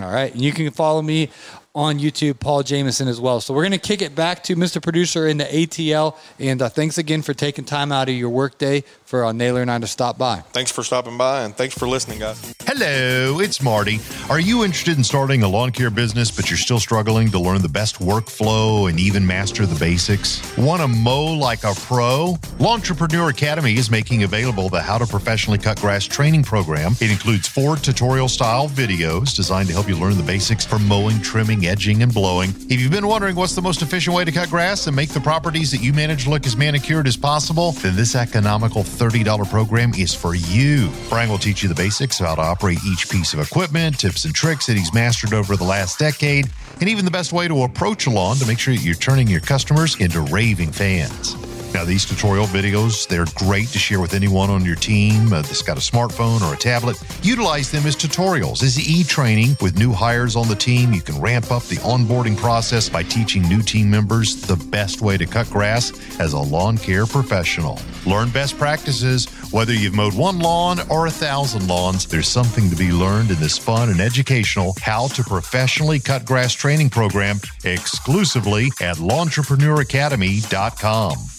All 0.00 0.10
right. 0.10 0.32
And 0.32 0.42
you 0.42 0.52
can 0.52 0.70
follow 0.70 1.02
me 1.02 1.30
on 1.76 1.98
YouTube, 1.98 2.40
Paul 2.40 2.62
Jamison, 2.62 3.06
as 3.06 3.20
well. 3.20 3.40
So 3.42 3.52
we're 3.52 3.62
going 3.62 3.72
to 3.72 3.78
kick 3.78 4.00
it 4.00 4.14
back 4.14 4.42
to 4.44 4.56
Mr. 4.56 4.82
Producer 4.82 5.28
in 5.28 5.36
the 5.36 5.44
ATL. 5.44 6.16
And 6.40 6.62
uh, 6.62 6.70
thanks 6.70 6.96
again 6.96 7.20
for 7.20 7.34
taking 7.34 7.66
time 7.66 7.92
out 7.92 8.08
of 8.08 8.14
your 8.14 8.30
workday 8.30 8.82
for 9.04 9.24
uh, 9.26 9.32
Naylor 9.32 9.60
and 9.60 9.70
I 9.70 9.78
to 9.78 9.86
stop 9.86 10.16
by. 10.16 10.40
Thanks 10.52 10.70
for 10.70 10.82
stopping 10.82 11.18
by 11.18 11.42
and 11.42 11.54
thanks 11.54 11.76
for 11.76 11.86
listening, 11.86 12.18
guys. 12.18 12.54
Hello, 12.62 13.40
it's 13.40 13.62
Marty. 13.62 14.00
Are 14.30 14.40
you 14.40 14.64
interested 14.64 14.96
in 14.96 15.04
starting 15.04 15.42
a 15.42 15.48
lawn 15.48 15.70
care 15.70 15.90
business, 15.90 16.30
but 16.30 16.50
you're 16.50 16.56
still 16.56 16.80
struggling 16.80 17.30
to 17.30 17.38
learn 17.38 17.60
the 17.60 17.68
best 17.68 17.98
workflow 17.98 18.88
and 18.88 18.98
even 18.98 19.26
master 19.26 19.66
the 19.66 19.78
basics? 19.78 20.56
Want 20.56 20.80
to 20.80 20.88
mow 20.88 21.26
like 21.34 21.62
a 21.64 21.74
pro? 21.74 22.36
Lawntrepreneur 22.58 23.30
Academy 23.30 23.74
is 23.74 23.90
making 23.90 24.22
available 24.22 24.70
the 24.70 24.80
How 24.80 24.96
to 24.96 25.06
Professionally 25.06 25.58
Cut 25.58 25.78
Grass 25.78 26.06
training 26.06 26.42
program. 26.42 26.92
It 27.00 27.10
includes 27.10 27.46
four 27.46 27.76
tutorial 27.76 28.28
style 28.28 28.68
videos 28.68 29.36
designed 29.36 29.68
to 29.68 29.74
help 29.74 29.88
you 29.88 29.96
learn 29.96 30.16
the 30.16 30.22
basics 30.22 30.64
for 30.64 30.78
mowing, 30.78 31.20
trimming, 31.20 31.65
edging, 31.68 32.02
and 32.02 32.12
blowing. 32.12 32.50
If 32.68 32.80
you've 32.80 32.90
been 32.90 33.06
wondering 33.06 33.36
what's 33.36 33.54
the 33.54 33.62
most 33.62 33.82
efficient 33.82 34.14
way 34.14 34.24
to 34.24 34.32
cut 34.32 34.50
grass 34.50 34.86
and 34.86 34.96
make 34.96 35.10
the 35.10 35.20
properties 35.20 35.70
that 35.70 35.82
you 35.82 35.92
manage 35.92 36.26
look 36.26 36.46
as 36.46 36.56
manicured 36.56 37.06
as 37.06 37.16
possible, 37.16 37.72
then 37.72 37.96
this 37.96 38.14
economical 38.14 38.82
$30 38.82 39.48
program 39.50 39.92
is 39.94 40.14
for 40.14 40.34
you. 40.34 40.90
Brian 41.08 41.30
will 41.30 41.38
teach 41.38 41.62
you 41.62 41.68
the 41.68 41.74
basics 41.74 42.20
of 42.20 42.26
how 42.26 42.34
to 42.34 42.42
operate 42.42 42.78
each 42.86 43.08
piece 43.08 43.34
of 43.34 43.40
equipment, 43.40 43.98
tips 43.98 44.24
and 44.24 44.34
tricks 44.34 44.66
that 44.66 44.76
he's 44.76 44.92
mastered 44.92 45.32
over 45.32 45.56
the 45.56 45.64
last 45.64 45.98
decade, 45.98 46.50
and 46.80 46.88
even 46.88 47.04
the 47.04 47.10
best 47.10 47.32
way 47.32 47.48
to 47.48 47.62
approach 47.62 48.06
a 48.06 48.10
lawn 48.10 48.36
to 48.36 48.46
make 48.46 48.58
sure 48.58 48.74
that 48.74 48.82
you're 48.82 48.94
turning 48.94 49.28
your 49.28 49.40
customers 49.40 50.00
into 50.00 50.20
raving 50.20 50.72
fans. 50.72 51.36
Now, 51.74 51.84
these 51.84 52.06
tutorial 52.06 52.46
videos, 52.46 53.06
they're 53.06 53.26
great 53.34 53.68
to 53.68 53.78
share 53.78 54.00
with 54.00 54.14
anyone 54.14 54.50
on 54.50 54.64
your 54.64 54.76
team 54.76 55.32
uh, 55.32 55.42
that's 55.42 55.62
got 55.62 55.76
a 55.76 55.80
smartphone 55.80 56.40
or 56.40 56.54
a 56.54 56.56
tablet. 56.56 57.00
Utilize 57.22 57.70
them 57.70 57.84
as 57.86 57.94
tutorials, 57.94 58.62
as 58.62 58.78
e-training. 58.78 59.56
With 59.60 59.78
new 59.78 59.92
hires 59.92 60.36
on 60.36 60.48
the 60.48 60.54
team, 60.54 60.92
you 60.92 61.02
can 61.02 61.20
ramp 61.20 61.50
up 61.50 61.64
the 61.64 61.76
onboarding 61.76 62.36
process 62.36 62.88
by 62.88 63.02
teaching 63.02 63.42
new 63.42 63.62
team 63.62 63.90
members 63.90 64.40
the 64.42 64.56
best 64.56 65.02
way 65.02 65.16
to 65.18 65.26
cut 65.26 65.48
grass 65.50 65.92
as 66.18 66.32
a 66.32 66.38
lawn 66.38 66.78
care 66.78 67.06
professional. 67.06 67.78
Learn 68.06 68.30
best 68.30 68.56
practices. 68.56 69.26
Whether 69.52 69.74
you've 69.74 69.94
mowed 69.94 70.14
one 70.14 70.38
lawn 70.38 70.80
or 70.88 71.06
a 71.06 71.10
thousand 71.10 71.68
lawns, 71.68 72.06
there's 72.06 72.28
something 72.28 72.70
to 72.70 72.76
be 72.76 72.92
learned 72.92 73.30
in 73.30 73.40
this 73.40 73.58
fun 73.58 73.90
and 73.90 74.00
educational 74.00 74.74
How 74.80 75.08
to 75.08 75.22
Professionally 75.24 76.00
Cut 76.00 76.24
Grass 76.24 76.52
training 76.52 76.90
program 76.90 77.40
exclusively 77.64 78.66
at 78.80 78.96
LawnTrepreneurAcademy.com. 78.96 81.35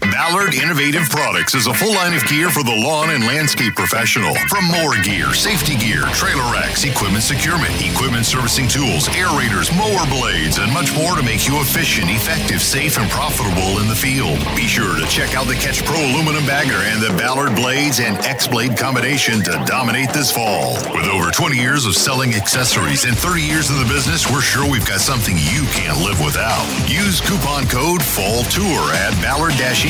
Ballard 0.00 0.54
Innovative 0.54 1.10
Products 1.10 1.54
is 1.54 1.66
a 1.66 1.74
full 1.74 1.92
line 1.92 2.14
of 2.14 2.24
gear 2.24 2.48
for 2.48 2.62
the 2.64 2.72
lawn 2.72 3.10
and 3.10 3.26
landscape 3.26 3.74
professional. 3.74 4.34
From 4.48 4.64
mower 4.72 4.96
gear, 5.04 5.34
safety 5.34 5.76
gear, 5.76 6.00
trailer 6.16 6.48
racks, 6.50 6.84
equipment 6.84 7.22
securement, 7.22 7.68
equipment 7.84 8.24
servicing 8.24 8.66
tools, 8.66 9.08
aerators, 9.12 9.68
mower 9.76 10.08
blades, 10.08 10.56
and 10.56 10.72
much 10.72 10.96
more 10.96 11.16
to 11.16 11.22
make 11.22 11.46
you 11.46 11.60
efficient, 11.60 12.08
effective, 12.08 12.62
safe, 12.62 12.96
and 12.96 13.10
profitable 13.10 13.76
in 13.80 13.88
the 13.88 13.94
field. 13.94 14.40
Be 14.56 14.64
sure 14.64 14.96
to 14.96 15.04
check 15.06 15.36
out 15.36 15.46
the 15.46 15.54
Catch 15.54 15.84
Pro 15.84 16.00
aluminum 16.00 16.46
bagger 16.46 16.80
and 16.80 17.02
the 17.02 17.12
Ballard 17.20 17.54
blades 17.54 18.00
and 18.00 18.16
X 18.24 18.48
blade 18.48 18.78
combination 18.78 19.42
to 19.44 19.62
dominate 19.66 20.10
this 20.16 20.32
fall. 20.32 20.80
With 20.96 21.12
over 21.12 21.30
20 21.30 21.56
years 21.56 21.84
of 21.84 21.94
selling 21.94 22.32
accessories 22.32 23.04
and 23.04 23.16
30 23.16 23.42
years 23.42 23.68
in 23.68 23.76
the 23.76 23.84
business, 23.92 24.30
we're 24.32 24.40
sure 24.40 24.64
we've 24.64 24.88
got 24.88 25.00
something 25.00 25.36
you 25.36 25.68
can't 25.76 26.00
live 26.00 26.24
without. 26.24 26.64
Use 26.88 27.20
coupon 27.20 27.68
code 27.68 28.02
FALL 28.02 28.44
TOUR 28.48 28.80
at 28.96 29.12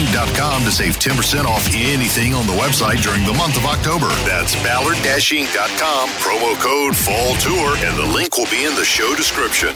ballard-inc.com 0.01 0.65
to 0.65 0.71
save 0.71 0.99
10% 0.99 1.45
off 1.45 1.67
anything 1.75 2.35
on 2.35 2.47
the 2.47 2.53
website 2.53 3.03
during 3.03 3.25
the 3.25 3.33
month 3.35 3.57
of 3.57 3.65
October. 3.65 4.09
That's 4.25 4.55
ballard-inc.com, 4.63 6.09
promo 6.11 6.61
code 6.61 6.97
FALL 6.97 7.35
TOUR, 7.35 7.77
and 7.87 7.99
the 7.99 8.15
link 8.15 8.37
will 8.37 8.51
be 8.51 8.65
in 8.65 8.75
the 8.75 8.85
show 8.85 9.15
description. 9.15 9.75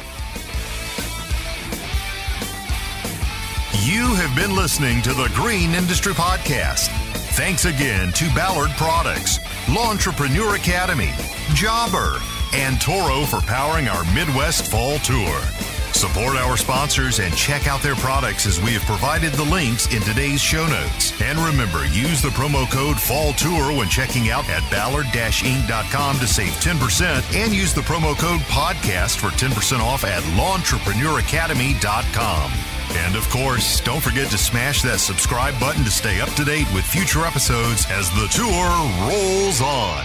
You 3.83 4.15
have 4.15 4.35
been 4.35 4.57
listening 4.57 5.03
to 5.03 5.13
the 5.13 5.31
Green 5.35 5.75
Industry 5.75 6.15
Podcast. 6.15 6.89
Thanks 7.37 7.65
again 7.65 8.13
to 8.13 8.25
Ballard 8.35 8.71
Products, 8.73 9.39
Lawntrepreneur 9.67 10.57
Academy, 10.57 11.11
Jobber, 11.55 12.19
and 12.55 12.81
Toro 12.81 13.25
for 13.27 13.41
powering 13.41 13.89
our 13.89 14.05
Midwest 14.15 14.71
Fall 14.71 14.99
Tour. 15.01 15.64
Support 15.95 16.37
our 16.37 16.57
sponsors 16.57 17.21
and 17.21 17.37
check 17.37 17.69
out 17.69 17.81
their 17.81 17.95
products 17.95 18.47
as 18.47 18.61
we 18.61 18.73
have 18.73 18.83
provided 18.83 19.33
the 19.35 19.45
links 19.45 19.87
in 19.95 20.03
today's 20.03 20.43
show 20.43 20.67
notes. 20.67 21.13
And 21.23 21.39
remember, 21.39 21.87
use 21.87 22.21
the 22.21 22.31
promo 22.31 22.69
code 22.69 23.01
Fall 23.01 23.33
Tour 23.35 23.73
when 23.73 23.89
checking 23.89 24.29
out 24.29 24.49
at 24.49 24.69
ballard-inc.com 24.73 26.19
to 26.19 26.27
save 26.27 26.51
10% 26.55 27.37
and 27.37 27.55
use 27.55 27.73
the 27.73 27.83
promo 27.83 28.19
code 28.19 28.41
podcast 28.43 29.19
for 29.19 29.29
10% 29.29 29.79
off 29.79 30.03
at 30.05 30.25
lawntrepreneur-academy.com. 30.35 32.51
And 32.97 33.15
of 33.17 33.31
course, 33.31 33.81
don't 33.81 34.03
forget 34.03 34.31
to 34.33 34.39
smash 34.39 34.83
that 34.83 34.99
subscribe 34.99 35.59
button 35.61 35.85
to 35.85 35.91
stay 35.91 36.21
up 36.21 36.31
to 36.31 36.45
date 36.45 36.67
with 36.75 36.85
future 36.85 37.25
episodes 37.25 37.87
as 37.89 38.11
the 38.11 38.27
tour 38.29 38.69
rolls 39.09 39.61
on. 39.63 40.05